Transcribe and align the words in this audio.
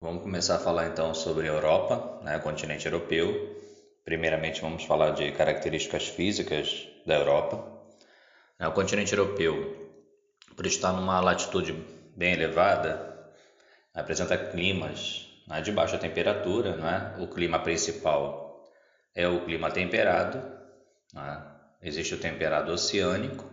Vamos 0.00 0.22
começar 0.22 0.54
a 0.54 0.58
falar 0.60 0.86
então 0.86 1.12
sobre 1.12 1.48
a 1.48 1.50
Europa, 1.50 2.20
né, 2.22 2.38
continente 2.38 2.86
europeu. 2.86 3.60
Primeiramente, 4.04 4.60
vamos 4.60 4.84
falar 4.84 5.10
de 5.10 5.32
características 5.32 6.06
físicas 6.06 6.88
da 7.04 7.16
Europa. 7.16 7.68
É, 8.60 8.68
o 8.68 8.70
continente 8.70 9.12
europeu, 9.12 9.90
por 10.54 10.66
estar 10.66 10.92
numa 10.92 11.18
latitude 11.18 11.72
bem 12.16 12.32
elevada, 12.32 13.28
apresenta 13.92 14.38
climas 14.38 15.28
né, 15.48 15.60
de 15.60 15.72
baixa 15.72 15.98
temperatura. 15.98 16.76
Né? 16.76 17.16
O 17.18 17.26
clima 17.26 17.58
principal 17.58 18.70
é 19.16 19.26
o 19.26 19.44
clima 19.44 19.68
temperado. 19.68 20.40
Né? 21.12 21.42
Existe 21.82 22.14
o 22.14 22.20
temperado 22.20 22.70
oceânico, 22.70 23.44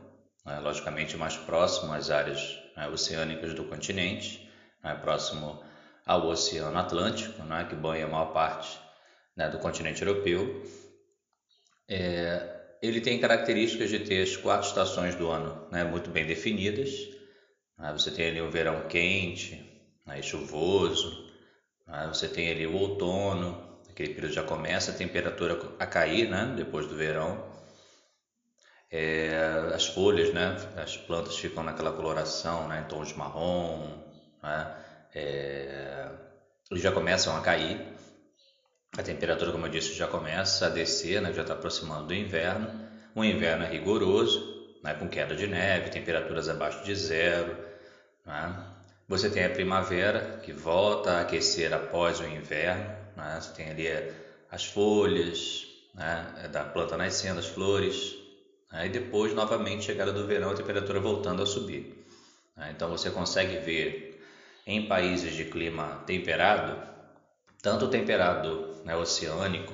né, 0.45 0.59
logicamente 0.59 1.17
mais 1.17 1.35
próximo 1.35 1.91
às 1.91 2.11
áreas 2.11 2.61
né, 2.77 2.87
oceânicas 2.87 3.55
do 3.55 3.63
continente, 3.63 4.47
né, 4.83 4.93
próximo 4.93 5.64
ao 6.05 6.27
Oceano 6.27 6.77
Atlântico, 6.77 7.41
né, 7.43 7.65
que 7.67 7.75
banha 7.75 8.05
a 8.05 8.09
maior 8.09 8.31
parte 8.31 8.79
né, 9.35 9.49
do 9.49 9.57
continente 9.57 10.01
europeu. 10.03 10.63
É, 11.87 12.55
ele 12.81 13.01
tem 13.01 13.19
características 13.19 13.89
de 13.89 13.99
ter 13.99 14.21
as 14.21 14.37
quatro 14.37 14.67
estações 14.67 15.15
do 15.15 15.29
ano 15.29 15.67
né, 15.71 15.83
muito 15.83 16.11
bem 16.11 16.25
definidas. 16.25 16.91
Né, 17.77 17.91
você 17.91 18.11
tem 18.11 18.27
ali 18.27 18.41
o 18.41 18.51
verão 18.51 18.87
quente 18.87 19.65
né, 20.05 20.21
chuvoso, 20.21 21.31
né, 21.87 22.07
você 22.07 22.27
tem 22.27 22.51
ali 22.51 22.67
o 22.67 22.75
outono, 22.75 23.79
aquele 23.89 24.13
período 24.13 24.33
já 24.33 24.43
começa 24.43 24.91
a 24.91 24.95
temperatura 24.95 25.59
a 25.79 25.87
cair 25.87 26.29
né, 26.29 26.53
depois 26.55 26.85
do 26.85 26.95
verão. 26.95 27.55
É, 28.91 29.71
as 29.73 29.87
folhas, 29.87 30.31
né, 30.31 30.55
as 30.77 30.95
plantas 30.95 31.35
ficam 31.35 31.63
naquela 31.63 31.91
coloração 31.91 32.67
né, 32.67 32.81
em 32.81 32.87
tons 32.87 33.13
marrom, 33.13 33.97
né, 34.43 34.84
é, 35.15 36.09
já 36.73 36.91
começam 36.91 37.35
a 37.35 37.41
cair. 37.41 37.79
A 38.97 39.03
temperatura, 39.03 39.51
como 39.51 39.65
eu 39.65 39.69
disse, 39.69 39.93
já 39.93 40.07
começa 40.07 40.67
a 40.67 40.69
descer, 40.69 41.21
né, 41.21 41.33
já 41.33 41.41
está 41.41 41.53
aproximando 41.53 42.07
do 42.07 42.13
inverno. 42.13 42.69
O 43.15 43.23
inverno 43.23 43.63
é 43.63 43.69
rigoroso, 43.69 44.77
né, 44.83 44.93
com 44.93 45.07
queda 45.07 45.35
de 45.35 45.47
neve, 45.47 45.89
temperaturas 45.89 46.49
abaixo 46.49 46.83
de 46.83 46.93
zero. 46.95 47.55
Né? 48.25 48.55
Você 49.07 49.29
tem 49.29 49.45
a 49.45 49.49
primavera, 49.49 50.39
que 50.43 50.51
volta 50.51 51.13
a 51.13 51.21
aquecer 51.21 51.73
após 51.73 52.19
o 52.19 52.25
inverno. 52.25 52.83
Né? 53.15 53.39
Você 53.39 53.53
tem 53.53 53.69
ali 53.69 53.87
as 54.51 54.65
folhas 54.65 55.65
né, 55.93 56.49
da 56.51 56.63
planta 56.63 56.97
nascendo, 56.97 57.39
as 57.39 57.47
flores. 57.47 58.15
Né? 58.71 58.87
E 58.87 58.89
depois, 58.89 59.33
novamente, 59.33 59.85
chegada 59.85 60.11
do 60.11 60.25
verão, 60.25 60.51
a 60.51 60.55
temperatura 60.55 60.99
voltando 60.99 61.43
a 61.43 61.45
subir. 61.45 62.05
Né? 62.55 62.71
Então, 62.75 62.89
você 62.89 63.09
consegue 63.09 63.57
ver 63.57 64.04
em 64.65 64.87
países 64.87 65.35
de 65.35 65.45
clima 65.45 66.03
temperado, 66.07 66.81
tanto 67.61 67.87
temperado 67.87 68.75
né, 68.83 68.95
oceânico 68.95 69.73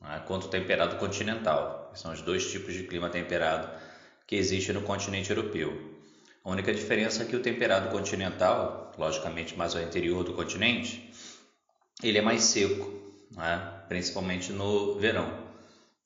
né, 0.00 0.22
quanto 0.26 0.48
temperado 0.48 0.96
continental, 0.96 1.90
são 1.94 2.12
os 2.12 2.20
dois 2.20 2.50
tipos 2.50 2.74
de 2.74 2.82
clima 2.82 3.08
temperado 3.08 3.68
que 4.26 4.36
existe 4.36 4.72
no 4.72 4.82
continente 4.82 5.30
europeu. 5.30 5.96
A 6.44 6.50
única 6.50 6.72
diferença 6.72 7.22
é 7.22 7.26
que 7.26 7.34
o 7.34 7.42
temperado 7.42 7.88
continental, 7.88 8.92
logicamente 8.98 9.56
mais 9.56 9.74
ao 9.74 9.82
interior 9.82 10.22
do 10.22 10.34
continente, 10.34 11.10
ele 12.02 12.18
é 12.18 12.22
mais 12.22 12.42
seco, 12.42 12.92
né, 13.34 13.82
principalmente 13.88 14.52
no 14.52 14.94
verão. 14.98 15.46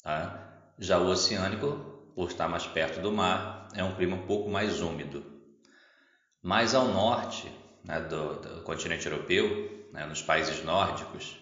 Tá? 0.03 0.53
Já 0.79 0.99
o 0.99 1.09
oceânico, 1.09 2.13
por 2.15 2.31
estar 2.31 2.49
mais 2.49 2.67
perto 2.67 3.01
do 3.01 3.13
mar, 3.13 3.69
é 3.75 3.83
um 3.83 3.95
clima 3.95 4.17
um 4.17 4.27
pouco 4.27 4.49
mais 4.49 4.81
úmido. 4.81 5.25
Mais 6.43 6.75
ao 6.75 6.89
norte, 6.89 7.53
né, 7.85 8.01
do, 8.01 8.35
do, 8.37 8.63
continente 8.63 9.07
europeu, 9.07 9.89
né, 9.93 10.07
nos 10.07 10.23
países 10.23 10.63
nórdicos, 10.65 11.39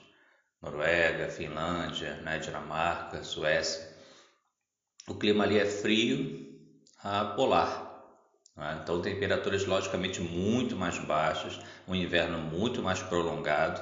Noruega, 0.60 1.28
Finlândia, 1.28 2.14
né, 2.16 2.38
Dinamarca, 2.38 3.22
Suécia, 3.22 3.96
o 5.06 5.14
clima 5.14 5.44
ali 5.44 5.58
é 5.58 5.64
frio 5.64 6.46
a 7.02 7.24
polar. 7.24 7.88
Né? 8.56 8.80
Então, 8.82 9.00
temperaturas 9.00 9.64
logicamente 9.64 10.20
muito 10.20 10.76
mais 10.76 10.98
baixas, 10.98 11.58
um 11.86 11.94
inverno 11.94 12.38
muito 12.38 12.82
mais 12.82 13.00
prolongado 13.00 13.80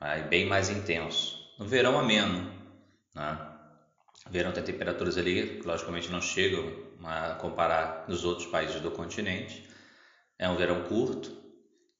né, 0.00 0.20
e 0.20 0.22
bem 0.28 0.46
mais 0.46 0.70
intenso. 0.70 1.52
No 1.58 1.66
verão, 1.66 1.98
ameno. 1.98 2.50
Né? 3.14 3.38
Verão 4.30 4.52
tem 4.52 4.62
temperaturas 4.62 5.18
ali 5.18 5.58
que 5.60 5.66
logicamente 5.66 6.10
não 6.10 6.20
chegam 6.20 6.72
a 7.04 7.34
comparar 7.34 8.06
nos 8.08 8.24
outros 8.24 8.46
países 8.46 8.80
do 8.80 8.90
continente. 8.90 9.68
É 10.38 10.48
um 10.48 10.56
verão 10.56 10.82
curto, 10.84 11.43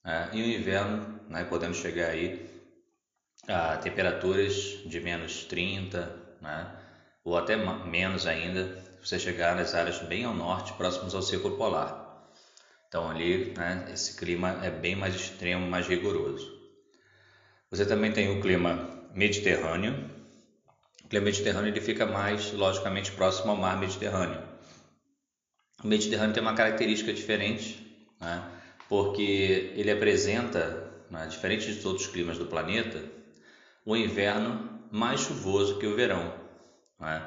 né? 0.04 0.30
E 0.32 0.42
o 0.42 0.60
inverno, 0.60 1.22
né, 1.28 1.44
podemos 1.44 1.78
chegar 1.78 2.10
aí 2.10 2.46
a 3.48 3.76
temperaturas 3.78 4.78
de 4.84 5.00
menos 5.00 5.44
30, 5.44 6.12
né, 6.40 6.70
ou 7.24 7.36
até 7.36 7.56
menos 7.56 8.26
ainda, 8.26 8.64
se 9.02 9.08
você 9.08 9.18
chegar 9.18 9.56
nas 9.56 9.74
áreas 9.74 9.98
bem 10.00 10.24
ao 10.24 10.34
norte, 10.34 10.72
próximos 10.74 11.14
ao 11.14 11.22
círculo 11.22 11.56
polar. 11.56 12.04
Então 12.88 13.10
ali, 13.10 13.52
né, 13.56 13.86
esse 13.92 14.14
clima 14.14 14.60
é 14.62 14.70
bem 14.70 14.94
mais 14.94 15.14
extremo, 15.14 15.66
mais 15.66 15.86
rigoroso. 15.88 16.52
Você 17.70 17.84
também 17.84 18.12
tem 18.12 18.28
o 18.30 18.40
clima 18.40 18.78
mediterrâneo. 19.12 19.94
O 21.04 21.08
clima 21.08 21.24
mediterrâneo 21.24 21.70
ele 21.70 21.80
fica 21.80 22.06
mais, 22.06 22.52
logicamente, 22.52 23.10
próximo 23.12 23.50
ao 23.50 23.56
mar 23.56 23.76
Mediterrâneo. 23.76 24.40
O 25.82 25.86
Mediterrâneo 25.86 26.32
tem 26.32 26.42
uma 26.42 26.54
característica 26.54 27.12
diferente, 27.12 27.84
né? 28.20 28.53
Porque 28.88 29.72
ele 29.76 29.90
apresenta, 29.90 30.92
né, 31.10 31.26
diferente 31.26 31.72
de 31.72 31.80
todos 31.80 32.02
os 32.02 32.08
climas 32.08 32.38
do 32.38 32.46
planeta, 32.46 33.02
o 33.84 33.96
inverno 33.96 34.80
mais 34.90 35.20
chuvoso 35.20 35.78
que 35.78 35.86
o 35.86 35.96
verão. 35.96 36.32
Né? 36.98 37.22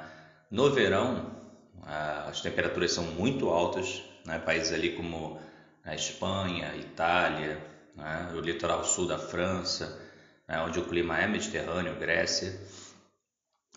No 0.50 0.72
verão, 0.72 1.36
as 1.84 2.42
temperaturas 2.42 2.92
são 2.92 3.04
muito 3.04 3.50
altas, 3.50 4.02
né? 4.26 4.40
países 4.40 4.74
ali 4.74 4.96
como 4.96 5.40
a 5.84 5.94
Espanha, 5.94 6.76
Itália, 6.76 7.62
né? 7.96 8.32
o 8.36 8.40
litoral 8.40 8.84
sul 8.84 9.08
da 9.08 9.18
França, 9.18 10.02
né? 10.48 10.60
onde 10.62 10.80
o 10.80 10.86
clima 10.86 11.20
é 11.20 11.28
mediterrâneo, 11.28 12.00
Grécia. 12.00 12.60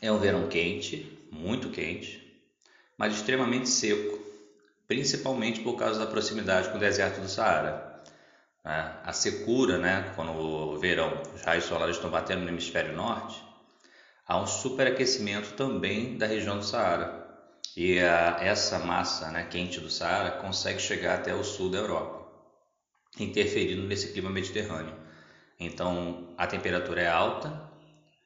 É 0.01 0.11
um 0.11 0.19
verão 0.19 0.49
quente, 0.49 1.29
muito 1.31 1.69
quente, 1.69 2.43
mas 2.97 3.15
extremamente 3.15 3.69
seco 3.69 4.30
principalmente 4.91 5.61
por 5.61 5.77
causa 5.77 6.01
da 6.01 6.07
proximidade 6.11 6.69
com 6.69 6.77
o 6.77 6.81
deserto 6.81 7.21
do 7.21 7.29
Saara. 7.29 8.03
Né? 8.65 9.01
A 9.05 9.13
secura, 9.13 9.79
né, 9.79 10.13
quando 10.17 10.33
o 10.33 10.77
verão, 10.81 11.23
os 11.33 11.43
raios 11.43 11.67
solares 11.67 11.95
estão 11.95 12.11
batendo 12.11 12.43
no 12.43 12.49
hemisfério 12.49 12.93
norte, 12.97 13.41
há 14.27 14.37
um 14.37 14.49
superaquecimento 14.49 15.53
também 15.53 16.19
da 16.19 16.27
região 16.27 16.59
do 16.59 16.65
Saara. 16.65 17.25
E 17.77 18.01
a, 18.01 18.39
essa 18.41 18.81
massa 18.81 19.31
né, 19.31 19.47
quente 19.49 19.79
do 19.79 19.89
Saara 19.89 20.33
consegue 20.33 20.81
chegar 20.81 21.21
até 21.21 21.33
o 21.33 21.45
sul 21.45 21.71
da 21.71 21.79
Europa, 21.79 22.27
interferindo 23.21 23.87
nesse 23.87 24.13
clima 24.13 24.29
mediterrâneo. 24.29 24.97
Então 25.57 26.35
a 26.37 26.49
temperatura 26.49 27.01
é 27.01 27.09
alta 27.09 27.63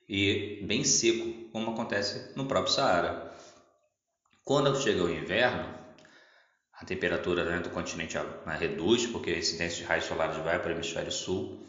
e 0.08 0.64
bem 0.66 0.82
seco, 0.82 1.50
como 1.52 1.72
acontece 1.72 2.32
no 2.34 2.46
próprio 2.46 2.72
Saara. 2.72 3.34
Quando 4.42 4.74
chega 4.80 5.04
o 5.04 5.10
inverno, 5.10 5.83
a 6.84 6.86
temperatura 6.86 7.44
né, 7.44 7.60
do 7.60 7.70
continente 7.70 8.18
né, 8.44 8.56
reduz, 8.60 9.06
porque 9.06 9.30
a 9.30 9.38
incidência 9.38 9.78
de 9.78 9.84
raios 9.84 10.04
solares 10.04 10.36
vai 10.36 10.58
para 10.58 10.68
o 10.68 10.74
hemisfério 10.74 11.10
sul. 11.10 11.66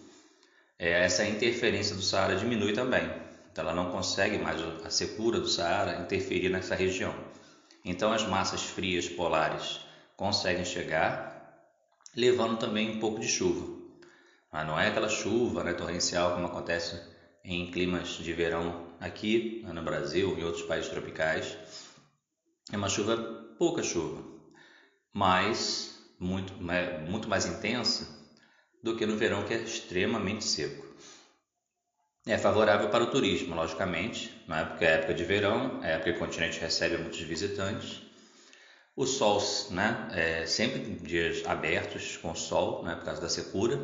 É, 0.78 1.06
essa 1.06 1.26
interferência 1.26 1.96
do 1.96 2.02
Saara 2.02 2.36
diminui 2.36 2.74
também. 2.74 3.10
Então, 3.50 3.64
ela 3.64 3.74
não 3.74 3.92
consegue 3.92 4.38
mais 4.38 4.62
a 4.84 4.90
secura 4.90 5.40
do 5.40 5.48
Saara 5.48 6.02
interferir 6.02 6.50
nessa 6.50 6.76
região. 6.76 7.16
Então, 7.86 8.12
as 8.12 8.28
massas 8.28 8.64
frias 8.64 9.08
polares 9.08 9.80
conseguem 10.18 10.66
chegar, 10.66 11.64
levando 12.14 12.58
também 12.58 12.98
um 12.98 13.00
pouco 13.00 13.22
de 13.22 13.28
chuva. 13.30 13.74
Mas 14.52 14.68
não 14.68 14.78
é 14.78 14.90
aquela 14.90 15.08
chuva 15.08 15.64
né, 15.64 15.72
torrencial 15.72 16.34
como 16.34 16.48
acontece 16.48 17.02
em 17.42 17.72
climas 17.72 18.10
de 18.10 18.34
verão 18.34 18.88
aqui 19.00 19.62
né, 19.64 19.72
no 19.72 19.82
Brasil 19.82 20.38
e 20.38 20.44
outros 20.44 20.64
países 20.64 20.90
tropicais. 20.90 21.58
É 22.70 22.76
uma 22.76 22.90
chuva, 22.90 23.16
pouca 23.58 23.82
chuva, 23.82 24.35
mas 25.16 25.98
muito, 26.20 26.54
muito 27.08 27.30
mais 27.30 27.46
intensa 27.46 28.06
do 28.84 28.98
que 28.98 29.06
no 29.06 29.16
verão, 29.16 29.46
que 29.46 29.54
é 29.54 29.58
extremamente 29.58 30.44
seco. 30.44 30.86
É 32.28 32.38
favorável 32.38 32.90
para 32.90 33.06
o 33.06 33.10
turismo, 33.10 33.56
logicamente, 33.56 34.44
né? 34.46 34.66
porque 34.66 34.84
é 34.84 34.96
época 34.96 35.14
de 35.14 35.24
verão, 35.24 35.82
é 35.82 35.94
época 35.94 36.12
que 36.12 36.18
o 36.18 36.20
continente 36.20 36.60
recebe 36.60 36.98
muitos 36.98 37.22
visitantes. 37.22 38.02
O 38.94 39.06
sol, 39.06 39.42
né? 39.72 40.08
É 40.12 40.46
sempre 40.46 40.80
dias 40.80 41.46
abertos 41.46 42.18
com 42.18 42.36
sol, 42.36 42.84
né? 42.84 42.96
por 42.96 43.06
causa 43.06 43.22
da 43.22 43.30
secura. 43.30 43.80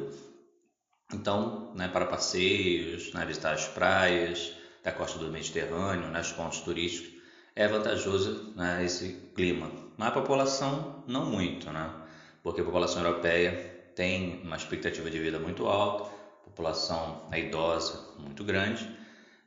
Então, 1.13 1.73
né? 1.75 1.87
para 1.87 2.07
passeios, 2.07 3.13
né? 3.13 3.25
visitar 3.25 3.53
as 3.53 3.67
praias 3.69 4.53
da 4.83 4.91
costa 4.91 5.17
do 5.17 5.31
Mediterrâneo, 5.31 6.09
né? 6.09 6.19
os 6.19 6.31
pontos 6.33 6.59
turísticos, 6.59 7.10
é 7.55 7.67
vantajoso 7.67 8.53
né, 8.55 8.83
esse 8.83 9.29
clima. 9.35 9.71
Mas 9.97 10.09
a 10.09 10.11
população 10.11 11.03
não 11.07 11.25
muito, 11.25 11.69
né? 11.71 11.93
porque 12.43 12.61
a 12.61 12.63
população 12.63 13.03
europeia 13.03 13.91
tem 13.95 14.41
uma 14.43 14.55
expectativa 14.55 15.09
de 15.09 15.19
vida 15.19 15.37
muito 15.37 15.67
alta, 15.67 16.09
a 16.41 16.43
população 16.45 17.27
é 17.31 17.39
idosa 17.39 18.15
muito 18.19 18.43
grande 18.43 18.89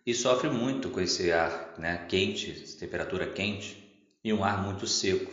e 0.07 0.15
sofre 0.15 0.49
muito 0.49 0.91
com 0.91 1.01
esse 1.01 1.33
ar 1.33 1.75
né, 1.79 2.05
quente, 2.09 2.53
temperatura 2.79 3.27
quente 3.27 3.83
e 4.23 4.33
um 4.33 4.45
ar 4.45 4.63
muito 4.63 4.87
seco, 4.87 5.33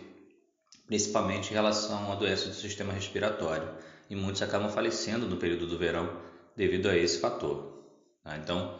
principalmente 0.88 1.52
em 1.52 1.54
relação 1.54 2.12
à 2.12 2.16
doença 2.16 2.48
do 2.48 2.56
sistema 2.56 2.94
respiratório. 2.94 3.70
E 4.10 4.16
muitos 4.16 4.42
acabam 4.42 4.70
falecendo 4.70 5.26
no 5.26 5.38
período 5.38 5.66
do 5.66 5.78
verão 5.78 6.20
devido 6.56 6.90
a 6.90 6.98
esse 6.98 7.20
fator. 7.20 7.86
Né? 8.26 8.40
Então, 8.44 8.80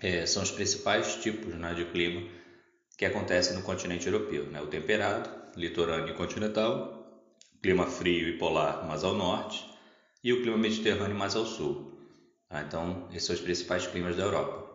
é, 0.00 0.24
são 0.24 0.42
os 0.42 0.50
principais 0.50 1.16
tipos 1.16 1.54
né, 1.54 1.74
de 1.74 1.84
clima 1.86 2.26
que 2.98 3.06
acontecem 3.06 3.56
no 3.56 3.62
continente 3.62 4.08
europeu: 4.08 4.44
né? 4.46 4.60
o 4.60 4.66
temperado, 4.66 5.30
litorâneo 5.56 6.10
e 6.10 6.14
continental, 6.14 7.22
clima 7.62 7.86
frio 7.86 8.28
e 8.28 8.36
polar 8.36 8.84
mais 8.86 9.04
ao 9.04 9.14
norte, 9.14 9.64
e 10.22 10.32
o 10.32 10.42
clima 10.42 10.58
mediterrâneo 10.58 11.16
mais 11.16 11.36
ao 11.36 11.46
sul. 11.46 11.96
Tá? 12.48 12.60
Então, 12.60 13.06
esses 13.10 13.24
são 13.24 13.34
os 13.34 13.40
principais 13.40 13.86
climas 13.86 14.16
da 14.16 14.24
Europa. 14.24 14.68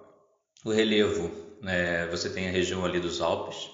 O 0.64 0.72
relevo, 0.72 1.30
né, 1.62 2.08
você 2.08 2.30
tem 2.30 2.48
a 2.48 2.52
região 2.52 2.86
ali 2.86 3.00
dos 3.00 3.20
Alpes, 3.20 3.70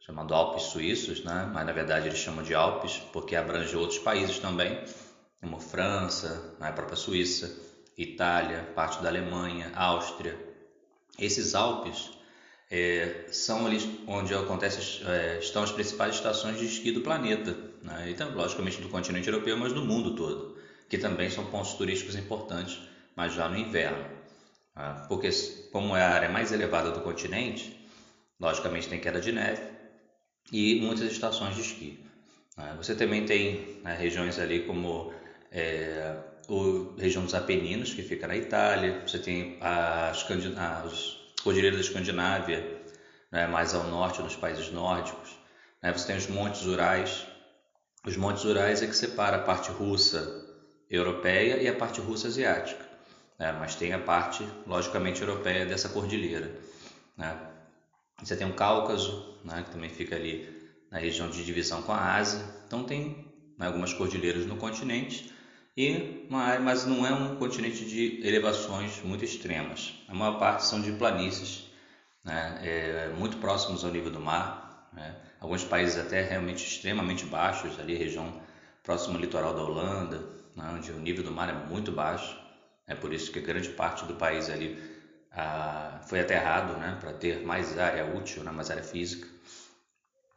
chamado 0.00 0.34
Alpes 0.34 0.64
Suíços, 0.64 1.22
né? 1.22 1.48
mas 1.52 1.64
na 1.64 1.72
verdade 1.72 2.08
eles 2.08 2.18
chamam 2.18 2.42
de 2.42 2.54
Alpes 2.54 2.98
porque 3.12 3.36
abrange 3.36 3.76
outros 3.76 4.00
países 4.00 4.40
também, 4.40 4.82
como 5.40 5.60
França, 5.60 6.56
né, 6.58 6.68
a 6.68 6.72
própria 6.72 6.96
Suíça, 6.96 7.56
Itália, 7.96 8.64
parte 8.74 9.00
da 9.00 9.08
Alemanha, 9.08 9.70
Áustria. 9.74 10.36
Esses 11.18 11.54
Alpes 11.54 12.15
é, 12.70 13.26
são 13.30 13.66
ali 13.66 13.78
onde 14.06 14.34
acontece, 14.34 15.02
é, 15.04 15.38
estão 15.38 15.62
as 15.62 15.70
principais 15.70 16.16
estações 16.16 16.58
de 16.58 16.66
esqui 16.66 16.90
do 16.90 17.00
planeta, 17.00 17.56
né? 17.82 18.10
então, 18.10 18.32
logicamente 18.34 18.80
do 18.80 18.88
continente 18.88 19.28
europeu, 19.28 19.56
mas 19.56 19.72
do 19.72 19.84
mundo 19.84 20.14
todo, 20.14 20.56
que 20.88 20.98
também 20.98 21.30
são 21.30 21.46
pontos 21.46 21.74
turísticos 21.74 22.16
importantes, 22.16 22.80
mas 23.14 23.34
já 23.34 23.48
no 23.48 23.56
inverno. 23.56 24.04
Né? 24.74 25.06
Porque, 25.08 25.30
como 25.70 25.96
é 25.96 26.02
a 26.02 26.10
área 26.10 26.28
mais 26.28 26.52
elevada 26.52 26.90
do 26.90 27.00
continente, 27.00 27.86
logicamente 28.40 28.88
tem 28.88 29.00
queda 29.00 29.20
de 29.20 29.32
neve, 29.32 29.62
e 30.52 30.80
muitas 30.80 31.10
estações 31.10 31.54
de 31.54 31.60
esqui. 31.60 32.04
Né? 32.56 32.74
Você 32.76 32.94
também 32.94 33.24
tem 33.24 33.80
né, 33.82 33.96
regiões 33.96 34.38
ali 34.38 34.60
como 34.60 35.12
é, 35.52 36.16
o 36.48 36.94
região 36.96 37.24
dos 37.24 37.34
Apeninos, 37.34 37.92
que 37.92 38.02
fica 38.02 38.26
na 38.26 38.36
Itália, 38.36 39.02
você 39.06 39.18
tem 39.18 39.56
as, 39.60 40.24
as 40.56 41.15
cordilheiras 41.46 41.78
da 41.78 41.86
Escandinávia, 41.86 42.82
né, 43.30 43.46
mais 43.46 43.72
ao 43.72 43.84
norte, 43.84 44.20
nos 44.20 44.34
países 44.34 44.68
nórdicos. 44.72 45.38
Né? 45.80 45.92
Você 45.92 46.08
tem 46.08 46.16
os 46.16 46.26
Montes 46.26 46.66
Urais. 46.66 47.24
Os 48.04 48.16
Montes 48.16 48.44
Urais 48.44 48.82
é 48.82 48.86
que 48.88 48.96
separa 48.96 49.36
a 49.36 49.42
parte 49.42 49.70
russa 49.70 50.44
europeia 50.90 51.62
e 51.62 51.68
a 51.68 51.72
parte 51.72 52.00
russa 52.00 52.26
asiática. 52.26 52.84
Né? 53.38 53.52
Mas 53.52 53.76
tem 53.76 53.92
a 53.92 53.98
parte, 54.00 54.44
logicamente, 54.66 55.22
europeia 55.22 55.64
dessa 55.64 55.88
cordilheira. 55.88 56.50
Né? 57.16 57.38
Você 58.20 58.34
tem 58.34 58.50
o 58.50 58.54
Cáucaso, 58.54 59.38
né, 59.44 59.62
que 59.62 59.70
também 59.70 59.90
fica 59.90 60.16
ali 60.16 60.52
na 60.90 60.98
região 60.98 61.30
de 61.30 61.44
divisão 61.44 61.80
com 61.82 61.92
a 61.92 62.16
Ásia. 62.16 62.42
Então 62.66 62.82
tem 62.82 63.32
né, 63.56 63.66
algumas 63.66 63.92
cordilheiras 63.92 64.46
no 64.46 64.56
continente 64.56 65.32
e 65.76 66.26
mas 66.28 66.86
não 66.86 67.06
é 67.06 67.12
um 67.12 67.36
continente 67.36 67.84
de 67.84 68.26
elevações 68.26 69.02
muito 69.02 69.24
extremas. 69.24 69.94
A 70.08 70.14
maior 70.14 70.38
parte 70.38 70.64
são 70.64 70.80
de 70.80 70.92
planícies, 70.92 71.66
né, 72.24 72.58
é, 72.62 73.08
muito 73.16 73.36
próximos 73.36 73.84
ao 73.84 73.90
nível 73.90 74.10
do 74.10 74.20
mar. 74.20 74.88
Né, 74.92 75.14
alguns 75.40 75.64
países 75.64 75.98
até 75.98 76.22
realmente 76.22 76.64
extremamente 76.66 77.26
baixos, 77.26 77.78
ali 77.78 77.94
região 77.94 78.40
próxima 78.82 79.16
ao 79.16 79.20
litoral 79.20 79.54
da 79.54 79.62
Holanda, 79.62 80.18
né, 80.54 80.72
onde 80.74 80.90
o 80.92 80.98
nível 80.98 81.22
do 81.22 81.30
mar 81.30 81.48
é 81.48 81.52
muito 81.52 81.92
baixo. 81.92 82.36
É 82.86 82.94
por 82.94 83.12
isso 83.12 83.30
que 83.30 83.40
grande 83.40 83.68
parte 83.70 84.04
do 84.06 84.14
país 84.14 84.48
ali 84.48 84.80
ah, 85.32 86.00
foi 86.08 86.20
aterrado 86.20 86.72
né, 86.78 86.96
para 86.98 87.12
ter 87.12 87.44
mais 87.44 87.76
área 87.78 88.06
útil, 88.06 88.42
né, 88.42 88.50
mais 88.50 88.70
área 88.70 88.82
física. 88.82 89.28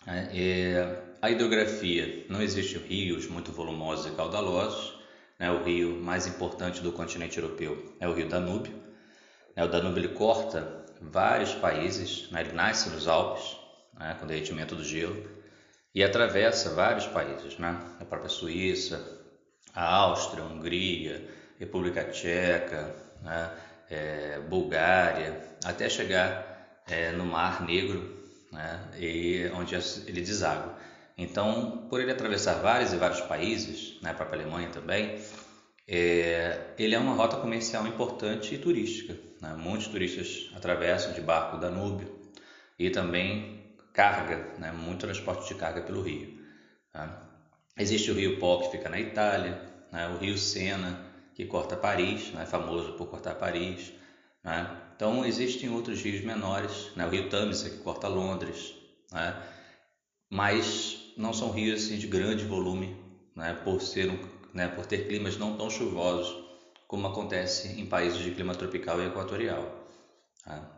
É, 0.05 0.97
a 1.21 1.29
hidrografia, 1.29 2.25
não 2.29 2.41
existem 2.41 2.81
rios 2.81 3.27
muito 3.27 3.51
volumosos 3.51 4.11
e 4.11 4.15
caudalosos. 4.15 4.98
Né, 5.39 5.49
o 5.49 5.63
rio 5.63 6.01
mais 6.01 6.27
importante 6.27 6.81
do 6.81 6.91
continente 6.91 7.39
europeu 7.39 7.95
é 7.99 8.07
o 8.07 8.13
rio 8.13 8.27
Danúbio. 8.27 8.73
Né, 9.55 9.63
o 9.63 9.69
Danúbio 9.69 9.99
ele 10.03 10.13
corta 10.13 10.85
vários 11.01 11.55
países, 11.55 12.29
né, 12.29 12.41
ele 12.41 12.51
nasce 12.51 12.89
nos 12.89 13.07
Alpes, 13.07 13.57
né, 13.97 14.17
com 14.19 14.27
derretimento 14.27 14.75
do 14.75 14.83
gelo, 14.83 15.25
e 15.95 16.03
atravessa 16.03 16.71
vários 16.71 17.07
países, 17.07 17.57
né, 17.57 17.79
a 17.99 18.05
própria 18.05 18.29
Suíça, 18.29 19.17
a 19.73 19.95
Áustria, 19.95 20.43
a 20.43 20.47
Hungria, 20.47 21.29
República 21.57 22.03
Tcheca, 22.03 22.93
né, 23.21 23.51
é, 23.89 24.39
Bulgária, 24.49 25.41
até 25.63 25.89
chegar 25.89 26.81
é, 26.87 27.11
no 27.11 27.25
Mar 27.25 27.63
Negro, 27.65 28.17
né, 28.51 28.79
e 28.97 29.49
onde 29.53 29.75
ele 30.05 30.21
deságua. 30.21 30.77
Então, 31.21 31.85
por 31.89 31.99
ele 31.99 32.11
atravessar 32.11 32.61
vários 32.61 32.93
e 32.93 32.95
vários 32.95 33.19
países, 33.19 33.99
né, 34.01 34.11
a 34.11 34.13
própria 34.13 34.41
Alemanha 34.41 34.69
também, 34.69 35.19
é, 35.85 36.73
ele 36.77 36.95
é 36.95 36.97
uma 36.97 37.13
rota 37.13 37.35
comercial 37.35 37.85
importante 37.85 38.55
e 38.55 38.57
turística. 38.57 39.17
Né? 39.41 39.53
Muitos 39.57 39.87
turistas 39.87 40.49
atravessam 40.55 41.11
de 41.11 41.19
barco 41.19 41.57
o 41.57 41.59
Danúbio 41.59 42.17
e 42.77 42.89
também 42.89 43.75
carga, 43.93 44.53
né? 44.57 44.71
muito 44.71 45.01
transporte 45.01 45.45
de 45.49 45.59
carga 45.59 45.81
pelo 45.81 46.01
rio. 46.01 46.39
Tá? 46.93 47.27
Existe 47.77 48.11
o 48.11 48.13
rio 48.13 48.39
Po, 48.39 48.61
que 48.61 48.71
fica 48.71 48.87
na 48.87 48.97
Itália, 48.97 49.61
né? 49.91 50.07
o 50.07 50.19
rio 50.19 50.37
Sena, 50.37 51.05
que 51.35 51.45
corta 51.45 51.75
Paris, 51.75 52.31
é 52.39 52.45
famoso 52.45 52.93
por 52.93 53.07
cortar 53.07 53.35
Paris. 53.35 53.91
Né? 54.41 54.73
Então 54.95 55.25
existem 55.25 55.69
outros 55.69 56.01
rios 56.01 56.23
menores, 56.23 56.91
né? 56.95 57.05
o 57.05 57.09
rio 57.09 57.27
Tâmisa 57.27 57.69
que 57.69 57.79
corta 57.79 58.07
Londres, 58.07 58.73
né? 59.11 59.35
mas 60.29 60.98
não 61.19 61.33
são 61.33 61.51
rios 61.51 61.83
assim, 61.83 61.97
de 61.97 62.07
grande 62.07 62.45
volume, 62.45 62.97
né? 63.35 63.53
por 63.63 63.81
ser 63.81 64.09
um, 64.09 64.17
né? 64.53 64.69
por 64.69 64.85
ter 64.85 65.07
climas 65.07 65.37
não 65.37 65.57
tão 65.57 65.69
chuvosos 65.69 66.47
como 66.87 67.05
acontece 67.05 67.79
em 67.79 67.85
países 67.85 68.19
de 68.19 68.31
clima 68.31 68.55
tropical 68.55 69.01
e 69.01 69.07
equatorial. 69.07 69.85
Tá? 70.43 70.71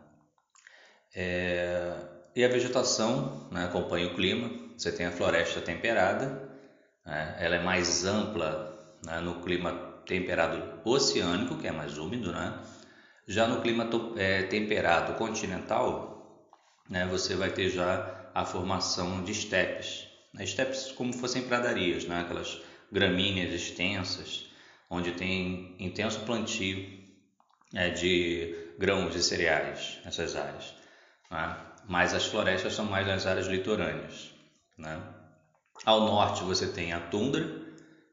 É... 1.14 1.96
E 2.34 2.44
a 2.44 2.48
vegetação 2.48 3.48
né? 3.50 3.64
acompanha 3.64 4.08
o 4.08 4.14
clima. 4.14 4.50
Você 4.76 4.90
tem 4.90 5.06
a 5.06 5.12
floresta 5.12 5.60
temperada, 5.60 6.50
né? 7.06 7.36
ela 7.38 7.56
é 7.56 7.62
mais 7.62 8.04
ampla 8.04 8.98
né? 9.06 9.20
no 9.20 9.40
clima 9.42 10.02
temperado 10.04 10.80
oceânico, 10.84 11.56
que 11.56 11.68
é 11.68 11.72
mais 11.72 11.96
úmido, 11.96 12.32
né? 12.32 12.60
Já 13.28 13.46
no 13.46 13.62
clima 13.62 13.88
é, 14.16 14.42
temperado 14.42 15.14
continental, 15.14 16.50
né, 16.90 17.06
você 17.06 17.36
vai 17.36 17.50
ter 17.50 17.70
já 17.70 18.30
a 18.34 18.44
formação 18.44 19.22
de 19.22 19.30
estepes. 19.30 20.11
Estepes 20.38 20.92
como 20.92 21.12
fossem 21.12 21.42
pradarias, 21.42 22.04
né? 22.06 22.20
aquelas 22.20 22.60
gramíneas 22.90 23.52
extensas, 23.52 24.46
onde 24.88 25.12
tem 25.12 25.74
intenso 25.78 26.20
plantio 26.20 26.86
é, 27.74 27.90
de 27.90 28.54
grãos 28.78 29.14
e 29.14 29.22
cereais 29.22 29.98
nessas 30.04 30.36
áreas. 30.36 30.74
Né? 31.30 31.56
Mas 31.88 32.14
as 32.14 32.26
florestas 32.26 32.74
são 32.74 32.86
mais 32.86 33.06
nas 33.06 33.26
áreas 33.26 33.46
litorâneas. 33.46 34.30
Né? 34.78 35.00
Ao 35.84 36.00
norte 36.00 36.44
você 36.44 36.66
tem 36.66 36.92
a 36.92 37.00
tundra, 37.00 37.44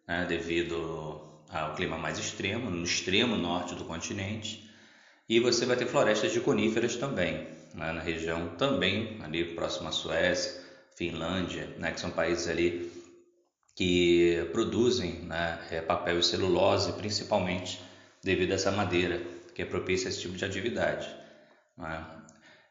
né, 0.07 0.25
devido 0.25 1.21
ao 1.49 1.75
clima 1.75 1.97
mais 1.97 2.17
extremo, 2.17 2.69
no 2.69 2.83
extremo 2.83 3.35
norte 3.35 3.75
do 3.75 3.85
continente, 3.85 4.69
e 5.27 5.39
você 5.39 5.65
vai 5.65 5.77
ter 5.77 5.85
florestas 5.85 6.31
de 6.31 6.39
coníferas 6.39 6.95
também, 6.95 7.47
né, 7.75 7.91
na 7.91 8.01
região 8.01 8.55
também 8.55 9.19
ali 9.21 9.53
próximo 9.53 9.87
à 9.87 9.91
Suécia, 9.91 10.58
Finlândia, 10.99 11.73
né, 11.77 11.93
que 11.93 11.99
são 12.01 12.11
países 12.11 12.49
ali 12.49 12.91
que 13.73 14.45
produzem 14.51 15.21
né, 15.21 15.57
é, 15.71 15.79
papel 15.79 16.19
e 16.19 16.23
celulose, 16.23 16.91
principalmente 16.91 17.81
devido 18.21 18.51
a 18.51 18.55
essa 18.55 18.69
madeira 18.69 19.21
que 19.55 19.61
é 19.61 19.65
propícia 19.65 20.09
a 20.09 20.09
esse 20.09 20.19
tipo 20.19 20.35
de 20.35 20.43
atividade. 20.43 21.07
Né? 21.77 22.05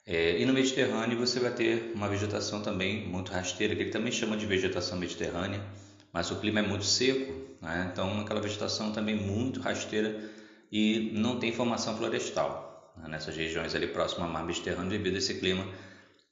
É, 0.04 0.38
e 0.38 0.44
no 0.44 0.52
Mediterrâneo 0.52 1.16
você 1.16 1.40
vai 1.40 1.52
ter 1.52 1.90
uma 1.94 2.06
vegetação 2.06 2.60
também 2.60 3.08
muito 3.08 3.32
rasteira, 3.32 3.74
que 3.74 3.80
ele 3.80 3.90
também 3.90 4.12
chama 4.12 4.36
de 4.36 4.44
vegetação 4.44 4.98
mediterrânea, 4.98 5.64
mas 6.12 6.30
o 6.30 6.36
clima 6.38 6.60
é 6.60 6.62
muito 6.62 6.84
seco, 6.84 7.32
né? 7.62 7.88
então 7.90 8.20
aquela 8.20 8.42
vegetação 8.42 8.92
também 8.92 9.16
muito 9.16 9.58
rasteira 9.60 10.30
e 10.70 11.12
não 11.14 11.38
tem 11.38 11.50
formação 11.50 11.96
florestal 11.96 12.92
né? 12.94 13.08
nessas 13.08 13.34
regiões 13.34 13.74
ali 13.74 13.86
próximas 13.86 14.26
ao 14.26 14.32
mar 14.34 14.44
Mediterrâneo 14.44 14.90
devido 14.90 15.14
a 15.14 15.18
esse 15.18 15.32
clima 15.38 15.66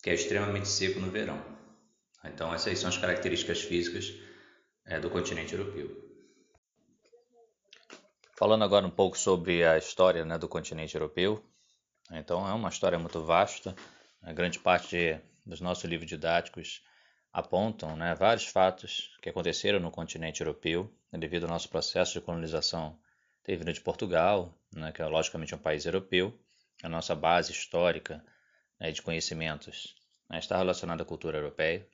que 0.03 0.11
é 0.11 0.15
extremamente 0.15 0.69
seco 0.69 1.01
no 1.01 1.11
verão. 1.11 1.56
Então 2.33 2.53
essas 2.55 2.79
são 2.79 2.89
as 2.89 2.99
características 2.99 3.61
físicas 3.61 4.13
é, 4.85 4.99
do 5.01 5.11
continente 5.11 5.55
europeu. 5.55 6.05
Falando 8.39 8.65
agora 8.65 8.87
um 8.87 8.91
pouco 8.91 9.17
sobre 9.17 9.65
a 9.65 9.79
história 9.79 10.25
né, 10.25 10.37
do 10.37 10.49
continente 10.49 10.95
europeu, 10.95 11.43
então 12.13 12.47
é 12.47 12.53
uma 12.53 12.69
história 12.69 12.99
muito 12.99 13.23
vasta, 13.23 13.75
a 14.23 14.33
grande 14.33 14.59
parte 14.59 15.21
dos 15.45 15.61
nossos 15.61 15.85
livros 15.85 16.09
didáticos 16.09 16.83
apontam 17.33 17.97
né, 17.97 18.15
vários 18.15 18.47
fatos 18.47 19.17
que 19.23 19.29
aconteceram 19.29 19.79
no 19.81 19.91
continente 19.91 20.41
europeu 20.41 20.93
devido 21.13 21.45
ao 21.45 21.51
nosso 21.51 21.69
processo 21.69 22.13
de 22.13 22.21
colonização 22.21 22.99
ter 23.43 23.57
vindo 23.57 23.73
de 23.73 23.81
Portugal, 23.81 24.53
né, 24.73 24.93
que 24.93 25.01
é 25.01 25.07
logicamente 25.07 25.55
um 25.55 25.59
país 25.59 25.87
europeu. 25.87 26.39
A 26.83 26.89
nossa 26.89 27.15
base 27.15 27.53
histórica 27.53 28.25
né, 28.79 28.91
de 28.91 29.01
conhecimentos 29.01 29.95
né, 30.29 30.39
está 30.39 30.59
relacionada 30.59 31.03
à 31.03 31.07
cultura 31.07 31.39
europeia. 31.39 31.89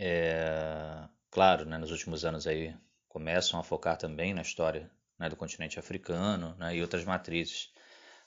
É, 0.00 1.08
claro, 1.28 1.64
né, 1.64 1.76
nos 1.76 1.90
últimos 1.90 2.24
anos 2.24 2.46
aí 2.46 2.72
começam 3.08 3.58
a 3.58 3.64
focar 3.64 3.96
também 3.96 4.32
na 4.32 4.42
história 4.42 4.88
né, 5.18 5.28
do 5.28 5.34
continente 5.34 5.76
africano 5.76 6.54
né, 6.56 6.76
e 6.76 6.80
outras 6.80 7.04
matrizes. 7.04 7.72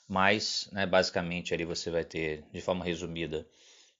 Mas, 0.06 0.68
né, 0.70 0.84
basicamente, 0.86 1.54
ali 1.54 1.64
você 1.64 1.90
vai 1.90 2.04
ter, 2.04 2.44
de 2.52 2.60
forma 2.60 2.84
resumida, 2.84 3.46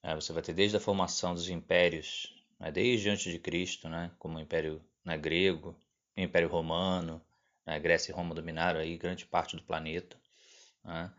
né, 0.02 0.14
você 0.14 0.34
vai 0.34 0.42
ter 0.42 0.52
desde 0.52 0.76
a 0.76 0.80
formação 0.80 1.32
dos 1.32 1.48
impérios, 1.48 2.34
né, 2.60 2.70
desde 2.70 3.08
antes 3.08 3.32
de 3.32 3.38
Cristo, 3.38 3.88
né, 3.88 4.10
como 4.18 4.36
o 4.36 4.40
Império 4.40 4.84
né, 5.02 5.16
Grego, 5.16 5.74
o 6.14 6.20
Império 6.20 6.50
Romano, 6.50 7.24
né, 7.64 7.80
Grécia 7.80 8.12
e 8.12 8.14
Roma 8.14 8.34
dominaram 8.34 8.80
aí 8.80 8.98
grande 8.98 9.24
parte 9.24 9.56
do 9.56 9.62
planeta, 9.62 10.20
né, 10.84 11.10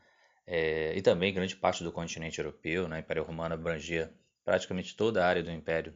é, 0.46 0.96
e 0.96 1.02
também 1.02 1.34
grande 1.34 1.56
parte 1.56 1.84
do 1.84 1.92
continente 1.92 2.38
europeu. 2.38 2.88
Né, 2.88 2.98
o 2.98 3.00
Império 3.00 3.24
Romano 3.24 3.56
abrangia 3.56 4.14
praticamente 4.46 4.96
toda 4.96 5.24
a 5.24 5.28
área 5.28 5.42
do 5.42 5.52
Império 5.52 5.94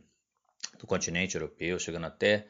do 0.77 0.87
continente 0.87 1.35
europeu, 1.35 1.79
chegando 1.79 2.05
até 2.05 2.47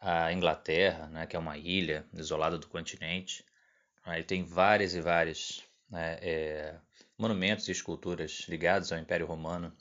a 0.00 0.32
Inglaterra, 0.32 1.06
né, 1.06 1.26
que 1.26 1.36
é 1.36 1.38
uma 1.38 1.56
ilha 1.56 2.04
isolada 2.12 2.58
do 2.58 2.66
continente. 2.66 3.44
Aí 4.04 4.24
tem 4.24 4.44
várias 4.44 4.94
e 4.94 5.00
várias 5.00 5.62
né, 5.88 6.18
é, 6.20 6.74
monumentos 7.16 7.68
e 7.68 7.72
esculturas 7.72 8.46
ligados 8.48 8.92
ao 8.92 8.98
Império 8.98 9.26
Romano 9.26 9.72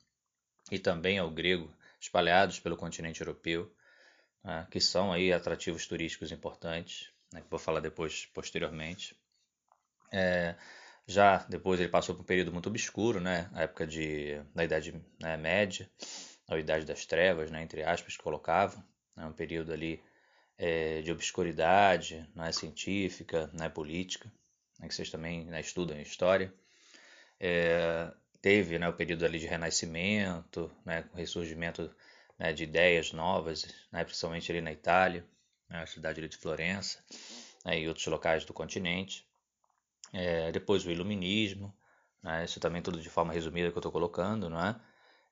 e 0.72 0.78
também 0.78 1.18
ao 1.18 1.30
grego, 1.32 1.74
espalhados 2.00 2.60
pelo 2.60 2.78
continente 2.78 3.22
europeu, 3.22 3.74
né, 4.44 4.68
que 4.70 4.80
são 4.80 5.12
aí 5.12 5.34
atrativos 5.34 5.88
turísticos 5.88 6.32
importantes, 6.32 7.10
né, 7.34 7.42
que 7.42 7.50
vou 7.50 7.60
falar 7.60 7.80
depois, 7.80 8.28
posteriormente. 8.28 9.16
É, 10.12 10.56
já 11.08 11.38
depois 11.50 11.80
ele 11.80 11.90
passou 11.90 12.14
por 12.14 12.22
um 12.22 12.26
período 12.26 12.52
muito 12.52 12.70
obscuro, 12.70 13.20
né, 13.20 13.50
a 13.54 13.64
época 13.64 13.88
de, 13.88 14.40
da 14.54 14.64
Idade 14.64 14.94
né, 15.20 15.36
Média, 15.36 15.90
a 16.56 16.60
Idade 16.60 16.86
das 16.86 17.06
Trevas, 17.06 17.52
né, 17.52 17.62
entre 17.62 17.84
aspas, 17.84 18.18
colocavam, 18.18 18.84
né, 19.16 19.26
um 19.26 19.34
período 19.34 19.72
ali 19.72 20.02
é, 20.58 21.02
de 21.02 21.12
obscuridade, 21.12 22.28
né, 22.36 22.52
científica, 22.52 23.50
né, 23.54 23.70
política, 23.70 24.32
né, 24.80 24.88
que 24.88 24.96
vocês 24.96 25.10
também 25.10 25.46
né, 25.46 25.60
estudam 25.60 26.00
história. 26.00 26.54
É, 27.40 28.12
teve 28.42 28.78
né, 28.80 28.88
o 28.90 28.94
período 28.94 29.26
ali 29.26 29.40
de 29.40 29.48
renascimento, 29.48 30.72
né, 30.86 31.04
com 31.04 31.18
ressurgimento 31.18 31.94
né, 32.38 32.54
de 32.54 32.64
ideias 32.64 33.14
novas, 33.14 33.68
né, 33.92 34.04
principalmente 34.04 34.52
ali 34.52 34.62
na 34.62 34.72
Itália, 34.72 35.26
né, 35.70 35.82
a 35.82 35.86
cidade 35.88 36.28
de 36.28 36.38
Florença 36.38 37.00
né, 37.66 37.80
e 37.80 37.88
outros 37.88 38.06
locais 38.08 38.46
do 38.46 38.54
continente. 38.54 39.26
É, 40.14 40.52
depois 40.52 40.86
o 40.86 40.92
iluminismo, 40.92 41.74
né, 42.22 42.44
isso 42.46 42.60
também 42.60 42.82
tudo 42.82 43.00
de 43.00 43.10
forma 43.10 43.34
resumida 43.34 43.72
que 43.72 43.78
eu 43.78 43.80
estou 43.80 43.92
colocando, 43.92 44.50
não 44.50 44.64
é? 44.64 44.76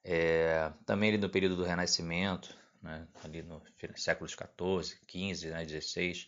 É? 0.04 0.72
também 0.86 1.10
ali 1.10 1.18
no 1.18 1.30
período 1.30 1.56
do 1.56 1.64
renascimento, 1.64 2.56
né, 2.82 3.08
ali 3.24 3.42
no 3.44 3.62
séculos 3.96 4.36
14, 4.36 5.00
15, 5.06 5.50
né, 5.50 5.66
16, 5.66 6.28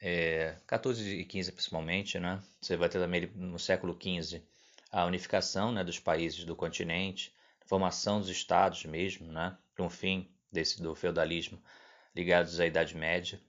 é, 0.00 0.56
14 0.66 1.20
e 1.20 1.24
15 1.24 1.52
principalmente, 1.52 2.18
né, 2.18 2.42
você 2.60 2.76
vai 2.76 2.88
ter 2.88 2.98
também 2.98 3.30
no 3.34 3.58
século 3.58 3.94
15 3.94 4.42
a 4.90 5.04
unificação 5.04 5.72
né, 5.72 5.84
dos 5.84 5.98
países 5.98 6.44
do 6.44 6.56
continente, 6.56 7.34
formação 7.66 8.20
dos 8.20 8.28
estados 8.28 8.84
mesmo, 8.84 9.30
né, 9.32 9.56
com 9.76 9.86
o 9.86 9.90
fim 9.90 10.30
desse, 10.50 10.82
do 10.82 10.94
feudalismo 10.94 11.62
ligados 12.14 12.58
à 12.58 12.66
Idade 12.66 12.96
Média. 12.96 13.40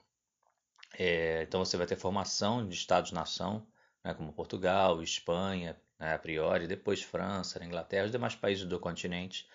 É, 0.97 1.43
então 1.43 1.63
você 1.63 1.77
vai 1.77 1.87
ter 1.87 1.95
formação 1.95 2.67
de 2.67 2.75
estados-nação, 2.75 3.65
né, 4.03 4.13
como 4.13 4.33
Portugal, 4.33 5.01
Espanha, 5.01 5.79
né, 5.99 6.13
a 6.13 6.17
priori, 6.17 6.67
depois 6.67 7.03
França, 7.03 7.63
Inglaterra, 7.63 8.05
os 8.05 8.11
demais 8.11 8.35
países 8.35 8.65
do 8.65 8.79
continente, 8.79 9.47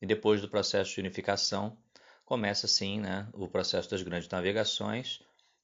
e 0.00 0.06
depois 0.06 0.40
do 0.40 0.48
processo 0.48 0.94
de 0.94 1.00
unificação, 1.00 1.76
começa 2.24 2.66
assim 2.66 3.00
né, 3.00 3.26
o 3.32 3.48
processo 3.48 3.90
das 3.90 4.02
grandes 4.02 4.28
navegações 4.28 5.20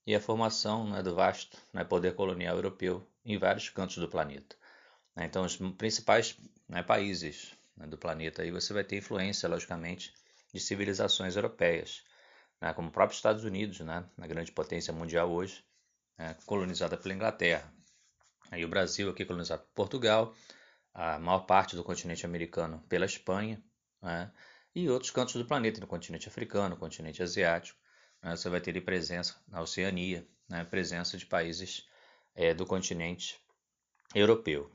e 0.06 0.14
a 0.14 0.20
formação 0.20 0.88
né, 0.88 1.02
do 1.02 1.14
vasto 1.14 1.56
né, 1.72 1.84
poder 1.84 2.14
colonial 2.14 2.56
europeu 2.56 3.06
em 3.24 3.38
vários 3.38 3.68
cantos 3.68 3.98
do 3.98 4.08
planeta. 4.08 4.56
Então, 5.16 5.44
os 5.44 5.56
principais 5.78 6.36
né, 6.68 6.82
países 6.82 7.52
né, 7.76 7.86
do 7.86 7.96
planeta 7.96 8.42
aí 8.42 8.50
você 8.50 8.72
vai 8.72 8.82
ter 8.82 8.96
influência, 8.96 9.48
logicamente, 9.48 10.12
de 10.52 10.60
civilizações 10.60 11.36
europeias, 11.36 12.02
como 12.74 12.88
o 12.88 12.90
próprio 12.90 13.14
Estados 13.14 13.44
Unidos, 13.44 13.80
né, 13.80 14.04
a 14.16 14.26
grande 14.26 14.50
potência 14.50 14.92
mundial 14.92 15.30
hoje, 15.30 15.62
colonizada 16.46 16.96
pela 16.96 17.14
Inglaterra. 17.14 17.70
Aí 18.50 18.64
o 18.64 18.68
Brasil 18.68 19.10
aqui 19.10 19.24
colonizado 19.24 19.62
por 19.62 19.74
Portugal, 19.74 20.34
a 20.92 21.18
maior 21.18 21.40
parte 21.40 21.74
do 21.74 21.82
continente 21.82 22.24
americano 22.24 22.82
pela 22.88 23.04
Espanha, 23.04 23.62
né, 24.00 24.30
e 24.74 24.88
outros 24.88 25.10
cantos 25.10 25.34
do 25.34 25.44
planeta, 25.44 25.80
no 25.80 25.86
continente 25.86 26.28
africano, 26.28 26.70
no 26.70 26.76
continente 26.76 27.22
asiático. 27.22 27.78
Né, 28.22 28.36
você 28.36 28.48
vai 28.48 28.60
ter 28.60 28.80
presença 28.80 29.36
na 29.48 29.60
Oceania, 29.60 30.26
né, 30.48 30.64
presença 30.64 31.16
de 31.16 31.26
países 31.26 31.88
é, 32.34 32.54
do 32.54 32.66
continente 32.66 33.40
europeu. 34.14 34.70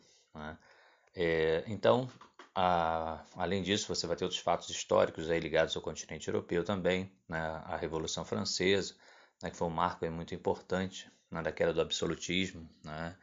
É, 1.16 1.64
então, 1.68 2.10
a, 2.54 3.24
além 3.36 3.64
disso, 3.64 3.94
você 3.94 4.06
vai 4.08 4.16
ter 4.16 4.26
outros 4.26 4.42
fatos 4.42 4.70
históricos 4.70 5.30
aí 5.30 5.40
ligados 5.40 5.76
ao 5.76 5.82
continente 5.82 6.28
europeu 6.28 6.64
também, 6.64 7.12
né, 7.28 7.40
a 7.66 7.78
Revolução 7.78 8.26
Francesa, 8.26 8.96
né, 9.42 9.50
que 9.50 9.58
foi 9.58 9.68
um 9.68 9.72
marco 9.72 10.10
muito 10.12 10.36
importante 10.36 11.10
da 11.32 11.52
queda 11.52 11.74
do 11.74 11.82
absolutismo, 11.82 12.70
né, 12.84 13.16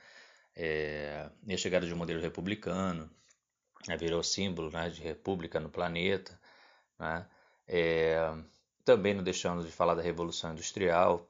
é, 0.57 1.29
e 1.47 1.55
a 1.55 1.59
chegada 1.59 1.87
de 1.87 1.93
um 1.93 1.97
modelo 1.97 2.21
republicano, 2.21 3.11
né, 3.87 3.97
virou 3.97 4.23
símbolo 4.23 4.71
né, 4.71 4.89
de 4.91 5.03
república 5.03 5.61
no 5.61 5.69
planeta, 5.69 6.39
né? 6.99 7.27
É, 7.69 8.17
também 8.85 9.15
não 9.15 9.23
deixando 9.25 9.65
de 9.65 9.73
falar 9.73 9.95
da 9.95 10.03
Revolução 10.03 10.53
Industrial, 10.53 11.29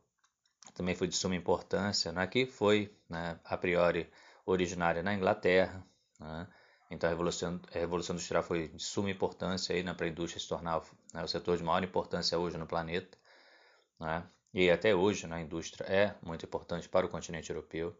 também 0.74 0.94
foi 0.94 1.08
de 1.08 1.16
suma 1.16 1.34
importância, 1.34 2.12
né? 2.12 2.26
que 2.26 2.44
foi, 2.44 2.94
né, 3.08 3.40
a 3.42 3.56
priori, 3.56 4.10
originária 4.44 5.02
na 5.02 5.14
Inglaterra. 5.14 5.82
Né? 6.20 6.46
Então 6.90 7.08
a 7.08 7.10
Revolução, 7.10 7.58
a 7.74 7.78
Revolução 7.78 8.14
Industrial 8.14 8.42
foi 8.42 8.68
de 8.68 8.82
suma 8.82 9.10
importância 9.10 9.82
né, 9.82 9.94
para 9.94 10.04
a 10.04 10.08
indústria 10.10 10.40
se 10.40 10.46
tornar 10.46 10.82
né, 11.14 11.24
o 11.24 11.28
setor 11.28 11.56
de 11.56 11.64
maior 11.64 11.82
importância 11.82 12.38
hoje 12.38 12.58
no 12.58 12.66
planeta. 12.66 13.16
Né? 13.98 14.22
E 14.52 14.70
até 14.70 14.94
hoje 14.94 15.26
né, 15.26 15.36
a 15.36 15.40
indústria 15.40 15.84
é 15.86 16.14
muito 16.22 16.44
importante 16.44 16.88
para 16.88 17.06
o 17.06 17.08
continente 17.08 17.48
europeu. 17.48 17.96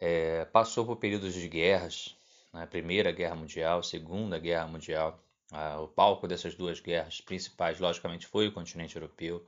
É, 0.00 0.44
passou 0.46 0.84
por 0.84 0.96
períodos 0.96 1.34
de 1.34 1.48
guerras, 1.48 2.16
né, 2.52 2.66
Primeira 2.66 3.10
Guerra 3.12 3.34
Mundial, 3.34 3.82
Segunda 3.82 4.38
Guerra 4.38 4.66
Mundial, 4.66 5.20
ah, 5.52 5.80
o 5.80 5.88
palco 5.88 6.26
dessas 6.26 6.54
duas 6.54 6.80
guerras 6.80 7.20
principais, 7.20 7.78
logicamente, 7.78 8.26
foi 8.26 8.48
o 8.48 8.52
continente 8.52 8.96
europeu, 8.96 9.46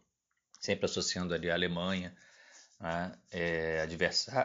sempre 0.61 0.85
associando 0.85 1.35
ali 1.35 1.50
a 1.50 1.55
Alemanha, 1.55 2.15
né, 2.81 3.12
é, 3.31 3.81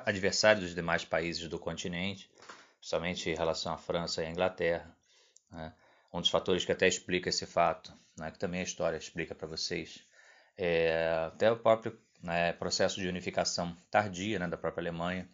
adversário 0.05 0.62
dos 0.62 0.74
demais 0.74 1.05
países 1.05 1.48
do 1.48 1.60
continente, 1.60 2.29
principalmente 2.79 3.29
em 3.29 3.36
relação 3.36 3.74
à 3.74 3.77
França 3.77 4.24
e 4.24 4.25
à 4.25 4.29
Inglaterra. 4.29 4.96
Né. 5.51 5.74
Um 6.13 6.20
dos 6.20 6.29
fatores 6.29 6.65
que 6.65 6.72
até 6.72 6.88
explica 6.88 7.29
esse 7.29 7.46
fato, 7.46 7.93
né, 8.17 8.31
que 8.31 8.39
também 8.39 8.62
a 8.62 8.63
história 8.63 8.98
explica 8.98 9.36
para 9.36 9.48
vocês, 9.48 10.03
é 10.58 11.25
até 11.27 11.51
o 11.51 11.58
próprio 11.58 11.98
né, 12.22 12.53
processo 12.53 13.00
de 13.00 13.08
unificação 13.08 13.75
tardia 13.89 14.39
né, 14.39 14.48
da 14.48 14.58
própria 14.58 14.81
Alemanha, 14.81 15.27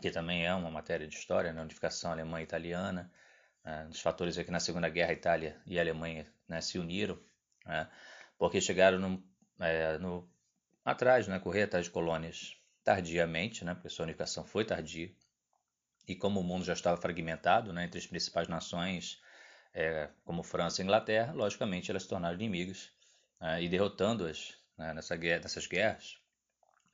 que 0.00 0.10
também 0.10 0.44
é 0.46 0.54
uma 0.54 0.70
matéria 0.70 1.06
de 1.06 1.14
história, 1.14 1.52
né, 1.52 1.62
unificação 1.62 2.12
alemã-italiana, 2.12 3.10
né, 3.64 3.86
dos 3.88 4.00
fatores 4.00 4.36
aqui 4.38 4.50
na 4.50 4.60
Segunda 4.60 4.88
Guerra, 4.88 5.10
a 5.10 5.14
Itália 5.14 5.60
e 5.66 5.78
a 5.78 5.82
Alemanha 5.82 6.26
né, 6.48 6.60
se 6.60 6.78
uniram, 6.78 7.18
né, 7.64 7.88
porque 8.38 8.60
chegaram 8.60 8.98
no, 8.98 9.24
é, 9.60 9.98
no, 9.98 10.28
atrás, 10.84 11.26
né, 11.28 11.38
correr 11.38 11.62
atrás 11.62 11.86
de 11.86 11.90
colônias 11.90 12.56
tardiamente, 12.82 13.64
né, 13.64 13.74
porque 13.74 13.88
sua 13.88 14.04
unificação 14.04 14.44
foi 14.44 14.64
tardia, 14.64 15.10
e 16.06 16.14
como 16.14 16.40
o 16.40 16.44
mundo 16.44 16.64
já 16.64 16.74
estava 16.74 17.00
fragmentado 17.00 17.72
né, 17.72 17.84
entre 17.84 17.98
as 17.98 18.06
principais 18.06 18.46
nações, 18.46 19.22
é, 19.72 20.10
como 20.24 20.42
França 20.42 20.82
e 20.82 20.84
Inglaterra, 20.84 21.32
logicamente 21.32 21.90
elas 21.90 22.02
se 22.02 22.08
tornaram 22.08 22.34
inimigas, 22.34 22.90
né, 23.40 23.62
e 23.62 23.68
derrotando-as 23.68 24.56
né, 24.76 24.92
nessa 24.92 25.16
nessas 25.16 25.66
guerras, 25.66 26.18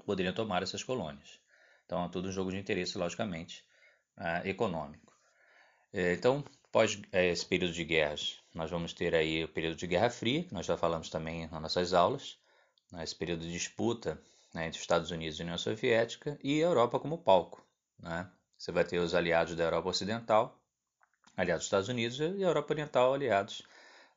poderiam 0.05 0.33
tomar 0.33 0.63
essas 0.63 0.83
colônias. 0.83 1.41
Então, 1.91 2.05
é 2.05 2.09
tudo 2.09 2.29
um 2.29 2.33
jogo 2.33 2.53
de 2.53 2.59
interesse, 2.59 2.97
logicamente, 2.97 3.65
é, 4.17 4.49
econômico. 4.49 5.13
É, 5.93 6.13
então, 6.13 6.45
Após 6.71 7.03
é, 7.11 7.27
esse 7.27 7.45
período 7.45 7.73
de 7.73 7.83
guerras, 7.83 8.39
nós 8.55 8.71
vamos 8.71 8.93
ter 8.93 9.13
aí 9.13 9.43
o 9.43 9.49
período 9.49 9.75
de 9.75 9.89
Guerra 9.89 10.09
Fria, 10.09 10.45
que 10.45 10.55
nós 10.55 10.65
já 10.65 10.77
falamos 10.77 11.11
também 11.11 11.49
nas 11.49 11.61
nossas 11.61 11.93
aulas, 11.93 12.39
né, 12.93 13.03
esse 13.03 13.17
período 13.17 13.41
de 13.41 13.51
disputa 13.51 14.23
né, 14.55 14.69
entre 14.69 14.81
Estados 14.81 15.11
Unidos 15.11 15.37
e 15.37 15.43
União 15.43 15.59
Soviética 15.59 16.39
e 16.45 16.63
a 16.63 16.67
Europa 16.67 17.01
como 17.01 17.19
palco. 17.19 17.67
Né? 17.99 18.31
Você 18.57 18.71
vai 18.71 18.85
ter 18.85 19.01
os 19.01 19.17
aliados 19.17 19.57
da 19.57 19.65
Europa 19.65 19.89
Ocidental, 19.89 20.63
aliados 21.37 21.63
dos 21.63 21.67
Estados 21.67 21.89
Unidos, 21.89 22.21
e 22.21 22.23
a 22.23 22.47
Europa 22.47 22.73
Oriental, 22.73 23.15
aliados 23.15 23.63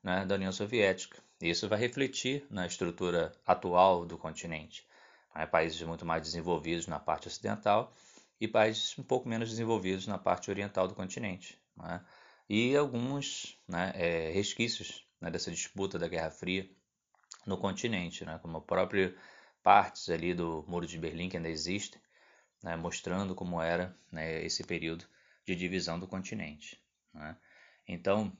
né, 0.03 0.23
da 0.23 0.35
União 0.35 0.51
Soviética. 0.51 1.17
Isso 1.41 1.67
vai 1.67 1.79
refletir 1.79 2.45
na 2.51 2.67
estrutura 2.67 3.31
atual 3.47 4.05
do 4.05 4.15
continente. 4.15 4.85
Né? 5.35 5.45
países 5.45 5.81
muito 5.81 6.05
mais 6.05 6.21
desenvolvidos 6.21 6.87
na 6.87 6.99
parte 6.99 7.27
ocidental 7.27 7.93
e 8.39 8.47
países 8.47 8.97
um 8.97 9.03
pouco 9.03 9.27
menos 9.27 9.49
desenvolvidos 9.49 10.07
na 10.07 10.17
parte 10.17 10.49
oriental 10.49 10.87
do 10.87 10.95
continente. 10.95 11.59
Né? 11.77 12.03
E 12.49 12.75
alguns 12.75 13.57
né, 13.67 13.93
é, 13.95 14.31
resquícios 14.31 15.07
né, 15.19 15.31
dessa 15.31 15.49
disputa 15.49 15.97
da 15.97 16.07
Guerra 16.07 16.29
Fria 16.29 16.69
no 17.45 17.57
continente, 17.57 18.25
né, 18.25 18.39
como 18.41 18.61
próprio 18.61 19.17
partes 19.61 20.09
ali 20.09 20.33
do 20.33 20.65
Muro 20.67 20.85
de 20.85 20.97
Berlim 20.97 21.29
que 21.29 21.37
ainda 21.37 21.49
existem, 21.49 22.01
né, 22.61 22.75
mostrando 22.75 23.33
como 23.33 23.61
era 23.61 23.97
esse 24.43 24.63
período 24.63 25.05
de 25.45 25.55
divisão 25.55 25.99
do 25.99 26.07
continente. 26.07 26.81
Né. 27.13 27.37
Então, 27.87 28.31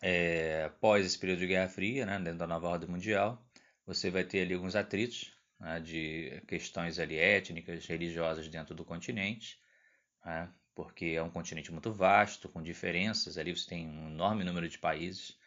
é, 0.00 0.64
após 0.64 1.06
esse 1.06 1.18
período 1.18 1.40
de 1.40 1.46
Guerra 1.46 1.68
Fria, 1.68 2.04
né, 2.04 2.18
dentro 2.18 2.38
da 2.38 2.46
nova 2.46 2.68
ordem 2.68 2.88
mundial, 2.88 3.44
você 3.86 4.10
vai 4.10 4.24
ter 4.24 4.42
ali 4.42 4.54
alguns 4.54 4.74
atritos 4.74 5.32
né, 5.62 5.78
de 5.78 6.42
questões 6.48 6.98
ali 6.98 7.16
étnicas, 7.16 7.86
religiosas 7.86 8.48
dentro 8.48 8.74
do 8.74 8.84
continente, 8.84 9.58
né, 10.24 10.52
porque 10.74 11.06
é 11.16 11.22
um 11.22 11.30
continente 11.30 11.70
muito 11.70 11.92
vasto, 11.92 12.48
com 12.48 12.60
diferenças 12.60 13.38
ali, 13.38 13.56
você 13.56 13.68
tem 13.68 13.86
um 13.86 14.08
enorme 14.08 14.42
número 14.42 14.68
de 14.68 14.78
países, 14.78 15.38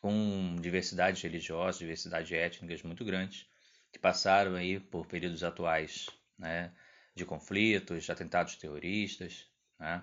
com 0.00 0.56
diversidades 0.60 1.20
religiosas, 1.20 1.78
diversidades 1.78 2.32
étnicas 2.32 2.82
muito 2.82 3.04
grandes, 3.04 3.46
que 3.92 3.98
passaram 3.98 4.54
aí 4.54 4.80
por 4.80 5.06
períodos 5.06 5.44
atuais 5.44 6.08
né, 6.38 6.72
de 7.14 7.26
conflitos, 7.26 8.04
de 8.04 8.12
atentados 8.12 8.56
terroristas, 8.56 9.46
né, 9.78 10.02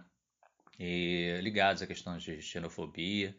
e 0.77 1.39
ligados 1.41 1.81
a 1.81 1.87
questões 1.87 2.21
de 2.21 2.39
xenofobia, 2.43 3.35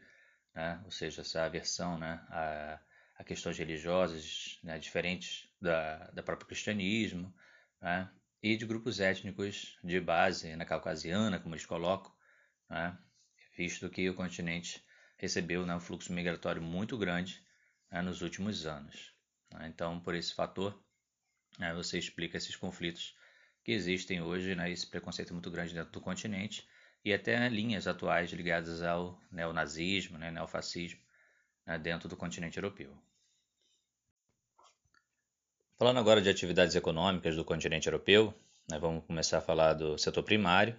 né, 0.53 0.81
ou 0.85 0.91
seja, 0.91 1.21
essa 1.21 1.45
aversão 1.45 1.97
né, 1.97 2.21
a, 2.29 2.81
a 3.19 3.23
questões 3.23 3.57
religiosas 3.57 4.59
né, 4.65 4.81
diferentes 4.81 5.48
da, 5.61 6.11
da 6.11 6.23
próprio 6.23 6.47
cristianismo, 6.47 7.35
né, 7.81 8.11
e 8.43 8.57
de 8.57 8.67
grupos 8.67 9.01
étnicos 9.01 9.79
de 9.83 10.01
base 10.01 10.55
na 10.57 10.65
caucasiana, 10.65 11.41
como 11.41 11.55
eles 11.55 11.67
colocam, 11.67 12.13
né, 12.69 12.97
visto 13.57 13.89
que 13.91 14.09
o 14.09 14.15
continente 14.15 14.85
recebeu 15.17 15.67
né, 15.67 15.75
um 15.75 15.81
fluxo 15.81 16.13
migratório 16.13 16.63
muito 16.63 16.97
grande 16.97 17.45
né, 17.91 18.01
nos 18.01 18.23
últimos 18.23 18.67
anos. 18.67 19.13
Né? 19.51 19.69
Então, 19.69 19.99
por 20.01 20.15
esse 20.15 20.33
fator, 20.33 20.81
né, 21.59 21.75
você 21.75 21.99
explica 21.99 22.37
esses 22.37 22.55
conflitos 22.55 23.17
que 23.65 23.73
existem 23.73 24.23
hoje, 24.23 24.55
né, 24.55 24.71
esse 24.71 24.87
preconceito 24.87 25.33
muito 25.33 25.51
grande 25.51 25.75
dentro 25.75 25.91
do 25.91 26.01
continente 26.01 26.67
e 27.05 27.13
até 27.13 27.49
linhas 27.49 27.87
atuais 27.87 28.31
ligadas 28.31 28.83
ao 28.83 29.21
neonazismo, 29.31 30.19
né, 30.19 30.31
neofascismo, 30.31 31.01
dentro 31.83 32.09
do 32.09 32.17
continente 32.17 32.57
europeu. 32.57 32.97
Falando 35.79 35.99
agora 35.99 36.21
de 36.21 36.29
atividades 36.29 36.75
econômicas 36.75 37.37
do 37.37 37.45
continente 37.45 37.87
europeu, 37.87 38.35
né, 38.69 38.81
vamos 38.81 39.05
começar 39.05 39.39
a 39.39 39.41
falar 39.41 39.75
do 39.75 39.97
setor 39.97 40.25
primário. 40.25 40.77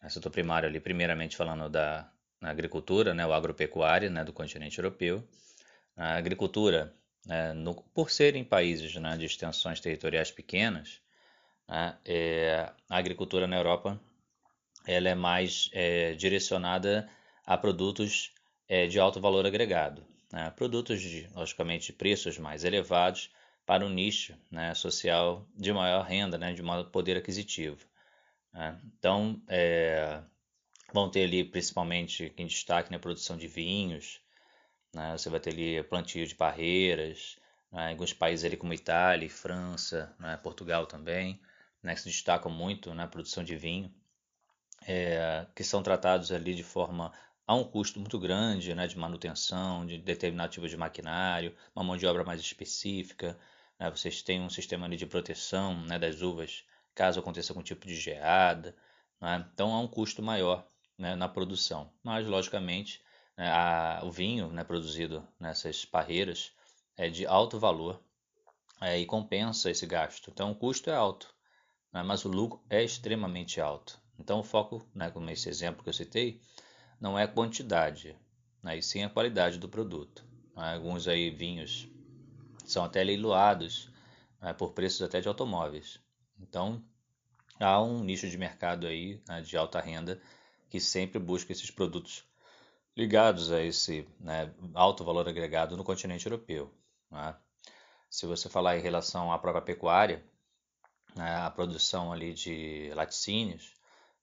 O 0.00 0.08
setor 0.08 0.30
primário 0.30 0.68
ali, 0.68 0.78
primeiramente 0.78 1.36
falando 1.36 1.68
da 1.68 2.08
agricultura, 2.40 3.12
né, 3.12 3.26
o 3.26 3.32
agropecuária 3.32 4.08
né, 4.08 4.22
do 4.22 4.32
continente 4.32 4.78
europeu. 4.78 5.26
A 5.96 6.14
agricultura, 6.14 6.94
né, 7.26 7.52
no, 7.52 7.74
por 7.74 8.12
serem 8.12 8.44
países 8.44 8.94
né, 8.94 9.16
de 9.16 9.24
extensões 9.24 9.80
territoriais 9.80 10.30
pequenas, 10.30 11.00
né, 11.68 11.98
é, 12.04 12.72
a 12.88 12.96
agricultura 12.96 13.48
na 13.48 13.56
Europa 13.56 14.00
ela 14.86 15.08
é 15.08 15.16
mais 15.16 15.68
é, 15.72 16.12
direcionada 16.12 17.10
a 17.44 17.58
produtos 17.58 18.32
é, 18.68 18.86
de 18.86 19.00
alto 19.00 19.20
valor 19.20 19.44
agregado, 19.44 20.06
né, 20.32 20.48
produtos 20.54 21.00
de, 21.00 21.28
logicamente, 21.34 21.92
preços 21.92 22.38
mais 22.38 22.62
elevados 22.62 23.32
para 23.68 23.86
um 23.86 23.90
nicho 23.90 24.34
né, 24.50 24.74
social 24.74 25.46
de 25.54 25.72
maior 25.72 26.04
renda, 26.04 26.36
né, 26.36 26.52
de 26.52 26.62
maior 26.62 26.84
poder 26.90 27.16
aquisitivo. 27.16 27.86
Né. 28.52 28.80
Então, 28.98 29.40
é, 29.46 30.22
Vão 30.92 31.10
ter 31.10 31.24
ali 31.24 31.44
principalmente 31.44 32.32
em 32.36 32.46
destaque 32.46 32.90
na 32.90 32.96
né, 32.96 33.00
produção 33.00 33.36
de 33.36 33.46
vinhos, 33.46 34.20
né? 34.94 35.12
você 35.16 35.28
vai 35.28 35.38
ter 35.38 35.50
ali 35.50 35.82
plantio 35.82 36.26
de 36.26 36.34
barreiras, 36.34 37.36
né? 37.70 37.90
alguns 37.90 38.14
países 38.14 38.44
ali 38.44 38.56
como 38.56 38.72
Itália, 38.72 39.28
França, 39.28 40.14
né? 40.18 40.38
Portugal 40.38 40.86
também, 40.86 41.38
né? 41.82 41.94
que 41.94 42.00
se 42.00 42.08
destacam 42.08 42.50
muito 42.50 42.94
na 42.94 43.06
produção 43.06 43.44
de 43.44 43.54
vinho, 43.54 43.92
é, 44.86 45.46
que 45.54 45.62
são 45.62 45.82
tratados 45.82 46.32
ali 46.32 46.54
de 46.54 46.64
forma 46.64 47.12
a 47.46 47.54
um 47.54 47.64
custo 47.64 48.00
muito 48.00 48.18
grande 48.18 48.74
né? 48.74 48.86
de 48.86 48.96
manutenção, 48.96 49.84
de 49.84 49.98
determinado 49.98 50.52
tipo 50.52 50.66
de 50.66 50.76
maquinário, 50.76 51.54
uma 51.76 51.84
mão 51.84 51.98
de 51.98 52.06
obra 52.06 52.24
mais 52.24 52.40
específica, 52.40 53.38
né? 53.78 53.90
vocês 53.90 54.22
têm 54.22 54.40
um 54.40 54.50
sistema 54.50 54.88
de 54.88 55.06
proteção 55.06 55.80
né? 55.82 55.98
das 55.98 56.22
uvas 56.22 56.64
caso 56.94 57.20
aconteça 57.20 57.52
algum 57.52 57.62
tipo 57.62 57.86
de 57.86 57.94
geada, 57.94 58.76
né? 59.20 59.46
então 59.52 59.72
há 59.74 59.80
um 59.80 59.86
custo 59.86 60.22
maior 60.22 60.66
né, 60.98 61.14
na 61.14 61.28
produção. 61.28 61.90
Mas, 62.02 62.26
logicamente, 62.26 63.00
né, 63.36 63.48
a, 63.48 64.00
o 64.02 64.10
vinho 64.10 64.48
né, 64.48 64.64
produzido 64.64 65.26
nessas 65.38 65.84
parreiras 65.84 66.50
é 66.96 67.08
de 67.08 67.24
alto 67.24 67.58
valor 67.58 68.02
é, 68.80 68.98
e 68.98 69.06
compensa 69.06 69.70
esse 69.70 69.86
gasto. 69.86 70.30
Então, 70.30 70.50
o 70.50 70.54
custo 70.54 70.90
é 70.90 70.94
alto, 70.94 71.32
né, 71.92 72.02
mas 72.02 72.24
o 72.24 72.28
lucro 72.28 72.60
é 72.68 72.82
extremamente 72.82 73.60
alto. 73.60 74.00
Então, 74.18 74.40
o 74.40 74.44
foco, 74.44 74.84
né, 74.92 75.10
como 75.10 75.30
esse 75.30 75.48
exemplo 75.48 75.84
que 75.84 75.88
eu 75.88 75.94
citei, 75.94 76.40
não 77.00 77.16
é 77.16 77.22
a 77.22 77.28
quantidade, 77.28 78.18
né, 78.60 78.76
e 78.76 78.82
sim 78.82 79.04
a 79.04 79.08
qualidade 79.08 79.58
do 79.58 79.68
produto. 79.68 80.24
Né. 80.56 80.74
Alguns 80.74 81.06
aí 81.06 81.30
vinhos 81.30 81.88
são 82.72 82.84
até 82.84 83.02
leiloados 83.02 83.90
né, 84.40 84.52
por 84.52 84.72
preços 84.72 85.02
até 85.02 85.20
de 85.20 85.28
automóveis. 85.28 86.00
Então, 86.40 86.82
há 87.58 87.82
um 87.82 88.02
nicho 88.04 88.28
de 88.28 88.38
mercado 88.38 88.86
aí 88.86 89.20
né, 89.28 89.40
de 89.40 89.56
alta 89.56 89.80
renda 89.80 90.20
que 90.68 90.80
sempre 90.80 91.18
busca 91.18 91.52
esses 91.52 91.70
produtos 91.70 92.24
ligados 92.96 93.52
a 93.52 93.62
esse 93.62 94.06
né, 94.18 94.52
alto 94.74 95.04
valor 95.04 95.28
agregado 95.28 95.76
no 95.76 95.84
continente 95.84 96.26
europeu. 96.26 96.72
Né? 97.10 97.34
Se 98.10 98.26
você 98.26 98.48
falar 98.48 98.76
em 98.76 98.82
relação 98.82 99.32
à 99.32 99.38
própria 99.38 99.62
pecuária, 99.62 100.24
né, 101.14 101.36
a 101.36 101.50
produção 101.50 102.12
ali 102.12 102.34
de 102.34 102.90
laticínios, 102.94 103.72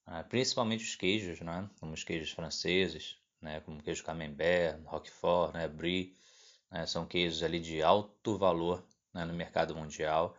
né, 0.05 0.23
principalmente 0.27 0.84
os 0.84 0.95
queijos, 0.95 1.39
né, 1.41 1.69
como 1.79 1.93
os 1.93 2.03
queijos 2.03 2.31
franceses, 2.31 3.17
né, 3.41 3.60
como 3.62 3.81
queijo 3.81 4.03
camembert, 4.03 4.81
roquefort, 4.86 5.53
brie, 5.69 6.13
né, 6.76 6.86
são 6.86 7.06
queijos 7.06 7.42
ali 7.42 7.58
de 7.58 7.82
alto 7.82 8.38
valor 8.38 8.86
né, 9.14 9.24
no 9.24 9.34
mercado 9.34 9.74
mundial, 9.74 10.38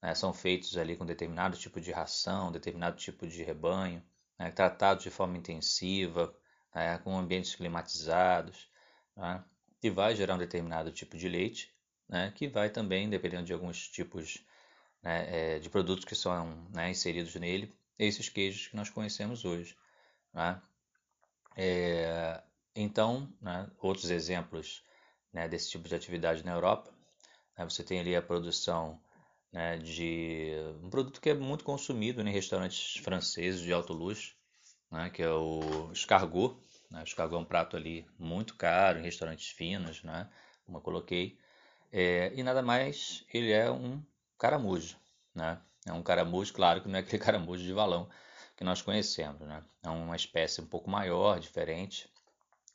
né, 0.00 0.14
são 0.14 0.32
feitos 0.32 0.78
ali 0.78 0.96
com 0.96 1.04
determinado 1.04 1.58
tipo 1.58 1.78
de 1.78 1.92
ração, 1.92 2.50
determinado 2.50 2.96
tipo 2.96 3.26
de 3.26 3.42
rebanho, 3.42 4.02
né, 4.38 4.50
tratados 4.50 5.04
de 5.04 5.10
forma 5.10 5.36
intensiva, 5.36 6.34
né, 6.74 6.96
com 7.04 7.18
ambientes 7.18 7.54
climatizados, 7.54 8.66
né, 9.14 9.44
e 9.82 9.90
vai 9.90 10.16
gerar 10.16 10.36
um 10.36 10.38
determinado 10.38 10.90
tipo 10.90 11.18
de 11.18 11.28
leite, 11.28 11.70
que 12.34 12.48
vai 12.48 12.70
também, 12.70 13.10
dependendo 13.10 13.44
de 13.44 13.52
alguns 13.52 13.88
tipos 13.88 14.42
é, 15.02 15.58
de 15.58 15.68
produtos 15.68 16.04
que 16.04 16.14
são 16.14 16.66
inseridos 16.88 17.34
nele, 17.34 17.74
esses 17.98 18.28
queijos 18.28 18.68
que 18.68 18.76
nós 18.76 18.88
conhecemos 18.88 19.44
hoje. 19.44 19.76
É, 21.56 22.42
então, 22.74 23.30
né, 23.40 23.68
outros 23.78 24.10
exemplos 24.10 24.83
né, 25.34 25.48
desse 25.48 25.68
tipo 25.70 25.88
de 25.88 25.94
atividade 25.94 26.44
na 26.44 26.52
Europa, 26.52 26.90
né, 27.58 27.64
você 27.64 27.82
tem 27.82 28.00
ali 28.00 28.14
a 28.14 28.22
produção 28.22 28.98
né, 29.52 29.76
de 29.78 30.52
um 30.82 30.88
produto 30.88 31.20
que 31.20 31.30
é 31.30 31.34
muito 31.34 31.64
consumido 31.64 32.22
né, 32.22 32.30
em 32.30 32.32
restaurantes 32.32 32.96
franceses 33.02 33.60
de 33.60 33.72
alto 33.72 33.92
luxo, 33.92 34.34
né, 34.90 35.10
que 35.10 35.22
é 35.22 35.30
o 35.30 35.90
escargot. 35.92 36.56
Né? 36.90 37.00
O 37.00 37.04
escargot 37.04 37.36
é 37.36 37.40
um 37.40 37.44
prato 37.44 37.76
ali 37.76 38.06
muito 38.18 38.54
caro 38.54 38.98
em 38.98 39.02
restaurantes 39.02 39.48
finos, 39.50 40.02
né, 40.04 40.30
como 40.64 40.78
eu 40.78 40.82
coloquei. 40.82 41.36
É, 41.92 42.32
e 42.34 42.42
nada 42.42 42.62
mais, 42.62 43.24
ele 43.32 43.52
é 43.52 43.70
um 43.70 44.02
caramujo. 44.38 44.96
Né? 45.34 45.60
É 45.86 45.92
um 45.92 46.02
caramujo, 46.02 46.52
claro 46.52 46.80
que 46.80 46.88
não 46.88 46.96
é 46.96 47.00
aquele 47.00 47.18
caramujo 47.22 47.62
de 47.62 47.72
valão 47.72 48.08
que 48.56 48.64
nós 48.64 48.82
conhecemos. 48.82 49.40
Né? 49.40 49.62
É 49.82 49.88
uma 49.88 50.16
espécie 50.16 50.60
um 50.60 50.66
pouco 50.66 50.88
maior, 50.88 51.38
diferente, 51.38 52.08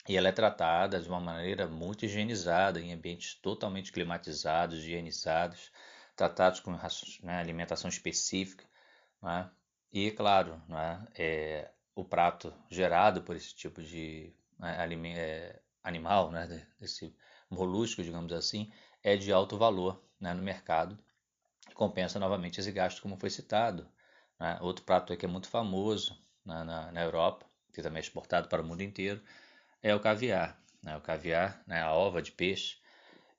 e 0.08 0.18
ela 0.18 0.30
é 0.30 0.32
tratada 0.32 1.00
de 1.00 1.08
uma 1.08 1.20
maneira 1.20 1.68
muito 1.68 2.06
higienizada, 2.06 2.80
em 2.80 2.94
ambientes 2.94 3.36
totalmente 3.36 3.92
climatizados, 3.92 4.80
higienizados, 4.80 5.72
tratados 6.16 6.60
com 6.60 6.72
né, 6.72 7.40
alimentação 7.40 7.90
específica. 7.90 8.66
Né? 9.22 9.50
E, 9.92 10.12
claro, 10.12 10.62
né, 10.68 11.06
é, 11.16 11.72
o 11.96 12.04
prato 12.04 12.54
gerado 12.70 13.22
por 13.22 13.36
esse 13.36 13.54
tipo 13.54 13.82
de 13.82 14.34
né, 14.58 14.78
é, 15.16 15.60
animal, 15.84 16.32
né, 16.32 16.66
desse 16.80 17.16
molusco, 17.50 18.04
digamos 18.04 18.32
assim, 18.34 18.72
é 19.04 19.16
de 19.16 19.32
alto 19.32 19.58
valor 19.58 20.02
né, 20.20 20.34
no 20.34 20.42
mercado, 20.44 20.98
compensa 21.74 22.20
novamente 22.20 22.60
esse 22.60 22.72
gasto, 22.72 23.02
como 23.02 23.18
foi 23.18 23.30
citado. 23.30 23.88
Né? 24.40 24.58
Outro 24.62 24.84
prato 24.84 25.16
que 25.16 25.26
é 25.26 25.30
muito 25.30 25.48
famoso 25.48 26.18
na, 26.46 26.64
na, 26.64 26.92
na, 26.92 27.02
Europa, 27.02 27.46
que 27.74 27.82
também 27.82 27.98
é 27.98 28.02
exportado 28.02 28.48
para 28.48 28.62
o 28.62 28.66
mundo 28.66 28.82
inteiro, 28.82 29.22
é 29.82 29.94
o 29.96 30.00
caviar. 30.00 30.60
Né? 30.82 30.96
O 30.98 31.02
caviar, 31.02 31.62
né, 31.68 31.82
a 31.82 31.94
ova 31.94 32.22
de 32.22 32.32
peixe, 32.32 32.78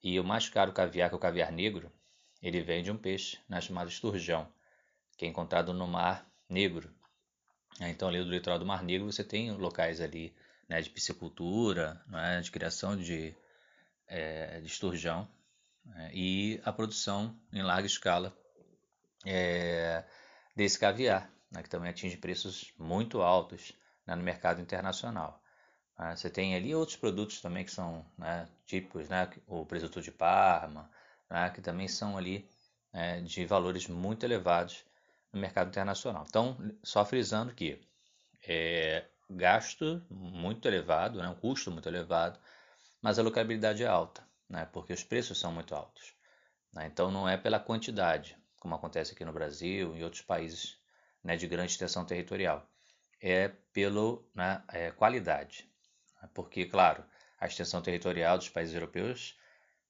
e 0.03 0.19
o 0.19 0.25
mais 0.25 0.49
caro 0.49 0.73
caviar, 0.73 1.09
que 1.09 1.15
é 1.15 1.17
o 1.17 1.21
caviar 1.21 1.53
negro, 1.53 1.93
ele 2.43 2.63
vem 2.63 2.83
de 2.83 2.91
um 2.91 2.97
peixe 2.97 3.39
né, 3.49 3.61
chamado 3.61 3.89
esturjão, 3.89 4.51
que 5.17 5.25
é 5.27 5.29
encontrado 5.29 5.73
no 5.75 5.87
Mar 5.87 6.27
Negro. 6.49 6.93
Então, 7.81 8.09
ali 8.09 8.23
do 8.23 8.31
litoral 8.31 8.59
do 8.59 8.67
Mar 8.67 8.83
Negro, 8.83 9.11
você 9.11 9.23
tem 9.23 9.51
locais 9.53 10.01
ali 10.01 10.35
né, 10.69 10.81
de 10.81 10.91
piscicultura, 10.91 12.03
né, 12.07 12.41
de 12.41 12.51
criação 12.51 12.97
de, 12.97 13.35
é, 14.07 14.61
de 14.61 14.67
esturjão 14.67 15.29
né, 15.85 16.11
e 16.15 16.61
a 16.65 16.73
produção 16.73 17.39
em 17.53 17.63
larga 17.63 17.87
escala 17.87 18.37
é, 19.27 20.05
desse 20.57 20.79
caviar, 20.79 21.31
né, 21.51 21.63
que 21.63 21.69
também 21.69 21.91
atinge 21.91 22.17
preços 22.17 22.73
muito 22.79 23.21
altos 23.21 23.73
né, 24.07 24.15
no 24.15 24.23
mercado 24.23 24.61
internacional. 24.61 25.40
Né. 26.01 26.17
Você 26.17 26.31
tem 26.31 26.55
ali 26.57 26.75
outros 26.75 26.97
produtos 26.97 27.43
também 27.43 27.63
que 27.65 27.71
são 27.71 28.05
né, 28.17 28.49
típicos, 28.65 29.09
né, 29.11 29.31
o 29.47 29.67
presunto 29.67 30.01
de 30.01 30.11
Parma, 30.11 30.91
né, 31.29 31.51
que 31.51 31.61
também 31.61 31.87
são 31.87 32.17
ali 32.17 32.49
é, 32.93 33.21
de 33.21 33.45
valores 33.45 33.87
muito 33.87 34.25
elevados 34.25 34.83
no 35.31 35.39
mercado 35.39 35.69
internacional. 35.69 36.25
Então, 36.27 36.57
só 36.83 37.05
frisando 37.05 37.55
que 37.55 37.79
é, 38.49 39.05
gasto 39.29 40.03
muito 40.11 40.67
elevado, 40.67 41.21
né, 41.21 41.29
um 41.29 41.35
custo 41.35 41.71
muito 41.71 41.89
elevado, 41.89 42.41
mas 43.03 43.19
a 43.19 43.23
lucrabilidade 43.23 43.85
é 43.85 43.87
alta, 43.87 44.27
né, 44.49 44.67
porque 44.73 44.95
os 44.95 45.05
preços 45.05 45.39
são 45.39 45.53
muito 45.53 45.75
altos. 45.75 46.15
Né, 46.73 46.87
então, 46.87 47.11
não 47.11 47.29
é 47.29 47.37
pela 47.37 47.61
quantidade, 47.61 48.39
como 48.59 48.75
acontece 48.75 49.13
aqui 49.13 49.25
no 49.25 49.33
Brasil 49.35 49.95
e 49.97 50.03
outros 50.03 50.23
países 50.23 50.79
né, 51.23 51.37
de 51.37 51.47
grande 51.47 51.73
extensão 51.73 52.07
territorial, 52.07 52.67
é 53.21 53.49
pela 53.73 54.19
né, 54.35 54.63
é, 54.69 54.91
qualidade. 54.93 55.70
Porque, 56.29 56.67
claro, 56.67 57.05
a 57.39 57.47
extensão 57.47 57.81
territorial 57.83 58.39
dos 58.39 58.49
países 58.49 58.75
europeus 58.75 59.39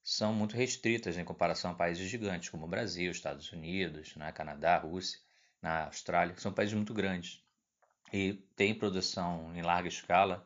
são 0.03 0.33
muito 0.33 0.55
restritas 0.55 1.17
em 1.17 1.23
comparação 1.23 1.71
a 1.71 1.75
países 1.75 2.09
gigantes 2.09 2.49
como 2.49 2.65
o 2.65 2.69
Brasil, 2.69 3.11
Estados 3.11 3.51
Unidos, 3.51 4.15
né, 4.15 4.31
Canadá, 4.31 4.77
Rússia, 4.77 5.19
na 5.61 5.85
Austrália, 5.85 6.33
que 6.33 6.41
são 6.41 6.53
países 6.53 6.73
muito 6.73 6.93
grandes 6.93 7.43
e 8.11 8.33
têm 8.55 8.73
produção 8.73 9.55
em 9.55 9.61
larga 9.61 9.87
escala 9.87 10.45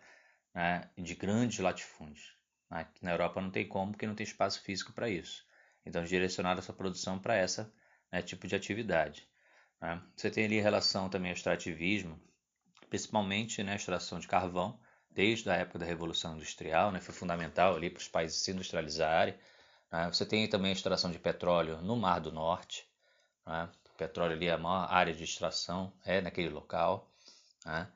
né, 0.54 0.90
de 0.98 1.16
grandes 1.16 1.60
latifúndios. 1.60 2.36
Né, 2.70 2.88
na 3.02 3.12
Europa 3.12 3.42
não 3.42 3.50
tem 3.50 3.68
como, 3.68 3.92
porque 3.92 4.08
não 4.08 4.16
tem 4.16 4.26
espaço 4.26 4.62
físico 4.62 4.94
para 4.94 5.10
isso. 5.10 5.46
Então, 5.86 6.04
direcionar 6.04 6.58
essa 6.58 6.74
produção 6.74 7.20
para 7.20 7.36
essa 7.36 7.72
né, 8.12 8.22
tipo 8.22 8.48
de 8.48 8.56
atividade. 8.56 9.28
Né. 9.82 10.02
Você 10.16 10.30
tem 10.30 10.46
ali 10.46 10.60
relação 10.60 11.10
também 11.10 11.32
ao 11.32 11.36
extrativismo, 11.36 12.20
principalmente 12.90 13.64
né, 13.64 13.76
extração 13.76 14.20
de 14.20 14.28
carvão, 14.28 14.80
desde 15.16 15.50
a 15.50 15.56
época 15.56 15.80
da 15.80 15.86
Revolução 15.86 16.36
Industrial, 16.36 16.92
né, 16.92 17.00
foi 17.00 17.16
fundamental 17.16 17.76
ali 17.76 17.90
para 17.90 18.02
os 18.02 18.08
países 18.08 18.38
se 18.42 18.52
industrializarem. 18.52 19.34
Né? 19.92 20.08
Você 20.12 20.26
tem 20.26 20.48
também 20.48 20.72
a 20.72 20.74
extração 20.74 21.10
de 21.10 21.18
petróleo 21.18 21.82
no 21.82 21.96
Mar 21.96 22.20
do 22.20 22.32
Norte. 22.32 22.86
Né? 23.48 23.70
O 23.94 23.98
petróleo 23.98 24.34
ali, 24.34 24.50
a 24.50 24.58
maior 24.58 24.92
área 24.92 25.14
de 25.14 25.24
extração 25.24 25.94
é 26.04 26.20
naquele 26.20 26.50
local. 26.50 27.10
Né? 27.66 27.88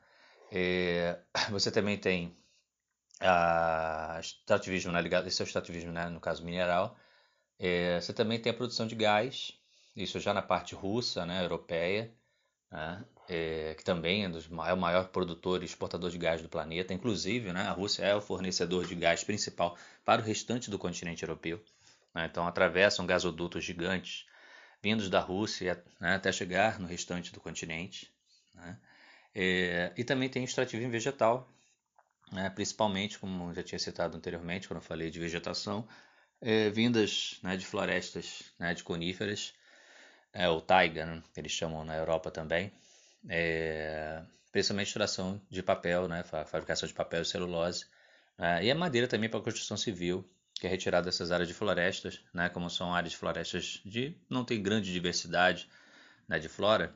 E 0.51 1.15
você 1.51 1.69
também 1.69 1.97
tem 1.97 2.35
a 3.19 4.17
extrativismo, 4.21 4.91
né, 4.93 5.01
ligado, 5.01 5.27
esse 5.27 5.41
é 5.41 5.43
o 5.43 5.47
extrativismo 5.47 5.91
né, 5.91 6.07
no 6.07 6.21
caso 6.21 6.43
mineral. 6.43 6.97
É, 7.59 7.99
você 7.99 8.13
também 8.13 8.39
tem 8.41 8.51
a 8.51 8.55
produção 8.55 8.87
de 8.87 8.95
gás, 8.95 9.53
isso 9.93 10.19
já 10.21 10.33
na 10.33 10.41
parte 10.41 10.73
russa, 10.73 11.25
né, 11.25 11.43
europeia, 11.43 12.13
né, 12.71 13.03
é, 13.29 13.75
que 13.77 13.83
também 13.83 14.25
é, 14.25 14.29
dos, 14.29 14.45
é, 14.45 14.73
o 14.73 14.77
maior 14.77 15.07
produtor 15.09 15.61
e 15.61 15.65
exportador 15.65 16.09
de 16.09 16.17
gás 16.17 16.41
do 16.41 16.49
planeta. 16.49 16.93
Inclusive, 16.93 17.53
né, 17.53 17.61
a 17.61 17.71
Rússia 17.71 18.03
é 18.03 18.15
o 18.15 18.21
fornecedor 18.21 18.87
de 18.87 18.95
gás 18.95 19.23
principal 19.23 19.77
para 20.03 20.21
o 20.21 20.25
restante 20.25 20.71
do 20.71 20.79
continente 20.79 21.21
europeu. 21.21 21.63
Né, 22.13 22.25
então, 22.25 22.47
atravessam 22.47 23.05
gasodutos 23.05 23.63
gigantes 23.63 24.25
vindos 24.81 25.09
da 25.09 25.19
Rússia 25.19 25.81
né, 25.99 26.15
até 26.15 26.31
chegar 26.31 26.79
no 26.79 26.87
restante 26.87 27.31
do 27.31 27.39
continente. 27.39 28.11
Né. 28.55 28.77
É, 29.35 29.93
e 29.95 30.03
também 30.03 30.27
tem 30.27 30.43
extrativismo 30.43 30.91
vegetal, 30.91 31.47
né, 32.31 32.49
principalmente, 32.49 33.19
como 33.19 33.53
já 33.53 33.61
tinha 33.61 33.77
citado 33.77 34.17
anteriormente, 34.17 34.67
quando 34.67 34.77
eu 34.77 34.83
falei 34.83 35.11
de 35.11 35.19
vegetação, 35.19 35.87
é, 36.41 36.69
vindas 36.71 37.39
né, 37.43 37.55
de 37.55 37.65
florestas 37.65 38.43
né, 38.57 38.73
de 38.73 38.83
coníferas, 38.83 39.53
é, 40.33 40.49
ou 40.49 40.61
taiga, 40.61 41.05
né, 41.05 41.23
eles 41.37 41.51
chamam 41.51 41.85
na 41.85 41.95
Europa 41.95 42.31
também, 42.31 42.71
é, 43.27 44.21
principalmente 44.51 44.87
extração 44.87 45.41
de 45.49 45.61
papel, 45.61 46.07
né, 46.07 46.23
fabricação 46.23 46.87
de 46.87 46.93
papel 46.93 47.21
e 47.21 47.25
celulose, 47.25 47.85
é, 48.37 48.65
e 48.65 48.71
a 48.71 48.75
madeira 48.75 49.07
também 49.07 49.29
para 49.29 49.41
construção 49.41 49.75
civil, 49.75 50.27
que 50.53 50.67
é 50.67 50.69
retirada 50.69 51.05
dessas 51.05 51.31
áreas 51.31 51.47
de 51.47 51.53
florestas, 51.53 52.21
né, 52.33 52.49
como 52.49 52.69
são 52.69 52.93
áreas 52.93 53.11
de 53.11 53.17
florestas 53.17 53.81
de 53.85 54.15
não 54.29 54.43
tem 54.43 54.61
grande 54.61 54.91
diversidade 54.91 55.69
né, 56.27 56.39
de 56.39 56.49
flora, 56.49 56.93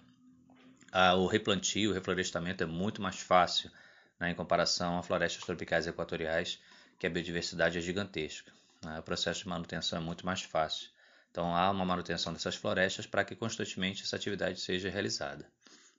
a, 0.92 1.16
o 1.16 1.26
replantio, 1.26 1.90
o 1.90 1.94
reflorestamento 1.94 2.64
é 2.64 2.68
muito 2.68 3.02
mais 3.02 3.20
fácil 3.20 3.72
né, 4.20 4.30
em 4.30 4.36
comparação 4.36 5.00
a 5.00 5.04
florestas 5.04 5.44
tropicais 5.44 5.88
equatoriais, 5.88 6.60
que 7.00 7.08
a 7.08 7.10
biodiversidade 7.10 7.78
é 7.78 7.82
gigantesca. 7.82 8.52
Né, 8.84 9.00
o 9.00 9.04
processo 9.04 9.42
de 9.42 9.50
manutenção 9.50 9.98
é 9.98 10.02
muito 10.02 10.26
mais 10.26 10.44
fácil. 10.44 10.90
Então 11.32 11.56
há 11.56 11.72
uma 11.72 11.84
manutenção 11.84 12.32
dessas 12.32 12.56
florestas 12.56 13.08
para 13.08 13.26
que 13.26 13.36
constantemente 13.36 14.04
essa 14.04 14.16
atividade 14.16 14.60
seja 14.60 14.90
realizada. 14.90 15.52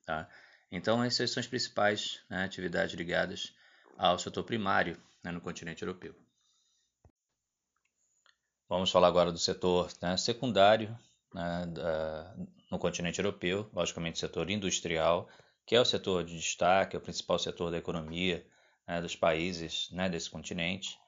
Tá? 0.05 0.29
Então, 0.71 1.03
essas 1.03 1.31
são 1.31 1.41
as 1.41 1.47
principais 1.47 2.21
né, 2.29 2.45
atividades 2.45 2.95
ligadas 2.95 3.55
ao 3.97 4.19
setor 4.19 4.45
primário 4.45 5.01
né, 5.23 5.31
no 5.31 5.41
continente 5.41 5.83
europeu. 5.83 6.15
Vamos 8.69 8.91
falar 8.91 9.09
agora 9.09 9.31
do 9.31 9.39
setor 9.39 9.91
né, 10.03 10.17
secundário 10.17 10.99
né, 11.33 11.67
da, 11.67 12.35
no 12.71 12.79
continente 12.79 13.21
europeu, 13.21 13.71
logicamente 13.73 14.19
setor 14.19 14.51
industrial, 14.51 15.29
que 15.67 15.77
é 15.77 15.81
o 15.81 15.85
setor 15.85 16.25
de 16.25 16.37
destaque, 16.37 16.97
é 16.97 16.99
o 16.99 17.03
principal 17.03 17.39
setor 17.39 17.71
da 17.71 17.79
economia 17.79 18.45
né, 18.87 19.01
dos 19.01 19.17
países 19.17 19.91
né, 19.93 20.09
desse 20.09 20.29
continente. 20.31 20.99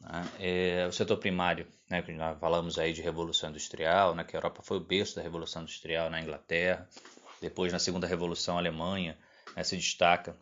Né. 0.00 0.28
É, 0.38 0.86
o 0.86 0.92
setor 0.92 1.16
primário, 1.16 1.66
né, 1.88 2.02
que 2.02 2.12
nós 2.12 2.38
falamos 2.38 2.78
aí 2.78 2.92
de 2.92 3.02
revolução 3.02 3.50
industrial, 3.50 4.14
né, 4.14 4.24
que 4.24 4.36
a 4.36 4.38
Europa 4.38 4.62
foi 4.62 4.76
o 4.76 4.84
berço 4.84 5.16
da 5.16 5.22
revolução 5.22 5.62
industrial 5.62 6.10
na 6.10 6.20
Inglaterra, 6.20 6.88
depois, 7.46 7.72
na 7.72 7.78
segunda 7.78 8.08
revolução, 8.08 8.56
a 8.56 8.58
Alemanha 8.58 9.16
né, 9.56 9.62
se 9.62 9.76
destaca 9.76 10.36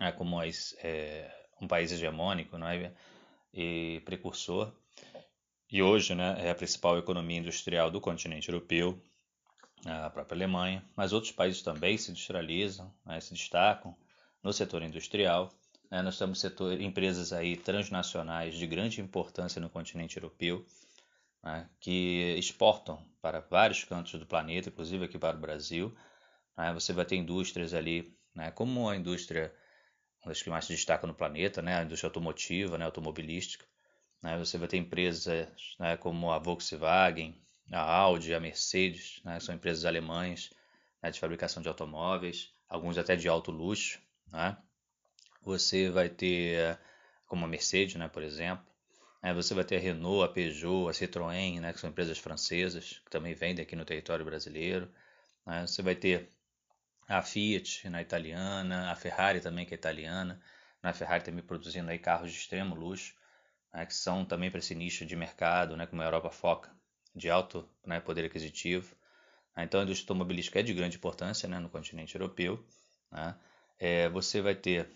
né, 0.00 0.10
como 0.10 0.42
é, 0.42 1.32
um 1.60 1.68
país 1.68 1.92
hegemônico 1.92 2.58
né, 2.58 2.92
e 3.52 4.02
precursor. 4.04 4.72
E 5.70 5.80
hoje 5.80 6.12
né, 6.12 6.36
é 6.40 6.50
a 6.50 6.54
principal 6.54 6.98
economia 6.98 7.38
industrial 7.38 7.88
do 7.88 8.00
continente 8.00 8.48
europeu, 8.48 9.00
a 9.86 10.10
própria 10.10 10.34
Alemanha, 10.36 10.84
mas 10.96 11.12
outros 11.12 11.32
países 11.32 11.62
também 11.62 11.96
se 11.96 12.10
industrializam, 12.10 12.92
né, 13.06 13.20
se 13.20 13.32
destacam 13.32 13.96
no 14.42 14.52
setor 14.52 14.82
industrial. 14.82 15.50
Né, 15.88 16.02
nós 16.02 16.18
temos 16.18 16.40
setor, 16.40 16.80
empresas 16.80 17.32
aí 17.32 17.56
transnacionais 17.56 18.56
de 18.56 18.66
grande 18.66 19.00
importância 19.00 19.60
no 19.60 19.70
continente 19.70 20.16
europeu, 20.16 20.66
né, 21.44 21.70
que 21.78 22.34
exportam 22.36 23.06
para 23.22 23.38
vários 23.38 23.84
cantos 23.84 24.18
do 24.18 24.26
planeta, 24.26 24.68
inclusive 24.68 25.04
aqui 25.04 25.16
para 25.16 25.36
o 25.36 25.40
Brasil, 25.40 25.94
né? 26.56 26.72
Você 26.72 26.92
vai 26.92 27.04
ter 27.04 27.16
indústrias 27.16 27.74
ali, 27.74 28.16
né? 28.34 28.50
como 28.50 28.88
a 28.88 28.96
indústria, 28.96 29.54
uma 30.22 30.30
das 30.30 30.42
que 30.42 30.50
mais 30.50 30.64
se 30.64 30.72
destaca 30.72 31.06
no 31.06 31.14
planeta, 31.14 31.60
né? 31.60 31.78
a 31.78 31.82
indústria 31.82 32.08
automotiva, 32.08 32.78
né? 32.78 32.84
automobilística. 32.84 33.66
Né? 34.22 34.38
Você 34.38 34.56
vai 34.58 34.68
ter 34.68 34.76
empresas 34.76 35.76
né? 35.78 35.96
como 35.96 36.30
a 36.30 36.38
Volkswagen, 36.38 37.40
a 37.72 37.80
Audi, 37.80 38.34
a 38.34 38.40
Mercedes, 38.40 39.20
né? 39.24 39.40
são 39.40 39.54
empresas 39.54 39.84
alemãs 39.84 40.50
né? 41.02 41.10
de 41.10 41.20
fabricação 41.20 41.62
de 41.62 41.68
automóveis, 41.68 42.52
alguns 42.68 42.98
até 42.98 43.16
de 43.16 43.28
alto 43.28 43.50
luxo. 43.50 44.00
Né? 44.32 44.56
Você 45.42 45.90
vai 45.90 46.08
ter, 46.08 46.78
como 47.26 47.44
a 47.44 47.48
Mercedes, 47.48 47.96
né? 47.96 48.08
por 48.08 48.22
exemplo, 48.22 48.64
né? 49.22 49.34
você 49.34 49.54
vai 49.54 49.64
ter 49.64 49.76
a 49.76 49.80
Renault, 49.80 50.24
a 50.24 50.32
Peugeot, 50.32 50.88
a 50.88 50.92
Citroën, 50.92 51.60
né? 51.60 51.72
que 51.72 51.80
são 51.80 51.90
empresas 51.90 52.18
francesas, 52.18 53.00
que 53.04 53.10
também 53.10 53.34
vendem 53.34 53.62
aqui 53.62 53.76
no 53.76 53.84
território 53.84 54.24
brasileiro. 54.24 54.90
Né? 55.46 55.66
Você 55.66 55.82
vai 55.82 55.94
ter 55.94 56.30
a 57.08 57.22
Fiat 57.22 57.88
na 57.88 58.00
italiana, 58.00 58.90
a 58.90 58.96
Ferrari 58.96 59.40
também 59.40 59.66
que 59.66 59.74
é 59.74 59.76
italiana, 59.76 60.40
né? 60.82 60.90
a 60.90 60.92
Ferrari 60.92 61.24
também 61.24 61.42
produzindo 61.42 61.90
aí 61.90 61.98
carros 61.98 62.32
de 62.32 62.38
extremo 62.38 62.74
luxo, 62.74 63.14
né? 63.72 63.84
que 63.86 63.94
são 63.94 64.24
também 64.24 64.50
para 64.50 64.58
esse 64.58 64.74
nicho 64.74 65.04
de 65.04 65.16
mercado, 65.16 65.76
né? 65.76 65.86
como 65.86 66.02
a 66.02 66.04
Europa 66.04 66.30
foca, 66.30 66.70
de 67.14 67.30
alto 67.30 67.68
né? 67.84 68.00
poder 68.00 68.24
aquisitivo. 68.24 68.94
Né? 69.56 69.64
Então 69.64 69.80
a 69.80 69.82
indústria 69.84 70.04
automobilística 70.04 70.60
é 70.60 70.62
de 70.62 70.72
grande 70.72 70.96
importância 70.96 71.48
né? 71.48 71.58
no 71.58 71.68
continente 71.68 72.14
europeu. 72.14 72.64
Né? 73.10 73.34
É, 73.78 74.08
você 74.08 74.40
vai 74.40 74.54
ter 74.54 74.88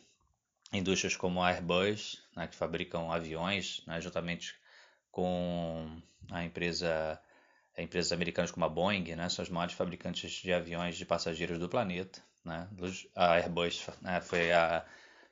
indústrias 0.73 1.17
como 1.17 1.43
a 1.43 1.49
Airbus, 1.49 2.23
né? 2.37 2.47
que 2.47 2.57
fabricam 2.57 3.13
aviões, 3.13 3.83
né? 3.87 4.01
juntamente 4.01 4.55
com 5.11 6.01
a 6.31 6.45
empresa 6.45 7.21
empresas 7.83 8.13
americanas 8.13 8.51
como 8.51 8.67
a 8.67 8.69
Boeing, 8.69 9.15
né, 9.15 9.29
são 9.29 9.43
as 9.43 9.49
maiores 9.49 9.75
fabricantes 9.75 10.31
de 10.33 10.53
aviões 10.53 10.97
de 10.97 11.07
passageiros 11.07 11.59
do 11.59 11.69
planeta. 11.69 12.21
Né? 12.45 12.69
A 13.15 13.35
Airbus 13.35 13.87
né, 14.01 14.21
foi 14.21 14.53
a 14.53 14.85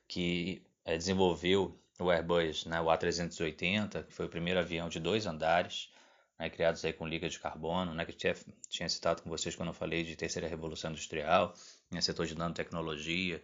que 0.07 0.61
é, 0.85 0.97
desenvolveu 0.97 1.77
o 1.99 2.11
Airbus, 2.11 2.65
né, 2.65 2.79
o 2.79 2.85
A380, 2.85 4.05
que 4.05 4.13
foi 4.13 4.25
o 4.27 4.29
primeiro 4.29 4.59
avião 4.59 4.87
de 4.89 4.99
dois 4.99 5.25
andares. 5.25 5.91
né, 6.39 6.49
criados 6.49 6.85
aí 6.85 6.93
com 6.93 7.07
liga 7.07 7.27
de 7.29 7.39
carbono, 7.39 7.93
né, 7.93 8.05
que 8.05 8.13
tinha, 8.13 8.35
tinha 8.69 8.87
citado 8.89 9.21
com 9.23 9.29
vocês 9.29 9.55
quando 9.55 9.69
eu 9.69 9.73
falei 9.73 10.03
de 10.03 10.15
terceira 10.15 10.47
revolução 10.47 10.91
industrial, 10.91 11.53
né, 11.91 11.99
setor 12.01 12.25
de 12.27 12.35
nanotecnologia, 12.37 13.43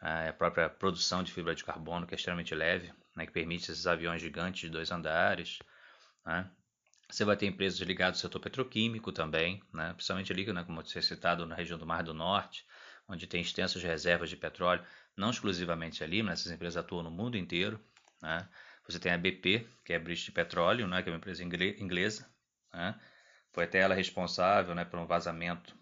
a 0.00 0.32
própria 0.32 0.68
produção 0.68 1.22
de 1.22 1.32
fibra 1.32 1.54
de 1.54 1.64
carbono, 1.64 2.06
que 2.06 2.14
é 2.14 2.16
extremamente 2.16 2.54
leve, 2.54 2.92
né, 3.16 3.26
que 3.26 3.32
permite 3.32 3.70
esses 3.70 3.86
aviões 3.86 4.20
gigantes 4.22 4.60
de 4.62 4.70
dois 4.70 4.90
andares. 4.90 5.58
Né. 6.24 6.48
Você 7.10 7.24
vai 7.24 7.36
ter 7.36 7.46
empresas 7.46 7.80
ligadas 7.80 8.18
ao 8.18 8.22
setor 8.22 8.40
petroquímico 8.40 9.10
também, 9.10 9.62
né, 9.72 9.92
principalmente 9.92 10.32
ali, 10.32 10.52
né, 10.52 10.62
como 10.64 10.82
tinha 10.82 11.02
citado, 11.02 11.44
na 11.44 11.54
região 11.54 11.78
do 11.78 11.86
Mar 11.86 12.02
do 12.02 12.14
Norte, 12.14 12.64
onde 13.08 13.26
tem 13.26 13.40
extensas 13.40 13.82
reservas 13.82 14.30
de 14.30 14.36
petróleo, 14.36 14.84
não 15.16 15.30
exclusivamente 15.30 16.04
ali, 16.04 16.22
mas 16.22 16.40
essas 16.40 16.52
empresas 16.52 16.76
atuam 16.76 17.02
no 17.02 17.10
mundo 17.10 17.36
inteiro. 17.36 17.80
Né. 18.22 18.48
Você 18.86 18.98
tem 18.98 19.12
a 19.12 19.18
BP, 19.18 19.66
que 19.84 19.92
é 19.92 19.96
a 19.96 20.00
British 20.00 20.30
Petroleum, 20.30 20.86
né, 20.86 21.02
que 21.02 21.08
é 21.08 21.12
uma 21.12 21.18
empresa 21.18 21.42
inglesa. 21.42 22.28
Né? 22.72 22.98
Foi 23.52 23.64
até 23.64 23.80
ela 23.80 23.94
responsável 23.94 24.74
né, 24.74 24.84
por 24.84 24.98
um 24.98 25.06
vazamento 25.06 25.74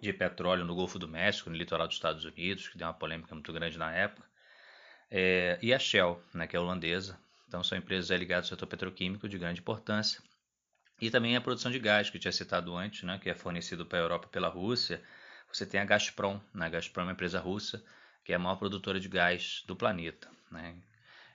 de 0.00 0.12
petróleo 0.12 0.64
no 0.64 0.74
Golfo 0.74 0.98
do 0.98 1.08
México, 1.08 1.50
no 1.50 1.56
litoral 1.56 1.86
dos 1.86 1.96
Estados 1.96 2.24
Unidos, 2.24 2.68
que 2.68 2.78
deu 2.78 2.86
uma 2.86 2.94
polêmica 2.94 3.34
muito 3.34 3.52
grande 3.52 3.78
na 3.78 3.92
época. 3.92 4.26
É, 5.10 5.58
e 5.62 5.72
a 5.72 5.78
Shell, 5.78 6.22
né, 6.34 6.46
que 6.46 6.56
é 6.56 6.60
holandesa. 6.60 7.18
Então, 7.46 7.62
são 7.62 7.78
empresas 7.78 8.10
ligadas 8.18 8.46
ao 8.46 8.56
setor 8.56 8.66
petroquímico 8.66 9.28
de 9.28 9.38
grande 9.38 9.60
importância. 9.60 10.20
E 11.00 11.10
também 11.10 11.36
a 11.36 11.40
produção 11.40 11.70
de 11.70 11.78
gás, 11.78 12.08
que 12.08 12.16
eu 12.16 12.20
tinha 12.20 12.32
citado 12.32 12.74
antes, 12.74 13.02
né, 13.02 13.18
que 13.18 13.28
é 13.28 13.34
fornecido 13.34 13.84
para 13.84 13.98
a 13.98 14.02
Europa 14.02 14.28
pela 14.28 14.48
Rússia. 14.48 15.02
Você 15.52 15.66
tem 15.66 15.80
a 15.80 15.84
Gazprom, 15.84 16.40
né, 16.54 16.66
a 16.66 16.68
Gazprom 16.68 17.02
é 17.02 17.06
uma 17.06 17.12
empresa 17.12 17.38
russa, 17.38 17.84
que 18.24 18.32
é 18.32 18.36
a 18.36 18.38
maior 18.38 18.56
produtora 18.56 18.98
de 18.98 19.08
gás 19.08 19.62
do 19.66 19.76
planeta. 19.76 20.28
Né? 20.50 20.76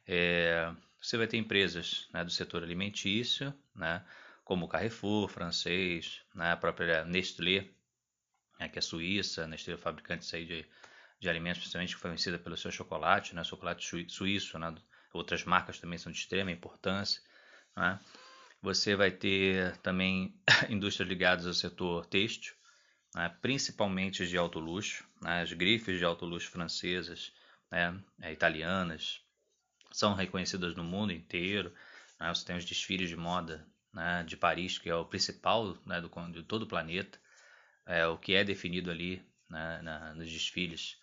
É, 0.08 0.74
você 1.00 1.16
vai 1.16 1.28
ter 1.28 1.38
empresas 1.38 2.08
né, 2.12 2.24
do 2.24 2.32
setor 2.32 2.64
alimentício, 2.64 3.54
né, 3.76 4.04
como 4.44 4.66
o 4.66 4.68
Carrefour, 4.68 5.28
francês, 5.28 6.22
né, 6.34 6.52
a 6.52 6.58
própria 6.58 7.06
Nestlé, 7.06 7.68
né, 8.60 8.68
que 8.68 8.80
é 8.80 8.82
suíça, 8.82 9.48
Nestlé 9.48 9.76
é 9.76 9.78
fabricante 9.78 10.28
de, 10.44 10.66
de 11.20 11.30
alimentos, 11.30 11.60
principalmente 11.62 11.98
conhecida 11.98 12.40
pelo 12.40 12.58
seu 12.58 12.72
chocolate, 12.72 13.36
né, 13.36 13.44
chocolate 13.44 14.06
suíço, 14.10 14.58
né, 14.58 14.74
outras 15.14 15.44
marcas 15.44 15.80
também 15.80 16.00
são 16.00 16.12
de 16.12 16.18
extrema 16.18 16.52
importância. 16.52 17.22
Né. 17.76 18.00
Você 18.62 18.96
vai 18.96 19.10
ter 19.10 19.76
também 19.78 20.36
indústrias 20.70 21.10
ligadas 21.10 21.48
ao 21.48 21.54
setor 21.54 22.06
têxtil, 22.06 22.54
né, 23.16 23.30
principalmente 23.42 24.28
de 24.28 24.38
alto 24.38 24.60
luxo, 24.60 25.04
né, 25.22 25.42
as 25.42 25.52
grifes 25.52 25.98
de 25.98 26.06
alto 26.06 26.26
luxo 26.26 26.50
francesas, 26.50 27.34
né, 27.72 28.00
é, 28.22 28.32
italianas, 28.32 29.22
são 29.92 30.14
reconhecidas 30.14 30.76
no 30.76 30.84
mundo 30.84 31.12
inteiro. 31.12 31.74
Né? 32.20 32.30
Você 32.30 32.46
tem 32.46 32.56
os 32.56 32.66
desfiles 32.66 33.10
de 33.10 33.18
moda 33.18 33.66
né, 33.94 34.24
de 34.24 34.38
Paris, 34.38 34.78
que 34.78 34.90
é 34.90 34.96
o 34.96 35.06
principal 35.06 35.78
né, 35.86 36.00
do, 36.00 36.10
de 36.32 36.44
todo 36.44 36.64
o 36.64 36.68
planeta. 36.68 37.20
É, 37.86 38.06
o 38.06 38.18
que 38.18 38.36
é 38.36 38.44
definido 38.44 38.92
ali 38.92 39.26
na, 39.50 40.14
nos 40.14 40.32
desfiles 40.32 40.98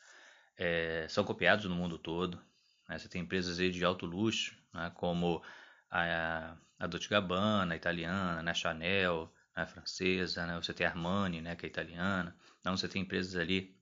é, 0.56 1.06
são 1.08 1.24
copiados 1.24 1.66
no 1.66 1.74
mundo 1.74 1.98
todo. 1.98 2.40
Você 2.88 3.08
tem 3.08 3.20
empresas 3.20 3.58
de 3.58 3.84
alto 3.84 4.06
luxo, 4.06 4.56
como 4.94 5.42
a, 5.90 6.56
a 6.78 6.86
Dolce 6.86 7.08
Gabbana, 7.08 7.76
italiana, 7.76 8.42
né, 8.42 8.54
Chanel, 8.54 9.32
né, 9.56 9.66
francesa, 9.66 10.46
né, 10.46 10.56
você 10.56 10.72
tem 10.72 10.86
a 10.86 10.90
Armani, 10.90 11.40
né, 11.40 11.56
que 11.56 11.66
é 11.66 11.68
italiana. 11.68 12.34
Então 12.60 12.76
você 12.76 12.88
tem 12.88 13.02
empresas 13.02 13.36
ali 13.36 13.76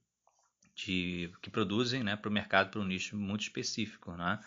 de, 0.75 1.31
que 1.41 1.49
produzem 1.49 2.03
né, 2.03 2.15
para 2.15 2.29
o 2.29 2.31
mercado, 2.31 2.69
para 2.69 2.79
um 2.79 2.85
nicho 2.85 3.17
muito 3.17 3.41
específico. 3.41 4.11
Né? 4.13 4.39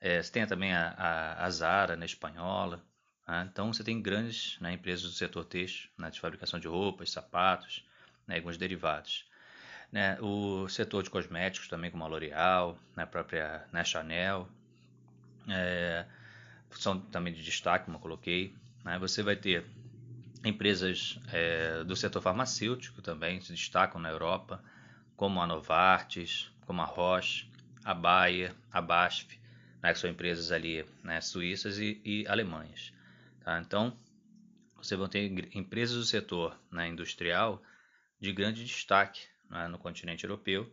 É, 0.00 0.22
você 0.22 0.32
tem 0.32 0.46
também 0.46 0.72
a, 0.72 0.94
a, 0.96 1.44
a 1.44 1.50
Zara, 1.50 1.96
né, 1.96 2.06
espanhola. 2.06 2.82
Né? 3.26 3.48
Então, 3.50 3.72
você 3.72 3.82
tem 3.82 4.00
grandes 4.00 4.58
né, 4.60 4.72
empresas 4.72 5.04
do 5.04 5.12
setor 5.16 5.44
têxtil, 5.44 5.90
né, 5.98 6.10
de 6.10 6.20
fabricação 6.20 6.60
de 6.60 6.68
roupas, 6.68 7.10
sapatos, 7.10 7.84
né, 8.26 8.36
alguns 8.36 8.56
derivados. 8.56 9.26
Né, 9.90 10.18
o 10.20 10.68
setor 10.68 11.02
de 11.02 11.10
cosméticos 11.10 11.68
também, 11.68 11.90
como 11.90 12.04
a 12.04 12.08
L'Oréal, 12.08 12.78
né, 12.96 13.04
a 13.04 13.06
própria 13.06 13.64
né, 13.72 13.84
Chanel, 13.84 14.48
é, 15.48 16.04
são 16.78 17.00
também 17.00 17.32
de 17.32 17.42
destaque, 17.42 17.86
como 17.86 17.96
eu 17.96 18.00
coloquei. 18.00 18.54
Né, 18.84 18.98
você 18.98 19.22
vai 19.22 19.36
ter 19.36 19.64
empresas 20.44 21.18
é, 21.32 21.82
do 21.84 21.96
setor 21.96 22.20
farmacêutico 22.20 23.00
também, 23.00 23.40
se 23.40 23.52
destacam 23.52 24.00
na 24.00 24.10
Europa, 24.10 24.62
como 25.16 25.40
a 25.40 25.46
Novartis, 25.46 26.50
como 26.66 26.82
a 26.82 26.84
Roche, 26.84 27.48
a 27.84 27.94
Bayer, 27.94 28.54
a 28.70 28.80
BASF, 28.80 29.38
né, 29.82 29.92
que 29.92 29.98
são 29.98 30.10
empresas 30.10 30.52
ali 30.52 30.84
né, 31.02 31.20
suíças 31.20 31.78
e, 31.78 32.00
e 32.04 32.26
alemãs. 32.26 32.92
Tá? 33.40 33.60
Então, 33.60 33.96
você 34.76 34.96
vai 34.96 35.08
ter 35.08 35.56
empresas 35.56 35.96
do 35.96 36.04
setor 36.04 36.58
né, 36.70 36.88
industrial 36.88 37.62
de 38.20 38.32
grande 38.32 38.64
destaque 38.64 39.26
né, 39.48 39.68
no 39.68 39.78
continente 39.78 40.24
europeu 40.24 40.70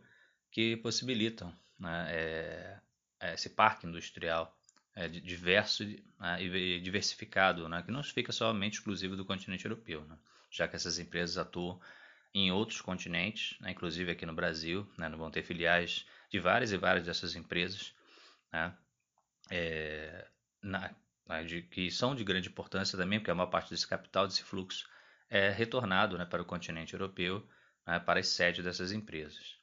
que 0.50 0.76
possibilitam 0.76 1.52
né, 1.78 2.06
é, 2.10 2.78
é 3.20 3.34
esse 3.34 3.50
parque 3.50 3.86
industrial 3.86 4.56
é, 4.94 5.08
diverso 5.08 5.84
né, 6.18 6.42
e 6.42 6.80
diversificado, 6.80 7.68
né, 7.68 7.82
que 7.82 7.90
não 7.90 8.02
fica 8.02 8.32
somente 8.32 8.74
exclusivo 8.74 9.16
do 9.16 9.24
continente 9.24 9.64
europeu, 9.64 10.04
né, 10.04 10.16
já 10.50 10.68
que 10.68 10.76
essas 10.76 10.98
empresas 10.98 11.38
atuam 11.38 11.80
em 12.34 12.50
outros 12.50 12.80
continentes, 12.80 13.58
né, 13.60 13.70
inclusive 13.70 14.10
aqui 14.10 14.26
no 14.26 14.34
Brasil, 14.34 14.90
né, 14.98 15.08
vão 15.10 15.30
ter 15.30 15.42
filiais 15.42 16.06
de 16.30 16.38
várias 16.38 16.72
e 16.72 16.76
várias 16.76 17.04
dessas 17.04 17.34
empresas, 17.34 17.94
né, 18.52 18.74
é, 19.50 20.28
na, 20.62 20.94
de, 21.46 21.62
que 21.62 21.90
são 21.90 22.14
de 22.14 22.24
grande 22.24 22.48
importância 22.48 22.98
também, 22.98 23.18
porque 23.18 23.30
a 23.30 23.34
maior 23.34 23.50
parte 23.50 23.70
desse 23.70 23.86
capital, 23.86 24.26
desse 24.26 24.42
fluxo, 24.42 24.88
é 25.28 25.50
retornado 25.50 26.24
para 26.26 26.42
o 26.42 26.44
continente 26.44 26.92
europeu, 26.94 27.46
para 27.84 28.20
as 28.20 28.28
sedes 28.28 28.62
dessas 28.62 28.92
empresas. 28.92 29.61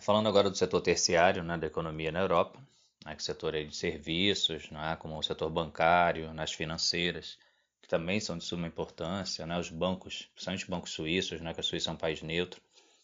Falando 0.00 0.28
agora 0.28 0.48
do 0.48 0.56
setor 0.56 0.80
terciário 0.80 1.42
né, 1.42 1.58
da 1.58 1.66
economia 1.66 2.12
na 2.12 2.20
Europa, 2.20 2.58
né, 3.04 3.14
que 3.14 3.20
é 3.20 3.22
o 3.22 3.24
setor 3.24 3.52
de 3.52 3.74
serviços, 3.74 4.70
né, 4.70 4.96
como 4.96 5.18
o 5.18 5.22
setor 5.22 5.50
bancário, 5.50 6.32
nas 6.32 6.52
financeiras, 6.52 7.38
que 7.82 7.88
também 7.88 8.20
são 8.20 8.38
de 8.38 8.44
suma 8.44 8.66
importância, 8.66 9.46
né, 9.46 9.58
os 9.58 9.70
bancos, 9.70 10.28
principalmente 10.34 10.70
bancos 10.70 10.90
suíços, 10.92 11.40
né, 11.40 11.52
que 11.52 11.60
a 11.60 11.62
Suíça 11.62 11.90
é 11.90 11.92
um 11.92 11.96
país 11.96 12.22
neutro, 12.22 12.60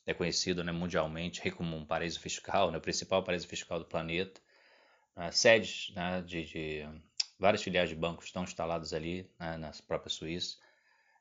é 0.07 0.15
conhecido 0.15 0.63
né, 0.63 0.71
mundialmente 0.71 1.41
como 1.53 1.77
um 1.77 1.85
paraíso 1.85 2.21
fiscal, 2.21 2.71
né, 2.71 2.79
o 2.79 2.81
principal 2.81 3.23
paraíso 3.23 3.49
fiscal 3.49 3.79
do 3.79 3.87
planeta. 3.87 4.41
Uh, 5.17 5.33
sedes 5.33 5.93
né, 5.95 6.23
de, 6.23 6.45
de, 6.45 6.89
várias 7.39 7.63
filiais 7.63 7.89
de 7.89 7.95
bancos 7.95 8.27
estão 8.27 8.43
instaladas 8.43 8.93
ali 8.93 9.31
né, 9.39 9.57
na 9.57 9.71
própria 9.87 10.11
Suíça. 10.11 10.59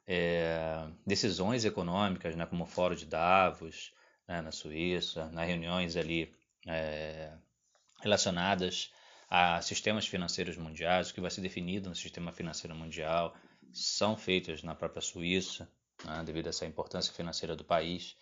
É, 0.06 0.88
decisões 1.06 1.64
econômicas, 1.64 2.36
né, 2.36 2.46
como 2.46 2.64
o 2.64 2.68
Fórum 2.68 2.96
de 2.96 3.06
Davos, 3.06 3.94
né, 4.28 4.42
na 4.42 4.52
Suíça, 4.52 5.30
nas 5.32 5.48
reuniões 5.48 5.96
ali 5.96 6.34
é, 6.68 7.32
relacionadas 8.02 8.92
a 9.30 9.62
sistemas 9.62 10.06
financeiros 10.06 10.58
mundiais, 10.58 11.10
o 11.10 11.14
que 11.14 11.22
vai 11.22 11.32
ser 11.32 11.42
definido 11.42 11.90
no 11.90 11.96
sistema 11.96 12.32
financeiro 12.32 12.76
mundial, 12.76 13.36
são 13.72 14.16
feitas 14.16 14.62
na 14.62 14.76
própria 14.76 15.02
Suíça, 15.02 15.68
né, 16.06 16.24
devido 16.24 16.48
a 16.48 16.50
essa 16.50 16.66
importância 16.66 17.14
financeira 17.14 17.56
do 17.56 17.64
país. 17.64 18.16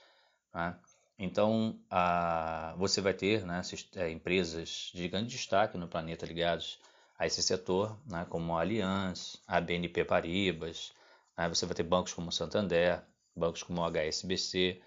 Né? 0.54 0.78
Então, 1.20 1.80
a, 1.90 2.74
você 2.78 3.02
vai 3.02 3.14
ter 3.14 3.46
né, 3.46 3.62
é, 3.96 4.10
empresas 4.10 4.92
de 4.94 5.08
grande 5.08 5.30
destaque 5.30 5.78
no 5.78 5.88
planeta 5.88 6.26
ligadas 6.26 6.80
a 7.20 7.28
esse 7.28 7.44
setor, 7.44 8.00
né, 8.08 8.26
como 8.30 8.58
a 8.58 8.62
Allianz, 8.62 9.42
a 9.46 9.60
BNP 9.60 10.06
Paribas, 10.06 10.94
né, 11.38 11.48
você 11.50 11.66
vai 11.66 11.76
ter 11.76 11.84
bancos 11.84 12.14
como 12.14 12.30
o 12.30 12.32
Santander, 12.32 13.04
bancos 13.36 13.64
como 13.64 13.82
o 13.82 13.86
HSBC, 13.86 14.82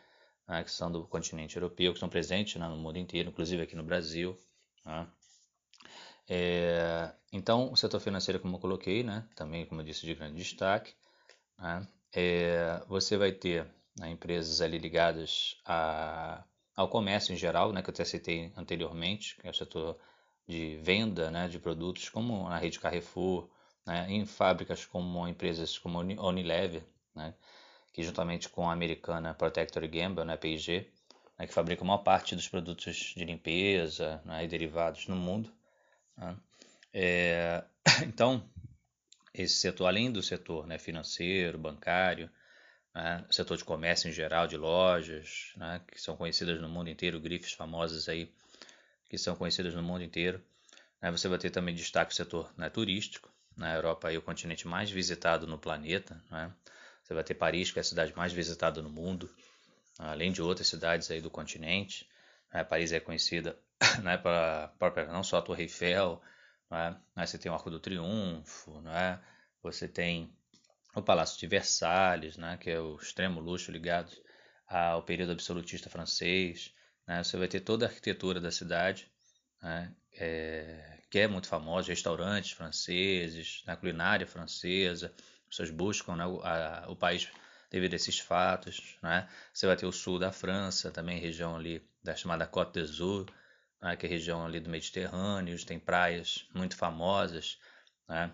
né, 0.47 0.63
que 0.63 0.71
são 0.71 0.91
do 0.91 1.05
continente 1.05 1.57
europeu, 1.57 1.93
que 1.93 1.97
estão 1.97 2.09
presentes 2.09 2.57
né, 2.57 2.69
no 2.69 2.77
mundo 2.77 2.99
inteiro, 2.99 3.31
inclusive 3.31 3.63
aqui 3.63 3.77
no 3.77 3.83
Brasil. 3.83 4.39
Né. 4.85 5.07
É, 6.29 7.13
então, 7.33 7.73
o 7.73 7.77
setor 7.77 8.01
financeiro, 8.01 8.41
como 8.41 8.57
eu 8.57 8.61
coloquei, 8.61 9.03
né, 9.03 9.27
também, 9.35 9.67
como 9.67 9.81
eu 9.81 9.85
disse, 9.85 10.07
de 10.07 10.15
grande 10.15 10.37
destaque. 10.37 10.95
Né, 11.59 11.87
é, 12.13 12.83
você 12.89 13.17
vai 13.17 13.33
ter 13.33 13.67
né, 13.99 14.11
empresas 14.11 14.61
ali 14.61 14.79
ligadas 14.79 15.61
a, 15.65 16.45
ao 16.77 16.89
comércio 16.89 17.33
em 17.33 17.37
geral, 17.37 17.73
né, 17.73 17.83
que 17.83 17.91
eu 17.91 17.93
até 17.93 18.05
citei 18.05 18.53
anteriormente, 18.57 19.37
que 19.37 19.47
é 19.47 19.51
o 19.51 19.55
setor 19.55 19.99
de 20.47 20.77
venda 20.83 21.31
né, 21.31 21.49
de 21.49 21.59
produtos, 21.59 22.09
como 22.09 22.47
a 22.49 22.59
rede 22.59 22.79
Carrefour, 22.79 23.49
né, 23.87 24.07
em 24.09 24.25
fábricas 24.27 24.85
como 24.85 25.27
empresas 25.27 25.79
como 25.79 25.99
a 25.99 26.29
Unilever, 26.29 26.85
né, 27.15 27.35
que 27.95 28.03
juntamente 28.03 28.49
com 28.49 28.69
a 28.69 28.73
americana 28.73 29.33
Procter 29.33 29.89
Gamble, 29.89 30.25
né, 30.25 30.37
P&G, 30.37 30.87
né, 31.39 31.47
que 31.47 31.55
fabrica 31.55 31.83
a 31.83 31.87
maior 31.87 31.99
parte 31.99 32.35
dos 32.35 32.49
produtos 32.49 33.15
de 33.17 33.25
limpeza 33.25 34.21
né, 34.25 34.45
e 34.45 34.49
derivados 34.49 35.07
no 35.07 35.15
mundo. 35.15 35.51
Né. 36.19 36.37
É, 36.93 37.65
então, 38.03 38.45
esse 39.33 39.55
setor, 39.55 39.87
além 39.87 40.11
do 40.11 40.23
setor 40.23 40.67
né, 40.67 40.77
financeiro, 40.77 41.57
bancário, 41.57 42.29
né? 42.93 43.25
setor 43.31 43.57
de 43.57 43.65
comércio 43.65 44.09
em 44.09 44.13
geral, 44.13 44.49
de 44.49 44.57
lojas, 44.57 45.53
né? 45.57 45.81
que 45.91 46.01
são 46.01 46.17
conhecidas 46.17 46.61
no 46.61 46.69
mundo 46.69 46.91
inteiro, 46.91 47.21
grifes 47.21 47.53
famosas 47.53 48.09
aí, 48.09 48.33
que 49.09 49.17
são 49.17 49.37
conhecidas 49.37 49.73
no 49.73 49.83
mundo 49.83 50.03
inteiro. 50.03 50.43
Né? 51.01 51.13
Você 51.13 51.29
vai 51.29 51.39
ter 51.39 51.51
também 51.51 51.75
destaque 51.75 52.13
o 52.13 52.17
setor 52.17 52.53
né, 52.57 52.69
turístico, 52.69 53.33
Na 53.57 53.73
Europa 53.73 54.13
é 54.13 54.19
o 54.19 54.23
continente 54.23 54.67
mais 54.67 54.91
visitado 54.91 55.47
no 55.47 55.59
planeta. 55.59 56.21
Né? 56.29 56.53
Você 57.05 57.13
vai 57.13 57.23
ter 57.23 57.35
Paris, 57.35 57.71
que 57.71 57.79
é 57.79 57.83
a 57.83 57.85
cidade 57.85 58.17
mais 58.17 58.33
visitada 58.33 58.81
no 58.81 58.89
mundo, 58.89 59.31
além 59.99 60.33
de 60.33 60.41
outras 60.41 60.67
cidades 60.67 61.11
aí 61.11 61.21
do 61.21 61.31
continente. 61.31 62.09
Né? 62.53 62.65
Paris 62.65 62.93
é 62.93 62.99
conhecida 62.99 63.59
né, 64.03 64.17
para 64.17 64.73
não 65.13 65.23
só 65.23 65.37
a 65.37 65.43
Torre 65.43 65.65
Eiffel, 65.65 66.21
né? 66.71 66.99
você 67.15 67.39
tem 67.39 67.53
o 67.53 67.55
Arco 67.55 67.71
do 67.71 67.79
Triunfo, 67.79 68.81
né? 68.81 69.21
você 69.63 69.87
tem 69.87 70.35
o 70.95 71.03
Palácio 71.03 71.39
de 71.39 71.47
Versalhes, 71.47 72.39
né? 72.39 72.57
que 72.57 72.71
é 72.71 72.81
o 72.81 72.97
extremo 72.97 73.39
luxo 73.39 73.71
ligado 73.71 74.11
ao 74.67 75.03
período 75.03 75.33
absolutista 75.33 75.91
francês. 75.91 76.73
Né? 77.07 77.23
Você 77.23 77.37
vai 77.37 77.49
ter 77.49 77.61
toda 77.61 77.85
a 77.85 77.89
arquitetura 77.89 78.41
da 78.41 78.51
cidade, 78.51 79.13
né? 79.63 79.95
é, 80.15 81.01
que 81.11 81.19
é 81.19 81.29
muito 81.29 81.49
famosa, 81.49 81.89
restaurantes 81.89 82.53
franceses, 82.53 83.63
né? 83.67 83.77
culinária 83.77 84.27
francesa, 84.27 85.15
pessoas 85.55 85.71
buscam 85.71 86.17
né? 86.17 86.27
o, 86.27 86.41
a, 86.43 86.85
o 86.89 86.97
país 86.97 87.29
devido 87.71 87.93
a 87.93 87.97
esses 87.97 88.19
fatos. 88.19 88.97
Né? 89.03 89.29
Você 89.53 89.67
vai 89.67 89.77
ter 89.77 89.87
o 89.87 89.93
sul 89.93 90.19
da 90.19 90.33
França, 90.33 90.91
também 90.91 91.19
região 91.19 91.57
ali 91.57 91.87
da 92.03 92.15
chamada 92.15 92.47
Côte 92.47 92.81
d'Azur, 92.81 93.27
né? 93.81 93.97
que 93.97 94.07
é 94.07 94.09
a 94.09 94.13
região 94.13 94.45
ali 94.45 94.61
do 94.61 94.69
Mediterrâneo, 94.69 95.65
tem 95.65 95.79
praias 95.79 96.47
muito 96.55 96.77
famosas. 96.77 97.59
Né? 98.09 98.31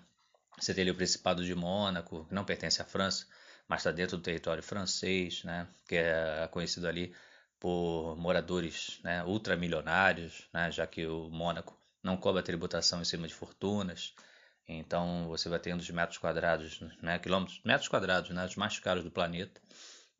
Você 0.58 0.74
tem 0.74 0.82
ali 0.82 0.90
o 0.90 0.96
Principado 0.96 1.44
de 1.44 1.54
Mônaco, 1.54 2.24
que 2.26 2.34
não 2.34 2.44
pertence 2.44 2.80
à 2.82 2.84
França, 2.84 3.26
mas 3.68 3.80
está 3.80 3.90
dentro 3.90 4.16
do 4.16 4.22
território 4.22 4.62
francês, 4.62 5.44
né? 5.44 5.68
que 5.86 5.96
é 5.96 6.48
conhecido 6.50 6.88
ali 6.88 7.14
por 7.60 8.16
moradores 8.16 8.98
né, 9.04 9.22
ultramilionários, 9.22 10.48
né, 10.50 10.72
já 10.72 10.86
que 10.86 11.06
o 11.06 11.28
Mônaco 11.28 11.78
não 12.02 12.16
cobra 12.16 12.42
tributação 12.42 13.02
em 13.02 13.04
cima 13.04 13.28
de 13.28 13.34
fortunas. 13.34 14.14
Então 14.78 15.26
você 15.28 15.48
vai 15.48 15.58
ter 15.58 15.74
um 15.74 15.76
dos 15.76 15.90
metros 15.90 16.18
quadrados, 16.18 16.80
né, 17.02 17.18
quilômetros, 17.18 17.60
metros 17.64 17.88
quadrados, 17.88 18.30
né, 18.30 18.44
os 18.44 18.56
mais 18.56 18.78
caros 18.78 19.02
do 19.04 19.10
planeta. 19.10 19.60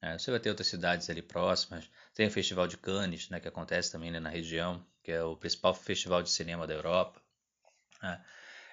É, 0.03 0.19
você 0.19 0.31
vai 0.31 0.41
ter 0.41 0.49
outras 0.49 0.67
cidades 0.69 1.09
ali 1.11 1.23
próximas. 1.23 1.89
Tem 2.15 2.27
o 2.27 2.31
Festival 2.31 2.67
de 2.67 2.77
Cannes, 2.77 3.29
né, 3.29 3.39
que 3.39 3.49
acontece 3.49 3.93
também 3.93 4.11
na 4.11 4.31
região, 4.31 4.85
que 5.03 5.13
é 5.13 5.23
o 5.23 5.37
principal 5.37 5.75
festival 5.75 6.23
de 6.23 6.31
cinema 6.31 6.67
da 6.67 6.75
Europa. 6.75 7.21
Né. 8.03 8.25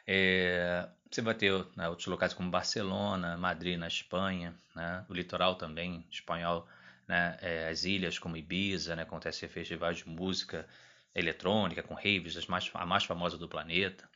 É, 0.07 0.89
você 1.11 1.21
vai 1.21 1.35
ter 1.35 1.51
né, 1.75 1.89
outros 1.89 2.07
locais 2.07 2.33
como 2.33 2.49
Barcelona, 2.49 3.37
Madrid 3.37 3.77
na 3.77 3.87
Espanha, 3.87 4.55
né, 4.75 5.05
o 5.09 5.13
litoral 5.13 5.55
também 5.55 6.07
espanhol 6.09 6.67
né, 7.07 7.37
é, 7.41 7.69
as 7.69 7.85
ilhas 7.85 8.19
como 8.19 8.37
Ibiza, 8.37 8.95
né, 8.95 9.03
acontece 9.03 9.47
festivais 9.47 9.99
de 9.99 10.09
música 10.09 10.67
eletrônica 11.15 11.81
com 11.81 11.93
raves, 11.93 12.37
as 12.37 12.45
mais, 12.47 12.69
a 12.73 12.85
mais 12.85 13.05
famosa 13.05 13.37
do 13.37 13.47
planeta, 13.47 14.07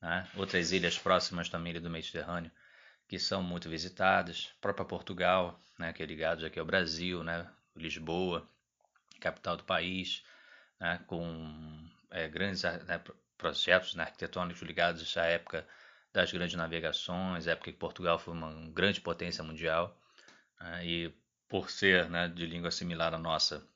né, 0.00 0.28
outras 0.36 0.72
ilhas 0.72 0.98
próximas 0.98 1.48
também 1.48 1.80
do 1.80 1.90
Mediterrâneo 1.90 2.50
que 3.10 3.18
são 3.18 3.42
muito 3.42 3.68
visitadas, 3.68 4.52
própria 4.60 4.84
Portugal, 4.84 5.58
né, 5.76 5.92
que 5.92 6.00
é 6.00 6.06
ligado 6.06 6.46
aqui 6.46 6.60
ao 6.60 6.64
Brasil, 6.64 7.24
né, 7.24 7.44
Lisboa, 7.74 8.48
capital 9.18 9.56
do 9.56 9.64
país, 9.64 10.22
né, 10.78 11.00
com 11.08 11.90
é, 12.08 12.28
grandes 12.28 12.62
né, 12.62 13.02
projetos 13.36 13.96
né, 13.96 14.04
arquitetônicos 14.04 14.62
ligados 14.62 15.16
à 15.16 15.24
época 15.24 15.66
das 16.12 16.30
grandes 16.30 16.54
navegações, 16.54 17.48
época 17.48 17.72
que 17.72 17.78
Portugal 17.78 18.16
foi 18.16 18.32
uma 18.32 18.52
grande 18.70 19.00
potência 19.00 19.42
mundial, 19.42 20.00
né, 20.60 20.86
e 20.86 21.12
por 21.48 21.68
ser 21.68 22.08
né, 22.08 22.28
de 22.28 22.46
língua 22.46 22.70
similar 22.70 23.12
à 23.12 23.18
nossa, 23.18 23.66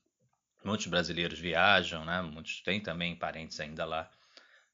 muitos 0.64 0.86
brasileiros 0.86 1.40
viajam, 1.40 2.04
né, 2.04 2.22
muitos 2.22 2.60
têm 2.60 2.80
também 2.80 3.16
parentes 3.16 3.58
ainda 3.58 3.84
lá 3.84 4.08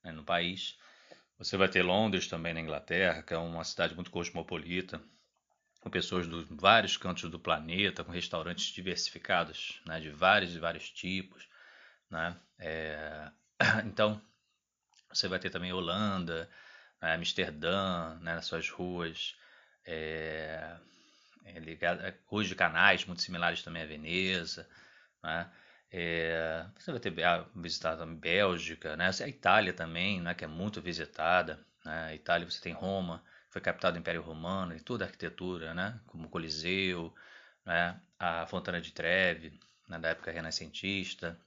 né, 0.05 0.13
no 0.13 0.23
país. 0.23 0.79
Você 1.41 1.57
vai 1.57 1.69
ter 1.69 1.83
Londres 1.83 2.29
também 2.29 2.55
na 2.55 2.61
Inglaterra, 2.61 3.23
que 3.23 3.35
é 3.35 3.39
uma 3.39 3.65
cidade 3.65 3.95
muito 3.95 4.11
cosmopolita, 4.11 5.03
com 5.81 5.91
pessoas 5.91 6.29
de 6.29 6.47
vários 6.51 6.97
cantos 6.97 7.29
do 7.29 7.41
planeta, 7.41 8.05
com 8.05 8.13
restaurantes 8.13 8.67
diversificados, 8.67 9.81
né, 9.87 9.99
de 9.99 10.11
vários 10.11 10.55
e 10.55 10.59
vários 10.59 10.89
tipos. 10.91 11.49
Né? 12.11 12.37
É... 12.59 13.31
Então, 13.87 14.21
você 15.13 15.27
vai 15.27 15.39
ter 15.39 15.51
também 15.51 15.73
Holanda, 15.73 16.49
né, 17.01 17.15
Amsterdã, 17.15 18.17
né, 18.21 18.35
nas 18.35 18.47
suas 18.47 18.69
ruas. 18.69 19.35
É 19.85 20.77
é 21.45 21.59
ligado, 21.59 22.03
é, 22.03 22.15
ruas 22.27 22.47
de 22.47 22.55
canais 22.55 23.05
muito 23.05 23.23
similares 23.23 23.63
também 23.63 23.83
a 23.83 23.87
Veneza, 23.87 24.69
né? 25.23 25.51
É, 25.93 26.67
você 26.79 26.93
vai 26.93 27.01
ter 27.01 27.25
a, 27.25 27.45
visitar 27.55 27.97
também 27.97 28.17
Bélgica, 28.17 28.97
né? 28.97 29.11
A 29.23 29.29
Itália 29.29 29.73
também, 29.73 30.21
né? 30.21 30.35
Que 30.35 30.45
é 30.45 30.49
muito 30.49 30.81
visitada. 30.81 31.59
Né? 31.85 32.05
A 32.07 32.15
Itália 32.15 32.49
você 32.49 32.61
tem 32.61 32.73
Roma, 32.73 33.23
foi 33.51 33.61
capital 33.61 33.93
do 33.93 33.99
Império 33.99 34.23
Romano 34.23 34.77
e 34.77 34.81
toda 34.81 35.05
a 35.05 35.09
arquitetura, 35.09 35.75
né? 35.75 36.01
Como 36.07 36.27
o 36.27 36.31
Coliseu, 36.31 37.13
né? 37.67 38.01
A 38.19 38.47
Fontana 38.47 38.81
de 38.81 38.93
Trevi, 38.93 39.59
né? 39.89 39.99
da 39.99 40.11
época 40.11 40.31
renascentista. 40.31 41.39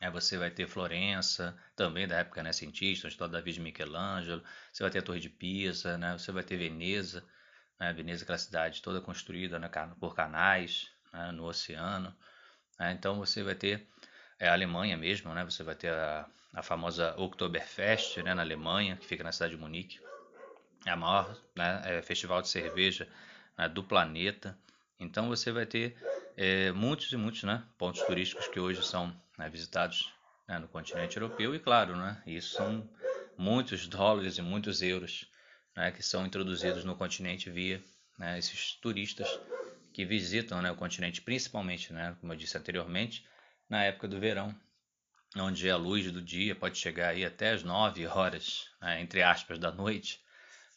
Aí 0.00 0.10
você 0.10 0.38
vai 0.38 0.50
ter 0.50 0.68
Florença, 0.68 1.56
também 1.76 2.06
da 2.06 2.18
época 2.18 2.40
renascentista, 2.40 3.06
onde 3.06 3.14
está 3.14 3.26
Davi 3.26 3.52
de 3.52 3.60
Michelangelo. 3.60 4.42
Você 4.72 4.82
vai 4.82 4.90
ter 4.90 5.00
a 5.00 5.02
Torre 5.02 5.20
de 5.20 5.28
Pisa, 5.28 5.98
né? 5.98 6.16
Você 6.18 6.32
vai 6.32 6.42
ter 6.42 6.56
Veneza, 6.56 7.24
né? 7.78 7.92
Veneza, 7.92 8.22
aquela 8.24 8.38
cidade 8.38 8.82
toda 8.82 9.00
construída 9.00 9.58
né, 9.58 9.68
por 10.00 10.14
canais 10.14 10.90
né, 11.12 11.32
no 11.32 11.44
oceano. 11.44 12.14
Né? 12.78 12.92
Então 12.92 13.16
você 13.18 13.42
vai 13.42 13.54
ter 13.54 13.86
é, 14.38 14.48
a 14.48 14.52
Alemanha 14.52 14.96
mesmo, 14.96 15.32
né? 15.34 15.44
você 15.44 15.62
vai 15.62 15.74
ter 15.74 15.92
a, 15.92 16.26
a 16.54 16.62
famosa 16.62 17.14
Oktoberfest 17.18 18.18
né, 18.22 18.34
na 18.34 18.42
Alemanha, 18.42 18.96
que 18.96 19.06
fica 19.06 19.24
na 19.24 19.32
cidade 19.32 19.54
de 19.54 19.60
Munique. 19.60 20.00
É 20.86 20.90
a 20.90 20.96
maior 20.96 21.36
né, 21.56 21.82
é, 21.84 22.02
festival 22.02 22.40
de 22.40 22.48
cerveja 22.48 23.08
né, 23.56 23.68
do 23.68 23.82
planeta. 23.82 24.56
Então 25.00 25.28
você 25.28 25.50
vai 25.50 25.66
ter 25.66 25.96
é, 26.36 26.70
muitos 26.72 27.12
e 27.12 27.16
muitos 27.16 27.42
né, 27.42 27.62
pontos 27.76 28.02
turísticos 28.02 28.46
que 28.48 28.60
hoje 28.60 28.82
são 28.82 29.14
né, 29.36 29.48
visitados 29.48 30.12
né, 30.46 30.58
no 30.58 30.68
continente 30.68 31.16
europeu 31.16 31.54
e 31.54 31.58
claro, 31.58 31.96
né, 31.96 32.22
isso 32.26 32.54
são 32.54 32.88
muitos 33.36 33.86
dólares 33.86 34.38
e 34.38 34.42
muitos 34.42 34.82
euros 34.82 35.30
né, 35.76 35.90
que 35.92 36.02
são 36.02 36.26
introduzidos 36.26 36.84
no 36.84 36.96
continente 36.96 37.50
via 37.50 37.82
né, 38.18 38.38
esses 38.38 38.72
turistas 38.74 39.28
que 39.98 40.04
visitam 40.04 40.62
né, 40.62 40.70
o 40.70 40.76
continente, 40.76 41.20
principalmente, 41.20 41.92
né, 41.92 42.16
como 42.20 42.32
eu 42.32 42.36
disse 42.36 42.56
anteriormente, 42.56 43.26
na 43.68 43.82
época 43.82 44.06
do 44.06 44.20
verão, 44.20 44.54
onde 45.36 45.68
a 45.68 45.76
luz 45.76 46.08
do 46.12 46.22
dia 46.22 46.54
pode 46.54 46.78
chegar 46.78 47.08
aí 47.08 47.24
até 47.24 47.50
as 47.50 47.64
9 47.64 48.06
horas, 48.06 48.70
né, 48.80 49.00
entre 49.00 49.24
aspas, 49.24 49.58
da 49.58 49.72
noite. 49.72 50.20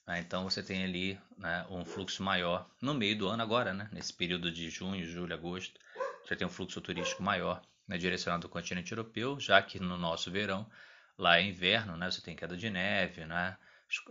Né, 0.07 0.21
então 0.21 0.43
você 0.43 0.63
tem 0.63 0.83
ali 0.83 1.19
né, 1.37 1.63
um 1.69 1.85
fluxo 1.85 2.23
maior 2.23 2.67
no 2.81 2.95
meio 2.95 3.15
do 3.15 3.27
ano 3.27 3.43
agora, 3.43 3.75
né, 3.75 3.87
nesse 3.91 4.11
período 4.11 4.51
de 4.51 4.71
junho, 4.71 5.05
julho, 5.05 5.35
agosto, 5.35 5.79
você 6.25 6.35
tem 6.35 6.47
um 6.47 6.49
fluxo 6.49 6.81
turístico 6.81 7.21
maior 7.21 7.61
né, 7.87 7.99
direcionado 7.99 8.47
ao 8.47 8.51
continente 8.51 8.91
europeu, 8.91 9.39
já 9.39 9.61
que 9.61 9.79
no 9.79 9.99
nosso 9.99 10.31
verão, 10.31 10.67
lá 11.15 11.37
é 11.37 11.43
inverno, 11.43 11.95
né, 11.95 12.09
você 12.09 12.21
tem 12.21 12.35
queda 12.35 12.57
de 12.57 12.71
neve, 12.71 13.23
né, 13.23 13.55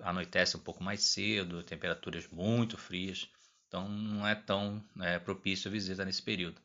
anoitece 0.02 0.56
um 0.56 0.60
pouco 0.60 0.84
mais 0.84 1.02
cedo, 1.02 1.64
temperaturas 1.64 2.28
muito 2.28 2.78
frias, 2.78 3.28
então 3.70 3.88
não 3.88 4.26
é 4.26 4.34
tão 4.34 4.84
é, 5.00 5.20
propício 5.20 5.68
a 5.68 5.72
visita 5.72 6.04
nesse 6.04 6.20
período. 6.20 6.60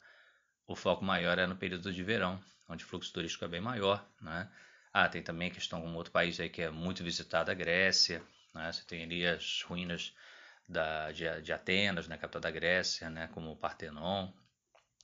O 0.65 0.75
foco 0.75 1.05
maior 1.05 1.37
é 1.37 1.45
no 1.45 1.55
período 1.55 1.93
de 1.93 2.03
verão, 2.03 2.43
onde 2.67 2.83
o 2.83 2.87
fluxo 2.87 3.13
turístico 3.13 3.45
é 3.45 3.47
bem 3.47 3.61
maior. 3.61 4.03
Né? 4.19 4.49
Ah, 4.91 5.07
tem 5.07 5.21
também 5.21 5.51
a 5.51 5.53
questão 5.53 5.79
com 5.79 5.93
outro 5.93 6.11
país 6.11 6.39
aí 6.39 6.49
que 6.49 6.63
é 6.63 6.71
muito 6.71 7.03
visitado, 7.03 7.51
a 7.51 7.53
Grécia. 7.53 8.23
Né? 8.55 8.71
Você 8.71 8.83
tem 8.85 9.03
ali 9.03 9.23
as 9.23 9.61
ruínas 9.61 10.15
da, 10.67 11.11
de, 11.11 11.41
de 11.43 11.53
Atenas, 11.53 12.07
na 12.07 12.15
né? 12.15 12.21
capital 12.21 12.41
da 12.41 12.49
Grécia, 12.49 13.07
né? 13.07 13.27
como 13.27 13.51
o 13.51 13.55
Partenon. 13.55 14.31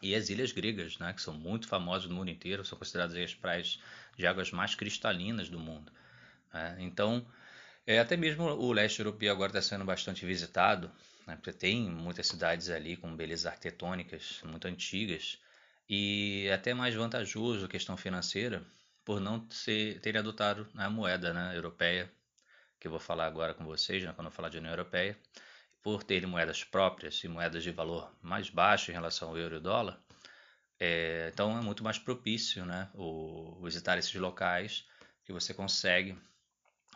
E 0.02 0.16
as 0.16 0.30
ilhas 0.30 0.52
gregas, 0.52 0.98
né? 0.98 1.14
que 1.14 1.22
são 1.22 1.36
muito 1.36 1.68
famosas 1.68 2.10
no 2.10 2.16
mundo 2.16 2.32
inteiro, 2.32 2.66
são 2.66 2.80
consideradas 2.80 3.16
as 3.16 3.36
praias 3.36 3.80
de 4.18 4.26
águas 4.26 4.52
mais 4.52 4.74
cristalinas 4.74 5.50
do 5.50 5.60
mundo. 5.60 5.92
Né? 6.52 6.78
Então, 6.80 7.24
é, 7.86 8.00
até 8.00 8.18
mesmo 8.18 8.44
o 8.46 8.74
leste 8.74 9.00
europeu 9.00 9.32
agora 9.32 9.52
está 9.52 9.62
sendo 9.62 9.86
bastante 9.86 10.26
visitado, 10.26 10.92
né, 11.32 11.38
porque 11.38 11.54
tem 11.54 11.90
muitas 11.90 12.28
cidades 12.28 12.70
ali 12.70 12.98
com 12.98 13.16
belezas 13.16 13.46
arquitetônicas 13.46 14.42
muito 14.44 14.68
antigas 14.68 15.40
e 15.90 16.50
até 16.54 16.74
mais 16.74 16.94
vantajoso 16.94 17.66
a 17.66 17.70
questão 17.70 17.96
financeira 17.96 18.64
por 19.06 19.20
não 19.22 19.50
ser, 19.50 20.00
ter 20.02 20.18
adotado 20.18 20.68
a 20.76 20.90
moeda 20.90 21.34
né, 21.34 21.56
europeia, 21.56 22.12
que 22.80 22.88
eu 22.88 22.92
vou 22.92 23.00
falar 23.00 23.26
agora 23.26 23.54
com 23.54 23.66
vocês, 23.66 24.04
né, 24.04 24.12
quando 24.14 24.28
eu 24.28 24.32
falar 24.32 24.50
de 24.50 24.58
União 24.58 24.72
Europeia, 24.72 25.18
por 25.82 26.04
terem 26.04 26.30
moedas 26.30 26.64
próprias 26.64 27.24
e 27.24 27.28
moedas 27.28 27.64
de 27.64 27.72
valor 27.72 28.14
mais 28.22 28.50
baixo 28.50 28.92
em 28.92 28.94
relação 28.94 29.30
ao 29.30 29.38
euro 29.38 29.56
e 29.56 29.60
dólar, 29.60 30.00
é, 30.80 31.30
então 31.34 31.58
é 31.58 31.62
muito 31.62 31.84
mais 31.84 31.98
propício 31.98 32.66
né, 32.66 32.90
o, 32.94 33.58
visitar 33.64 33.98
esses 33.98 34.14
locais 34.16 34.86
que 35.24 35.32
você 35.32 35.54
consegue 35.54 36.18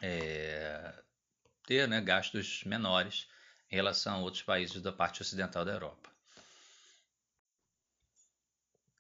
é, 0.02 0.94
ter 1.66 1.88
né, 1.88 2.02
gastos 2.02 2.64
menores 2.66 3.28
em 3.72 3.76
relação 3.76 4.16
a 4.16 4.20
outros 4.20 4.44
países 4.44 4.82
da 4.82 4.92
parte 4.92 5.22
ocidental 5.22 5.66
da 5.66 5.74
Europa. 5.74 6.10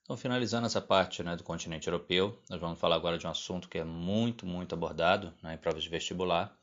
Então, 0.06 0.16
finalizando 0.16 0.68
essa 0.68 0.80
parte 0.80 1.24
né, 1.24 1.36
do 1.36 1.44
continente 1.44 1.88
europeu, 1.88 2.40
nós 2.48 2.60
vamos 2.60 2.80
falar 2.80 2.96
agora 2.96 3.18
de 3.18 3.26
um 3.26 3.30
assunto 3.30 3.68
que 3.68 3.80
é 3.80 3.84
muito, 3.84 4.46
muito 4.46 4.76
abordado 4.76 5.34
né, 5.42 5.56
em 5.56 5.58
provas 5.58 5.82
de 5.82 5.90
vestibular, 5.90 6.56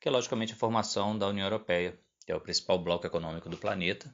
que 0.00 0.08
é 0.08 0.10
logicamente 0.10 0.52
a 0.52 0.56
formação 0.56 1.16
da 1.16 1.28
União 1.28 1.46
Europeia, 1.46 1.96
que 2.26 2.32
é 2.32 2.34
o 2.34 2.40
principal 2.40 2.76
bloco 2.76 3.06
econômico 3.06 3.48
do 3.48 3.56
planeta. 3.56 4.12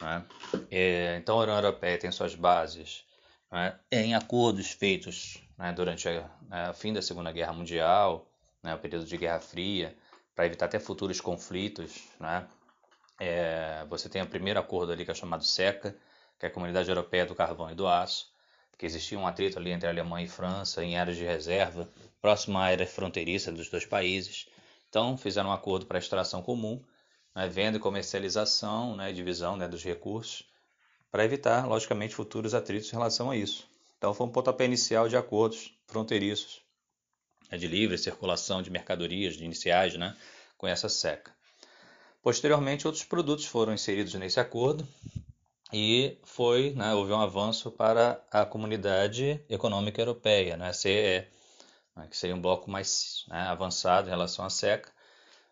Né? 0.00 0.24
É, 0.70 1.18
então 1.18 1.38
a 1.38 1.42
União 1.42 1.56
Europeia 1.56 1.98
tem 1.98 2.10
suas 2.10 2.34
bases 2.34 3.04
né, 3.50 3.78
em 3.90 4.14
acordos 4.14 4.70
feitos 4.70 5.46
né, 5.58 5.70
durante 5.74 6.08
né, 6.08 6.70
o 6.70 6.74
fim 6.74 6.92
da 6.94 7.02
Segunda 7.02 7.30
Guerra 7.30 7.52
Mundial, 7.52 8.26
né, 8.62 8.74
o 8.74 8.78
período 8.78 9.04
de 9.04 9.16
Guerra 9.18 9.40
Fria, 9.40 9.94
para 10.34 10.46
evitar 10.46 10.64
até 10.64 10.80
futuros 10.80 11.20
conflitos. 11.20 12.02
Né? 12.18 12.48
É, 13.20 13.84
você 13.88 14.08
tem 14.08 14.22
o 14.22 14.26
primeiro 14.26 14.58
acordo 14.58 14.92
ali 14.92 15.04
que 15.04 15.10
é 15.10 15.14
chamado 15.14 15.44
SECA, 15.44 15.96
que 16.38 16.46
é 16.46 16.48
a 16.48 16.52
Comunidade 16.52 16.88
Europeia 16.88 17.26
do 17.26 17.34
Carvão 17.34 17.70
e 17.70 17.74
do 17.74 17.86
Aço, 17.86 18.32
que 18.76 18.86
existia 18.86 19.16
um 19.16 19.26
atrito 19.26 19.58
ali 19.60 19.70
entre 19.70 19.88
Alemanha 19.88 20.26
e 20.26 20.28
França 20.28 20.82
em 20.82 20.96
áreas 20.96 21.16
de 21.16 21.24
reserva, 21.24 21.88
próxima 22.20 22.60
à 22.60 22.64
área 22.64 22.84
fronteiriça 22.84 23.52
dos 23.52 23.68
dois 23.68 23.86
países. 23.86 24.48
Então, 24.88 25.16
fizeram 25.16 25.50
um 25.50 25.52
acordo 25.52 25.86
para 25.86 26.00
extração 26.00 26.42
comum, 26.42 26.82
né, 27.32 27.48
venda 27.48 27.76
e 27.76 27.80
comercialização, 27.80 28.96
né, 28.96 29.12
divisão 29.12 29.56
né, 29.56 29.68
dos 29.68 29.84
recursos, 29.84 30.42
para 31.12 31.24
evitar, 31.24 31.66
logicamente, 31.66 32.14
futuros 32.14 32.54
atritos 32.54 32.88
em 32.88 32.96
relação 32.96 33.30
a 33.30 33.36
isso. 33.36 33.68
Então, 33.96 34.12
foi 34.12 34.26
um 34.26 34.30
pontapé 34.30 34.64
inicial 34.64 35.08
de 35.08 35.16
acordos 35.16 35.72
fronteiriços, 35.86 36.60
né, 37.50 37.56
de 37.56 37.68
livre 37.68 37.96
circulação 37.96 38.62
de 38.62 38.70
mercadorias, 38.70 39.36
de 39.36 39.44
iniciais, 39.44 39.94
né, 39.94 40.16
com 40.58 40.66
essa 40.66 40.88
seca. 40.88 41.32
Posteriormente, 42.22 42.86
outros 42.86 43.04
produtos 43.04 43.46
foram 43.46 43.74
inseridos 43.74 44.14
nesse 44.14 44.38
acordo, 44.38 44.86
e 45.72 46.18
foi, 46.22 46.72
né, 46.74 46.94
houve 46.94 47.12
um 47.12 47.20
avanço 47.20 47.70
para 47.70 48.22
a 48.30 48.44
Comunidade 48.44 49.44
Econômica 49.48 50.00
Europeia, 50.00 50.56
né, 50.56 50.72
CEE, 50.72 51.26
né, 51.96 52.06
que 52.08 52.16
seria 52.16 52.36
um 52.36 52.40
bloco 52.40 52.70
mais 52.70 53.24
né, 53.28 53.40
avançado 53.40 54.06
em 54.06 54.10
relação 54.10 54.44
à 54.44 54.50
SECA, 54.50 54.92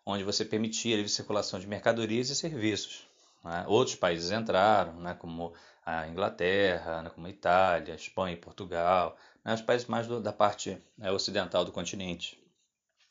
onde 0.05 0.23
você 0.23 0.45
permitia 0.45 0.95
a 0.95 0.99
livre 0.99 1.11
circulação 1.11 1.59
de 1.59 1.67
mercadorias 1.67 2.29
e 2.29 2.37
serviços. 2.37 3.07
Né. 3.43 3.65
Outros 3.67 3.97
países 3.97 4.31
entraram, 4.31 4.93
né, 5.01 5.15
como 5.15 5.55
a 5.85 6.07
Inglaterra, 6.07 7.11
como 7.15 7.27
a 7.27 7.31
Itália, 7.31 7.95
Espanha 7.95 8.35
e 8.35 8.41
Portugal, 8.41 9.17
os 9.45 9.63
países 9.63 9.89
mais 9.89 10.07
do, 10.07 10.21
da 10.21 10.33
parte 10.33 10.79
ocidental 11.15 11.65
do 11.65 11.73
continente. 11.73 12.39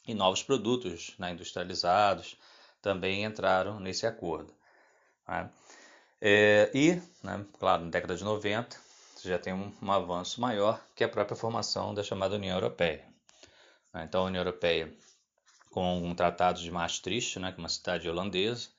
E 0.08 0.14
novos 0.14 0.44
produtos 0.44 1.16
industrializados 1.20 2.38
também 2.82 3.24
entraram 3.24 3.80
nesse 3.80 4.06
acordo. 4.06 4.54
Né. 5.28 5.50
É, 6.22 6.70
e, 6.74 7.02
né, 7.24 7.46
claro, 7.60 7.84
na 7.86 7.90
década 7.90 8.16
de 8.16 8.24
90, 8.24 8.78
você 9.16 9.30
já 9.30 9.40
tem 9.40 9.54
um, 9.54 9.72
um, 9.82 9.92
avanço 9.92 10.42
maior, 10.42 10.82
que 10.96 11.04
a 11.04 11.10
própria 11.10 11.38
formação 11.38 11.94
da 11.94 12.04
chamada 12.04 12.36
União 12.36 12.56
Europeia. 12.56 13.06
Né, 13.94 14.06
então, 14.08 14.24
a 14.24 14.26
União 14.26 14.42
Europeia, 14.42 14.94
com 15.72 16.04
um 16.04 16.16
tratado 16.16 16.60
de 16.62 16.72
Maastricht, 16.72 17.40
né, 17.40 17.52
que 17.52 17.60
é 17.60 17.64
uma 17.64 17.70
cidade 17.70 18.10
holandesa, 18.10 18.70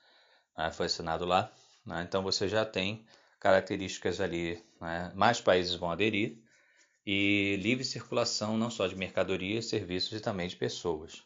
né, 0.56 0.70
foi 0.70 0.86
assinado 0.86 1.24
lá. 1.24 1.50
Né, 1.84 2.04
então, 2.06 2.22
você 2.22 2.48
já 2.48 2.64
tem 2.64 3.06
características 3.38 4.20
ali, 4.20 4.62
mais 5.14 5.40
países 5.40 5.74
vão 5.74 5.90
aderir, 5.90 6.38
e 7.06 7.56
livre 7.56 7.84
circulação 7.84 8.58
não 8.58 8.70
só 8.70 8.86
de 8.86 8.94
mercadorias, 8.94 9.66
serviços 9.66 10.12
e 10.12 10.20
também 10.20 10.46
de 10.46 10.56
pessoas. 10.56 11.24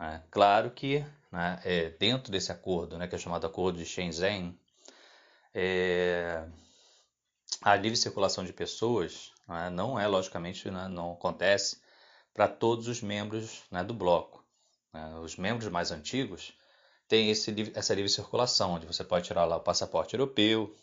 Né. 0.00 0.22
Claro 0.30 0.70
que 0.70 1.04
né, 1.30 1.60
é, 1.62 1.90
dentro 1.90 2.32
desse 2.32 2.50
acordo, 2.50 2.96
né, 2.96 3.06
que 3.06 3.14
é 3.14 3.18
chamado 3.18 3.46
Acordo 3.46 3.78
de 3.78 3.84
Shenzhen, 3.84 4.58
é, 5.54 6.42
a 7.60 7.76
livre 7.76 7.98
circulação 7.98 8.42
de 8.42 8.52
pessoas 8.52 9.30
né, 9.46 9.68
não 9.68 10.00
é, 10.00 10.06
logicamente, 10.06 10.70
né, 10.70 10.88
não 10.88 11.12
acontece 11.12 11.82
para 12.32 12.48
todos 12.48 12.88
os 12.88 13.02
membros 13.02 13.62
né, 13.70 13.84
do 13.84 13.92
bloco. 13.92 14.42
Né. 14.92 15.18
Os 15.22 15.36
membros 15.36 15.70
mais 15.70 15.90
antigos 15.90 16.54
têm 17.06 17.30
esse, 17.30 17.54
essa 17.74 17.94
livre 17.94 18.08
circulação, 18.10 18.72
onde 18.72 18.86
você 18.86 19.04
pode 19.04 19.26
tirar 19.26 19.44
lá 19.44 19.56
o 19.56 19.60
passaporte 19.60 20.14
europeu 20.14 20.74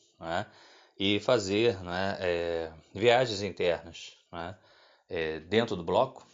e 0.99 1.19
fazer 1.21 1.77
é, 2.19 2.71
viagens 2.93 3.41
internas 3.41 4.17
é, 5.09 5.39
dentro 5.39 5.75
do 5.75 5.83
bloco 5.83 6.27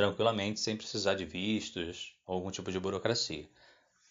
tranquilamente, 0.00 0.58
sem 0.58 0.76
precisar 0.76 1.14
de 1.14 1.26
vistos 1.26 2.14
ou 2.26 2.36
algum 2.36 2.50
tipo 2.50 2.72
de 2.72 2.80
burocracia. 2.80 3.46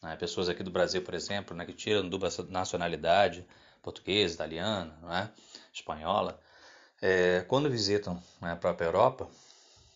Né? 0.03 0.15
Pessoas 0.15 0.47
aqui 0.47 0.61
do 0.61 0.69
Brasil, 0.69 1.01
por 1.01 1.15
exemplo, 1.15 1.55
né, 1.55 1.65
que 1.65 1.73
tiram 1.73 2.07
dupla 2.07 2.29
nacionalidade, 2.47 3.45
portuguesa, 3.81 4.35
italiana, 4.35 4.97
né, 5.01 5.31
espanhola, 5.73 6.39
é, 7.01 7.43
quando 7.47 7.69
visitam 7.69 8.21
né, 8.39 8.51
a 8.51 8.55
própria 8.55 8.85
Europa, 8.85 9.27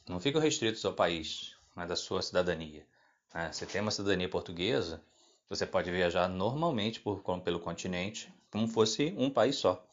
não 0.10 0.20
ficam 0.20 0.42
restritos 0.42 0.84
ao 0.84 0.94
país 0.94 1.56
né, 1.76 1.86
da 1.86 1.96
sua 1.96 2.22
cidadania. 2.22 2.86
Né? 3.34 3.52
Você 3.52 3.66
tem 3.66 3.82
uma 3.82 3.92
cidadania 3.92 4.28
portuguesa, 4.28 5.00
você 5.48 5.66
pode 5.66 5.92
viajar 5.92 6.28
normalmente 6.28 7.00
por, 7.00 7.22
pelo 7.42 7.60
continente, 7.60 8.34
como 8.50 8.68
fosse 8.68 9.14
um 9.16 9.30
país 9.30 9.58
só, 9.58 9.86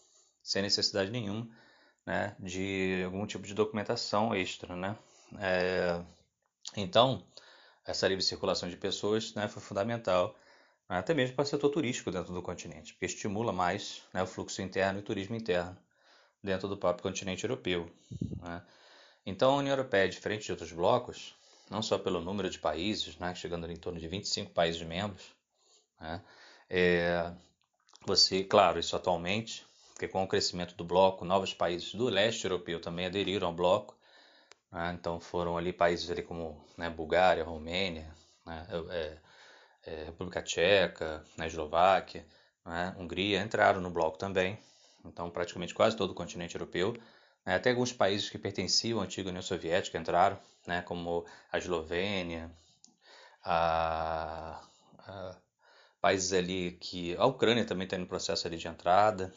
sem 0.42 0.62
necessidade 0.62 1.11
nenhuma 1.11 1.46
né, 2.07 2.34
de 2.38 3.03
algum 3.05 3.26
tipo 3.26 3.46
de 3.46 3.55
documentação 3.55 4.34
extra. 4.34 4.74
Né? 4.74 4.96
É, 5.39 6.03
então, 6.76 7.22
essa 7.87 8.07
livre 8.09 8.22
circulação 8.22 8.68
de 8.68 8.76
pessoas 8.76 9.35
né, 9.35 9.49
foi 9.49 9.62
fundamental, 9.62 10.37
né, 10.89 10.99
até 10.99 11.14
mesmo 11.14 11.35
para 11.37 11.43
o 11.43 11.47
setor 11.47 11.70
turístico 11.70 12.11
dentro 12.11 12.33
do 12.33 12.43
continente, 12.43 12.93
porque 12.93 13.07
estimula 13.07 13.53
mais 13.53 14.03
né, 14.12 14.22
o 14.22 14.26
fluxo 14.26 14.62
interno 14.62 14.99
e 14.99 15.03
o 15.03 15.05
turismo 15.05 15.37
interno 15.37 15.76
dentro 16.43 16.68
do 16.68 16.76
próprio 16.76 17.03
continente 17.03 17.45
europeu. 17.45 17.91
Né. 18.43 18.62
Então, 19.26 19.55
a 19.55 19.57
União 19.57 19.72
Europeia, 19.72 20.09
diferente 20.09 20.47
de 20.47 20.53
outros 20.53 20.72
blocos, 20.72 21.35
não 21.70 21.83
só 21.83 21.99
pelo 21.99 22.20
número 22.20 22.51
de 22.51 22.59
países, 22.59 23.16
né, 23.18 23.35
chegando 23.35 23.70
em 23.70 23.76
torno 23.76 23.99
de 23.99 24.09
25 24.09 24.51
países 24.53 24.83
membros, 24.83 25.24
né, 26.01 26.22
é, 26.68 27.33
você, 28.07 28.45
claro, 28.45 28.78
isso 28.78 28.97
atualmente, 28.97 29.66
porque 29.93 30.09
com 30.09 30.22
o 30.22 30.28
crescimento 30.28 30.74
do 30.74 30.85
bloco, 30.85 31.24
novos 31.24 31.53
países 31.53 31.95
do 31.95 32.07
leste 32.07 32.45
europeu 32.45 32.81
também 32.81 33.07
aderiram 33.07 33.49
ao 33.49 33.53
bloco, 33.53 33.95
né? 34.71 34.93
Então 34.99 35.21
foram 35.21 35.57
ali 35.57 35.73
países 35.73 36.11
ali 36.11 36.23
como 36.23 36.64
né, 36.77 36.89
Bulgária, 36.91 37.45
Romênia, 37.45 38.14
né, 38.47 38.66
é, 38.91 39.18
é, 39.87 40.05
República 40.05 40.43
Tcheca, 40.43 41.25
né, 41.37 41.47
Eslováquia, 41.47 42.25
né, 42.64 42.95
Hungria 42.99 43.41
entraram 43.43 43.81
no 43.81 43.91
bloco 43.91 44.18
também. 44.18 44.59
Então 45.05 45.31
praticamente 45.31 45.75
quase 45.75 45.97
todo 45.97 46.11
o 46.11 46.14
continente 46.14 46.55
europeu. 46.55 46.97
Né, 47.45 47.55
até 47.55 47.71
alguns 47.71 47.93
países 47.93 48.29
que 48.31 48.39
pertenciam 48.39 49.01
à 49.01 49.05
antiga 49.05 49.29
União 49.31 49.43
Soviética 49.43 49.99
entraram, 49.99 50.39
né, 50.66 50.83
como 50.83 51.27
a 51.51 51.59
Eslovênia, 51.59 52.51
a, 53.43 54.62
a, 54.99 55.37
países 56.01 56.33
ali 56.33 56.73
que 56.73 57.16
a 57.16 57.27
Ucrânia 57.27 57.64
também 57.64 57.85
está 57.85 57.99
no 57.99 58.07
processo 58.07 58.47
ali 58.47 58.57
de 58.57 58.68
entrada, 58.68 59.33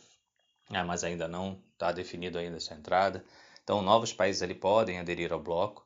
né, 0.69 0.83
mas 0.83 1.03
ainda 1.03 1.27
não 1.27 1.61
está 1.73 1.91
definido 1.91 2.37
ainda 2.37 2.57
essa 2.57 2.73
entrada. 2.73 3.23
Então, 3.63 3.81
novos 3.81 4.13
países 4.13 4.41
ali 4.41 4.53
podem 4.53 4.99
aderir 4.99 5.31
ao 5.31 5.39
bloco 5.39 5.85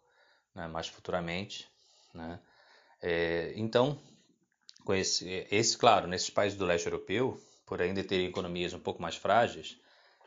né, 0.53 0.67
mais 0.67 0.87
futuramente. 0.87 1.67
Né? 2.13 2.39
É, 3.01 3.53
então, 3.55 3.99
com 4.83 4.93
esse, 4.93 5.47
esse, 5.51 5.77
claro, 5.77 6.07
nesses 6.07 6.29
países 6.29 6.57
do 6.57 6.65
leste 6.65 6.87
europeu, 6.87 7.39
por 7.65 7.81
ainda 7.81 8.03
terem 8.03 8.27
economias 8.27 8.73
um 8.73 8.79
pouco 8.79 9.01
mais 9.01 9.15
frágeis, 9.15 9.77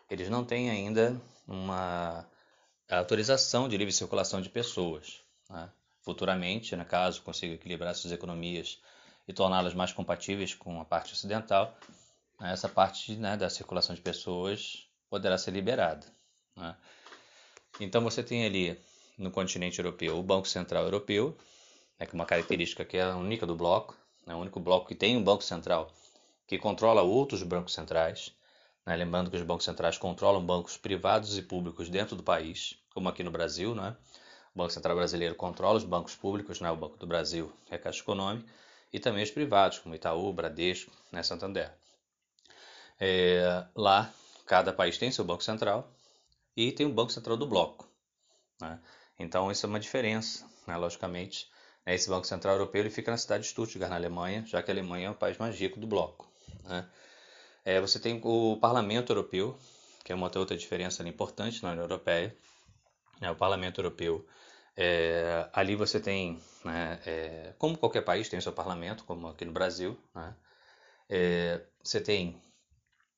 eles 0.08 0.28
não 0.28 0.44
têm 0.44 0.70
ainda 0.70 1.20
uma 1.46 2.26
autorização 2.88 3.68
de 3.68 3.76
livre 3.76 3.92
circulação 3.92 4.40
de 4.40 4.48
pessoas. 4.48 5.20
Né? 5.48 5.70
Futuramente, 6.02 6.76
no 6.76 6.84
caso 6.84 7.22
consiga 7.22 7.54
equilibrar 7.54 7.94
suas 7.94 8.12
economias 8.12 8.80
e 9.26 9.32
torná-las 9.32 9.74
mais 9.74 9.92
compatíveis 9.92 10.54
com 10.54 10.80
a 10.80 10.84
parte 10.84 11.12
ocidental, 11.12 11.76
né, 12.38 12.52
essa 12.52 12.68
parte 12.68 13.16
né, 13.16 13.36
da 13.36 13.50
circulação 13.50 13.94
de 13.94 14.00
pessoas 14.00 14.88
poderá 15.08 15.36
ser 15.36 15.52
liberada. 15.52 16.06
Né? 16.56 16.76
Então 17.80 18.02
você 18.02 18.22
tem 18.22 18.44
ali 18.44 18.78
no 19.16 19.30
continente 19.30 19.78
europeu 19.78 20.18
o 20.18 20.22
Banco 20.22 20.46
Central 20.46 20.84
Europeu, 20.84 21.36
né, 21.98 22.04
que 22.04 22.12
é 22.12 22.14
uma 22.14 22.26
característica 22.26 22.84
que 22.84 22.98
é 22.98 23.06
única 23.06 23.46
do 23.46 23.56
bloco, 23.56 23.96
é 24.26 24.30
né, 24.30 24.34
o 24.34 24.38
único 24.38 24.60
bloco 24.60 24.86
que 24.86 24.94
tem 24.94 25.16
um 25.16 25.24
Banco 25.24 25.42
Central 25.42 25.90
que 26.46 26.58
controla 26.58 27.00
outros 27.02 27.42
bancos 27.42 27.72
centrais. 27.72 28.32
Né, 28.84 28.96
lembrando 28.96 29.30
que 29.30 29.36
os 29.36 29.42
bancos 29.42 29.64
centrais 29.64 29.96
controlam 29.96 30.44
bancos 30.44 30.76
privados 30.76 31.38
e 31.38 31.42
públicos 31.42 31.88
dentro 31.88 32.16
do 32.16 32.22
país, 32.22 32.76
como 32.92 33.08
aqui 33.08 33.22
no 33.22 33.30
Brasil. 33.30 33.74
Né? 33.74 33.96
O 34.54 34.58
Banco 34.58 34.72
Central 34.72 34.96
Brasileiro 34.96 35.34
controla 35.34 35.78
os 35.78 35.84
bancos 35.84 36.14
públicos, 36.14 36.60
né, 36.60 36.70
o 36.70 36.76
Banco 36.76 36.98
do 36.98 37.06
Brasil, 37.06 37.50
é 37.70 37.76
a 37.76 37.78
Caixa 37.78 38.00
Econômica, 38.00 38.46
e 38.92 38.98
também 38.98 39.22
os 39.22 39.30
privados, 39.30 39.78
como 39.78 39.94
Itaú, 39.94 40.32
Bradesco, 40.32 40.90
né, 41.12 41.22
Santander. 41.22 41.72
É, 42.98 43.64
lá, 43.74 44.12
cada 44.44 44.72
país 44.72 44.98
tem 44.98 45.10
seu 45.10 45.24
Banco 45.24 45.42
Central, 45.42 45.88
e 46.56 46.72
tem 46.72 46.86
o 46.86 46.92
Banco 46.92 47.12
Central 47.12 47.36
do 47.36 47.46
Bloco. 47.46 47.88
Né? 48.60 48.80
Então, 49.18 49.50
isso 49.50 49.66
é 49.66 49.68
uma 49.68 49.80
diferença, 49.80 50.48
né? 50.66 50.76
logicamente. 50.76 51.48
Né? 51.86 51.94
Esse 51.94 52.08
Banco 52.08 52.26
Central 52.26 52.54
Europeu 52.54 52.80
ele 52.80 52.90
fica 52.90 53.10
na 53.10 53.16
cidade 53.16 53.44
de 53.44 53.50
Stuttgart, 53.50 53.90
na 53.90 53.96
Alemanha, 53.96 54.44
já 54.46 54.62
que 54.62 54.70
a 54.70 54.74
Alemanha 54.74 55.08
é 55.08 55.10
o 55.10 55.14
país 55.14 55.38
mais 55.38 55.58
rico 55.58 55.78
do 55.80 55.86
Bloco. 55.86 56.30
Né? 56.64 56.88
É, 57.64 57.80
você 57.80 57.98
tem 57.98 58.20
o 58.22 58.56
Parlamento 58.60 59.10
Europeu, 59.10 59.58
que 60.04 60.12
é 60.12 60.14
uma 60.14 60.30
outra 60.36 60.56
diferença 60.56 61.06
importante 61.08 61.62
na 61.62 61.70
União 61.70 61.84
Europeia. 61.84 62.36
Né? 63.20 63.30
O 63.30 63.36
Parlamento 63.36 63.80
Europeu 63.80 64.26
É, 64.76 65.50
ali 65.52 65.76
você 65.76 66.00
tem, 66.00 66.40
né, 66.64 66.98
é, 67.04 67.52
como 67.58 67.76
qualquer 67.76 68.02
país 68.02 68.28
tem 68.30 68.40
seu 68.40 68.52
parlamento, 68.52 69.04
como 69.04 69.28
aqui 69.28 69.44
no 69.44 69.52
Brasil, 69.52 69.98
é, 71.08 71.60
você 71.82 72.00
tem, 72.00 72.40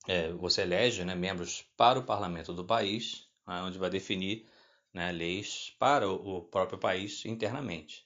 é, 0.06 0.32
você 0.32 0.62
elege 0.62 1.04
né, 1.04 1.14
membros 1.14 1.64
para 1.76 1.98
o 1.98 2.02
parlamento 2.02 2.52
do 2.52 2.64
país, 2.64 3.26
né, 3.46 3.62
onde 3.62 3.78
vai 3.78 3.90
definir 3.90 4.46
né, 4.92 5.12
leis 5.12 5.74
para 5.78 6.08
o, 6.08 6.42
próprio 6.42 6.78
país 6.78 7.24
internamente. 7.24 8.04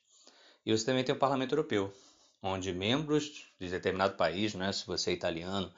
E 0.64 0.76
você 0.76 0.84
também 0.84 1.04
tem 1.04 1.14
o 1.14 1.18
parlamento 1.18 1.52
europeu, 1.52 1.92
onde 2.42 2.72
membros 2.72 3.46
de 3.58 3.68
determinado 3.68 4.16
país, 4.16 4.54
né, 4.54 4.72
se 4.72 4.86
você 4.86 5.10
é 5.10 5.14
italiano, 5.14 5.72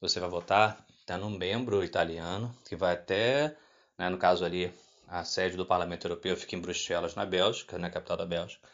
você 0.00 0.20
vai 0.20 0.28
votar 0.28 0.84
tá 1.04 1.16
num 1.16 1.30
membro 1.30 1.84
italiano 1.84 2.54
que 2.68 2.76
vai 2.76 2.94
até, 2.94 3.56
né, 3.98 4.08
no 4.08 4.18
caso 4.18 4.44
ali, 4.44 4.72
a 5.08 5.24
sede 5.24 5.56
do 5.56 5.64
Parlamento 5.64 6.06
Europeu 6.06 6.36
fica 6.36 6.56
em 6.56 6.60
Bruxelas, 6.60 7.14
na 7.14 7.24
Bélgica, 7.24 7.78
na 7.78 7.88
capital 7.88 8.16
da 8.16 8.26
Bélgica. 8.26 8.68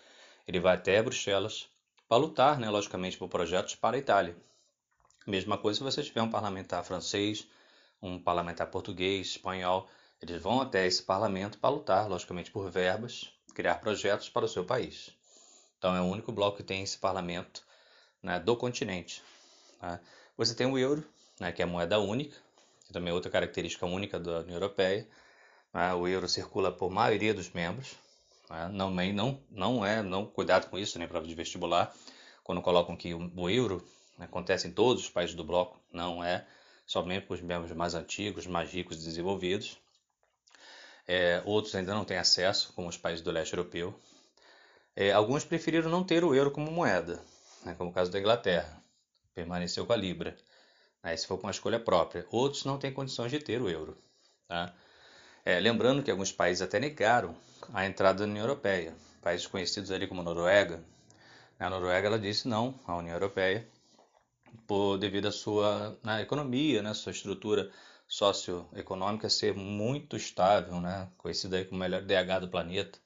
Ele 0.48 0.58
vai 0.58 0.74
até 0.76 1.02
Bruxelas 1.02 1.68
para 2.08 2.16
lutar, 2.16 2.58
né, 2.58 2.70
logicamente, 2.70 3.18
por 3.18 3.28
projetos 3.28 3.74
para 3.74 3.96
a 3.96 3.98
Itália. 3.98 4.34
Mesma 5.26 5.56
coisa 5.56 5.78
se 5.78 5.84
você 5.84 6.02
tiver 6.02 6.22
um 6.22 6.30
parlamentar 6.30 6.84
francês, 6.84 7.46
um 8.00 8.18
parlamentar 8.18 8.68
português, 8.68 9.28
espanhol, 9.28 9.88
eles 10.20 10.42
vão 10.42 10.60
até 10.60 10.86
esse 10.86 11.02
parlamento 11.02 11.58
para 11.58 11.70
lutar, 11.70 12.08
logicamente, 12.08 12.50
por 12.50 12.70
verbas, 12.70 13.32
criar 13.54 13.76
projetos 13.76 14.28
para 14.28 14.44
o 14.44 14.48
seu 14.48 14.64
país. 14.64 15.10
Então 15.78 15.94
é 15.96 16.00
o 16.00 16.04
único 16.04 16.30
bloco 16.32 16.56
que 16.58 16.62
tem 16.62 16.82
esse 16.82 16.98
parlamento 16.98 17.62
né, 18.22 18.38
do 18.38 18.56
continente. 18.56 19.22
Né? 19.80 20.00
Você 20.36 20.54
tem 20.54 20.66
o 20.66 20.78
euro, 20.78 21.04
né, 21.40 21.50
que 21.52 21.60
é 21.60 21.64
a 21.64 21.68
moeda 21.68 21.98
única, 21.98 22.36
que 22.86 22.92
também 22.92 23.10
é 23.10 23.14
outra 23.14 23.30
característica 23.30 23.84
única 23.84 24.18
da 24.18 24.40
União 24.40 24.54
Europeia. 24.54 25.08
Né? 25.74 25.92
O 25.94 26.06
euro 26.06 26.28
circula 26.28 26.70
por 26.70 26.90
maioria 26.90 27.34
dos 27.34 27.50
membros. 27.50 27.96
Né? 28.48 28.68
Não, 28.72 28.90
não, 28.90 29.40
não 29.50 29.84
é, 29.84 30.02
não 30.02 30.24
cuidado 30.24 30.70
com 30.70 30.78
isso, 30.78 30.98
nem 30.98 31.08
prova 31.08 31.26
de 31.26 31.34
vestibular. 31.34 31.92
Quando 32.44 32.62
colocam 32.62 32.96
que 32.96 33.12
o, 33.12 33.50
euro 33.50 33.84
acontece 34.18 34.68
em 34.68 34.72
todos 34.72 35.04
os 35.04 35.10
países 35.10 35.34
do 35.34 35.44
bloco, 35.44 35.80
não 35.92 36.22
é 36.22 36.46
somente 36.86 37.26
para 37.26 37.34
os 37.34 37.40
membros 37.40 37.72
mais 37.72 37.94
antigos, 37.94 38.46
mais 38.46 38.70
ricos 38.70 39.00
e 39.02 39.04
desenvolvidos. 39.04 39.78
É, 41.06 41.42
outros 41.44 41.74
ainda 41.74 41.94
não 41.94 42.04
têm 42.04 42.18
acesso, 42.18 42.72
como 42.74 42.88
os 42.88 42.96
países 42.96 43.22
do 43.22 43.30
leste 43.30 43.54
europeu. 43.54 43.98
É, 44.94 45.12
alguns 45.12 45.44
preferiram 45.44 45.90
não 45.90 46.04
ter 46.04 46.22
o 46.22 46.34
euro 46.34 46.50
como 46.50 46.70
moeda, 46.70 47.20
né, 47.64 47.74
como 47.76 47.90
o 47.90 47.92
caso 47.92 48.10
da 48.10 48.20
Inglaterra, 48.20 48.82
permaneceu 49.34 49.86
com 49.86 49.92
a 49.92 49.96
libra. 49.96 50.36
Né, 51.02 51.16
se 51.16 51.26
for 51.26 51.38
com 51.38 51.46
uma 51.46 51.50
escolha 51.50 51.80
própria. 51.80 52.26
Outros 52.30 52.64
não 52.64 52.78
têm 52.78 52.92
condições 52.92 53.30
de 53.30 53.38
ter 53.38 53.60
o 53.60 53.68
euro. 53.68 53.96
Tá? 54.46 54.72
É, 55.44 55.58
lembrando 55.58 56.02
que 56.02 56.10
alguns 56.10 56.30
países 56.30 56.62
até 56.62 56.78
negaram 56.78 57.34
a 57.72 57.86
entrada 57.86 58.24
na 58.24 58.30
União 58.30 58.44
Europeia. 58.44 58.94
Países 59.20 59.46
conhecidos 59.46 59.90
ali 59.90 60.06
como 60.06 60.22
Noruega. 60.22 60.84
A 61.58 61.70
Noruega 61.70 62.06
ela 62.06 62.18
disse 62.18 62.46
não 62.46 62.78
à 62.86 62.96
União 62.96 63.14
Europeia 63.14 63.66
por 64.66 64.98
devido 64.98 65.28
à 65.28 65.32
sua 65.32 65.98
né, 66.02 66.22
economia, 66.22 66.82
né, 66.82 66.94
sua 66.94 67.12
estrutura 67.12 67.70
socioeconômica 68.06 69.28
ser 69.30 69.54
muito 69.54 70.16
estável, 70.16 70.80
né, 70.80 71.08
conhecida 71.16 71.56
aí 71.56 71.64
como 71.64 71.76
o 71.76 71.80
melhor 71.80 72.02
DH 72.02 72.40
do 72.40 72.48
planeta. 72.48 72.98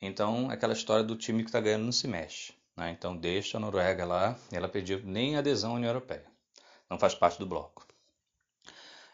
Então, 0.00 0.50
aquela 0.50 0.72
história 0.72 1.04
do 1.04 1.16
time 1.16 1.42
que 1.42 1.48
está 1.48 1.60
ganhando 1.60 1.84
não 1.84 1.92
se 1.92 2.08
mexe. 2.08 2.54
Né? 2.76 2.90
Então, 2.90 3.16
deixa 3.16 3.58
a 3.58 3.60
Noruega 3.60 4.04
lá, 4.04 4.38
ela 4.50 4.68
pediu 4.68 5.00
nem 5.04 5.36
adesão 5.36 5.72
à 5.72 5.74
União 5.74 5.90
Europeia, 5.90 6.26
não 6.88 6.98
faz 6.98 7.14
parte 7.14 7.38
do 7.38 7.46
bloco. 7.46 7.86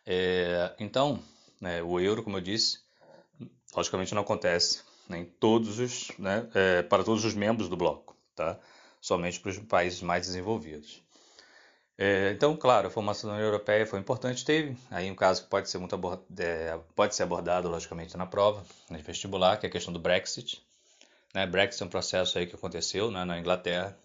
É, 0.07 0.75
então, 0.79 1.21
né, 1.61 1.83
o 1.83 1.99
euro, 1.99 2.23
como 2.23 2.37
eu 2.37 2.41
disse, 2.41 2.81
logicamente 3.75 4.15
não 4.15 4.23
acontece 4.23 4.83
né, 5.09 5.27
todos 5.41 5.79
os, 5.79 6.09
né, 6.19 6.49
é, 6.55 6.83
para 6.83 7.03
todos 7.03 7.25
os 7.25 7.35
membros 7.35 7.69
do 7.69 7.77
bloco, 7.77 8.17
tá? 8.35 8.59
somente 9.01 9.41
para 9.41 9.51
os 9.51 9.59
países 9.59 10.03
mais 10.03 10.27
desenvolvidos. 10.27 11.03
É, 11.99 12.31
então, 12.33 12.55
claro, 12.57 12.89
a 12.89 12.91
formação 12.91 13.31
da 13.31 13.37
União 13.37 13.49
Europeia 13.49 13.87
foi 13.87 13.99
importante. 13.99 14.45
Teve 14.45 14.77
aí 14.91 15.11
um 15.11 15.15
caso 15.15 15.45
que 15.45 15.49
pode 15.49 15.71
ser 15.71 15.79
muito 15.79 15.95
abord... 15.95 16.23
é, 16.39 16.79
pode 16.95 17.15
ser 17.15 17.23
abordado 17.23 17.69
logicamente 17.69 18.17
na 18.17 18.27
prova, 18.27 18.65
no 18.91 18.99
vestibular, 18.99 19.57
que 19.57 19.67
é 19.67 19.69
a 19.69 19.73
questão 19.73 19.93
do 19.93 19.99
Brexit. 19.99 20.63
Né? 21.35 21.47
Brexit 21.47 21.83
é 21.83 21.87
um 21.87 21.89
processo 21.89 22.39
aí 22.39 22.47
que 22.47 22.55
aconteceu 22.55 23.11
né, 23.11 23.25
na 23.25 23.39
Inglaterra, 23.39 23.97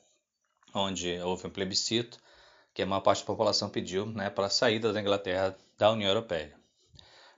onde 0.73 1.19
houve 1.19 1.47
um 1.47 1.49
plebiscito 1.49 2.17
que 2.73 2.81
a 2.81 2.85
maior 2.85 3.01
parte 3.01 3.21
da 3.21 3.25
população 3.25 3.69
pediu 3.69 4.05
né, 4.05 4.29
para 4.29 4.45
a 4.45 4.49
saída 4.49 4.93
da 4.93 5.01
Inglaterra 5.01 5.57
da 5.77 5.91
União 5.91 6.09
Europeia. 6.09 6.55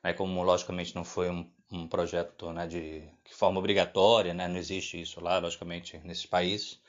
Né, 0.03 0.13
como 0.13 0.43
logicamente 0.43 0.93
não 0.93 1.03
foi 1.03 1.31
um, 1.31 1.49
um 1.71 1.87
projeto 1.87 2.51
né, 2.51 2.67
de, 2.67 2.99
de 3.01 3.33
forma 3.33 3.57
obrigatória, 3.57 4.35
né, 4.35 4.47
não 4.47 4.57
existe 4.57 5.01
isso 5.01 5.19
lá, 5.19 5.39
logicamente, 5.39 5.97
nesses 6.03 6.27
países, 6.27 6.79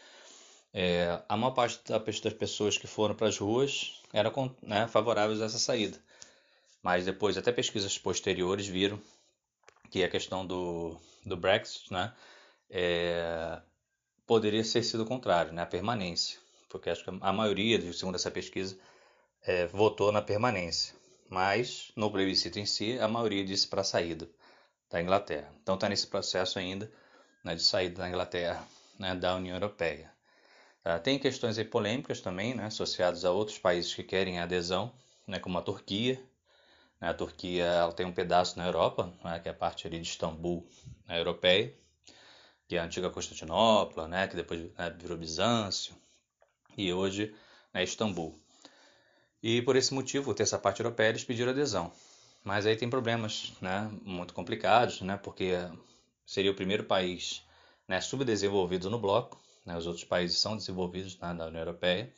é, 0.77 1.23
a 1.29 1.37
maior 1.37 1.53
parte 1.53 1.81
das 1.89 2.33
pessoas 2.33 2.77
que 2.77 2.89
foram 2.89 3.15
para 3.15 3.29
as 3.29 3.39
ruas 3.39 4.03
eram 4.13 4.55
né, 4.61 4.89
favoráveis 4.89 5.41
a 5.41 5.45
essa 5.45 5.59
saída. 5.59 5.97
Mas 6.83 7.05
depois, 7.05 7.39
até 7.39 7.53
pesquisas 7.53 7.97
posteriores 7.97 8.67
viram 8.67 9.01
que 9.89 10.03
a 10.03 10.11
questão 10.11 10.45
do, 10.45 11.01
do 11.25 11.37
Brexit 11.37 11.93
né, 11.93 12.13
é, 12.69 13.61
poderia 14.27 14.65
ser 14.65 14.83
sido 14.83 15.05
o 15.05 15.07
contrário, 15.07 15.53
né, 15.53 15.63
a 15.63 15.67
permanência. 15.67 16.41
Porque 16.69 16.91
acho 16.91 17.05
que 17.05 17.19
a 17.21 17.33
maioria, 17.33 17.81
segundo 17.93 18.17
essa 18.17 18.31
pesquisa, 18.31 18.77
é, 19.43 19.67
votou 19.67 20.11
na 20.11 20.21
permanência. 20.21 20.93
Mas, 21.31 21.93
no 21.95 22.11
plebiscito 22.11 22.59
em 22.59 22.67
si, 22.67 22.99
a 22.99 23.07
maioria 23.07 23.45
disse 23.45 23.69
para 23.69 23.83
a 23.83 23.85
saída 23.85 24.29
da 24.91 25.01
Inglaterra. 25.01 25.53
Então 25.63 25.77
está 25.77 25.89
nesse 25.89 26.09
processo 26.09 26.59
ainda 26.59 26.91
né, 27.45 27.55
de 27.55 27.63
saída 27.63 28.03
da 28.03 28.09
Inglaterra 28.09 28.67
né, 28.99 29.15
da 29.15 29.37
União 29.37 29.55
Europeia. 29.55 30.14
Uh, 30.85 31.01
tem 31.03 31.19
questões 31.19 31.63
polêmicas 31.65 32.21
também, 32.21 32.55
né, 32.55 32.67
associadas 32.67 33.25
a 33.25 33.31
outros 33.31 33.59
países 33.59 33.95
que 33.95 34.03
querem 34.03 34.39
adesão, 34.39 34.93
né, 35.27 35.39
como 35.39 35.57
a 35.57 35.63
Turquia. 35.63 36.23
Né, 37.01 37.09
a 37.09 37.15
Turquia 37.15 37.65
ela 37.65 37.93
tem 37.93 38.05
um 38.05 38.13
pedaço 38.13 38.59
na 38.59 38.67
Europa, 38.67 39.11
né, 39.25 39.39
que 39.41 39.49
é 39.49 39.51
a 39.51 39.55
parte 39.55 39.87
ali 39.87 39.99
de 39.99 40.07
Istambul, 40.09 40.69
na 41.09 41.17
europeia, 41.17 41.75
que 42.69 42.77
é 42.77 42.81
a 42.81 42.85
antiga 42.85 43.09
Constantinopla, 43.09 44.07
né, 44.09 44.29
que 44.29 44.37
depois 44.37 44.61
né, 44.77 44.91
virou 44.99 45.17
Bizâncio, 45.17 45.95
e 46.77 46.93
hoje 46.93 47.35
é 47.73 47.83
Istambul. 47.83 48.39
E 49.43 49.63
por 49.63 49.77
esse 49.77 49.95
motivo, 49.95 50.35
ter 50.35 50.43
essa 50.43 50.59
parte 50.59 50.81
europeia, 50.81 51.09
eles 51.09 51.25
pediram 51.25 51.51
adesão. 51.51 51.93
Mas 52.43 52.67
aí 52.67 52.77
tem 52.77 52.91
problemas 52.91 53.55
né, 53.61 53.91
muito 54.03 54.35
complicados, 54.35 55.01
né, 55.01 55.17
porque 55.17 55.53
seria 56.27 56.51
o 56.51 56.55
primeiro 56.55 56.85
país 56.85 57.43
né, 57.89 58.03
subdesenvolvido 58.03 58.91
no 58.91 58.99
bloco, 58.99 59.41
né, 59.65 59.77
os 59.77 59.87
outros 59.87 60.05
países 60.05 60.39
são 60.39 60.57
desenvolvidos 60.57 61.19
né, 61.19 61.33
na 61.33 61.47
União 61.47 61.61
Europeia, 61.61 62.13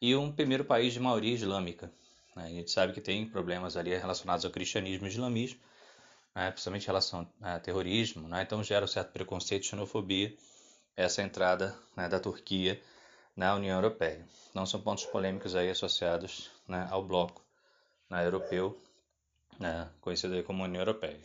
e 0.00 0.14
um 0.14 0.32
primeiro 0.32 0.64
país 0.64 0.92
de 0.92 1.00
maioria 1.00 1.34
islâmica. 1.34 1.90
Né, 2.34 2.44
a 2.44 2.48
gente 2.48 2.70
sabe 2.70 2.92
que 2.92 3.00
tem 3.00 3.28
problemas 3.28 3.76
ali 3.76 3.96
relacionados 3.96 4.44
ao 4.44 4.50
cristianismo 4.50 5.06
e 5.06 5.10
islamismo, 5.10 5.60
né, 6.34 6.50
principalmente 6.50 6.84
em 6.84 6.86
relação 6.86 7.28
a 7.40 7.58
terrorismo, 7.58 8.28
né, 8.28 8.42
então 8.42 8.62
gera 8.62 8.84
um 8.84 8.88
certo 8.88 9.12
preconceito 9.12 9.64
e 9.64 9.66
xenofobia 9.66 10.34
essa 10.96 11.22
entrada 11.22 11.76
né, 11.96 12.08
da 12.08 12.18
Turquia 12.18 12.80
na 13.36 13.54
União 13.54 13.76
Europeia. 13.76 14.26
Então 14.50 14.66
são 14.66 14.80
pontos 14.80 15.04
polêmicos 15.06 15.54
aí 15.54 15.70
associados 15.70 16.50
né, 16.66 16.88
ao 16.90 17.04
bloco 17.04 17.40
né, 18.10 18.26
europeu, 18.26 18.80
né, 19.60 19.88
conhecido 20.00 20.42
como 20.42 20.64
União 20.64 20.80
Europeia. 20.80 21.20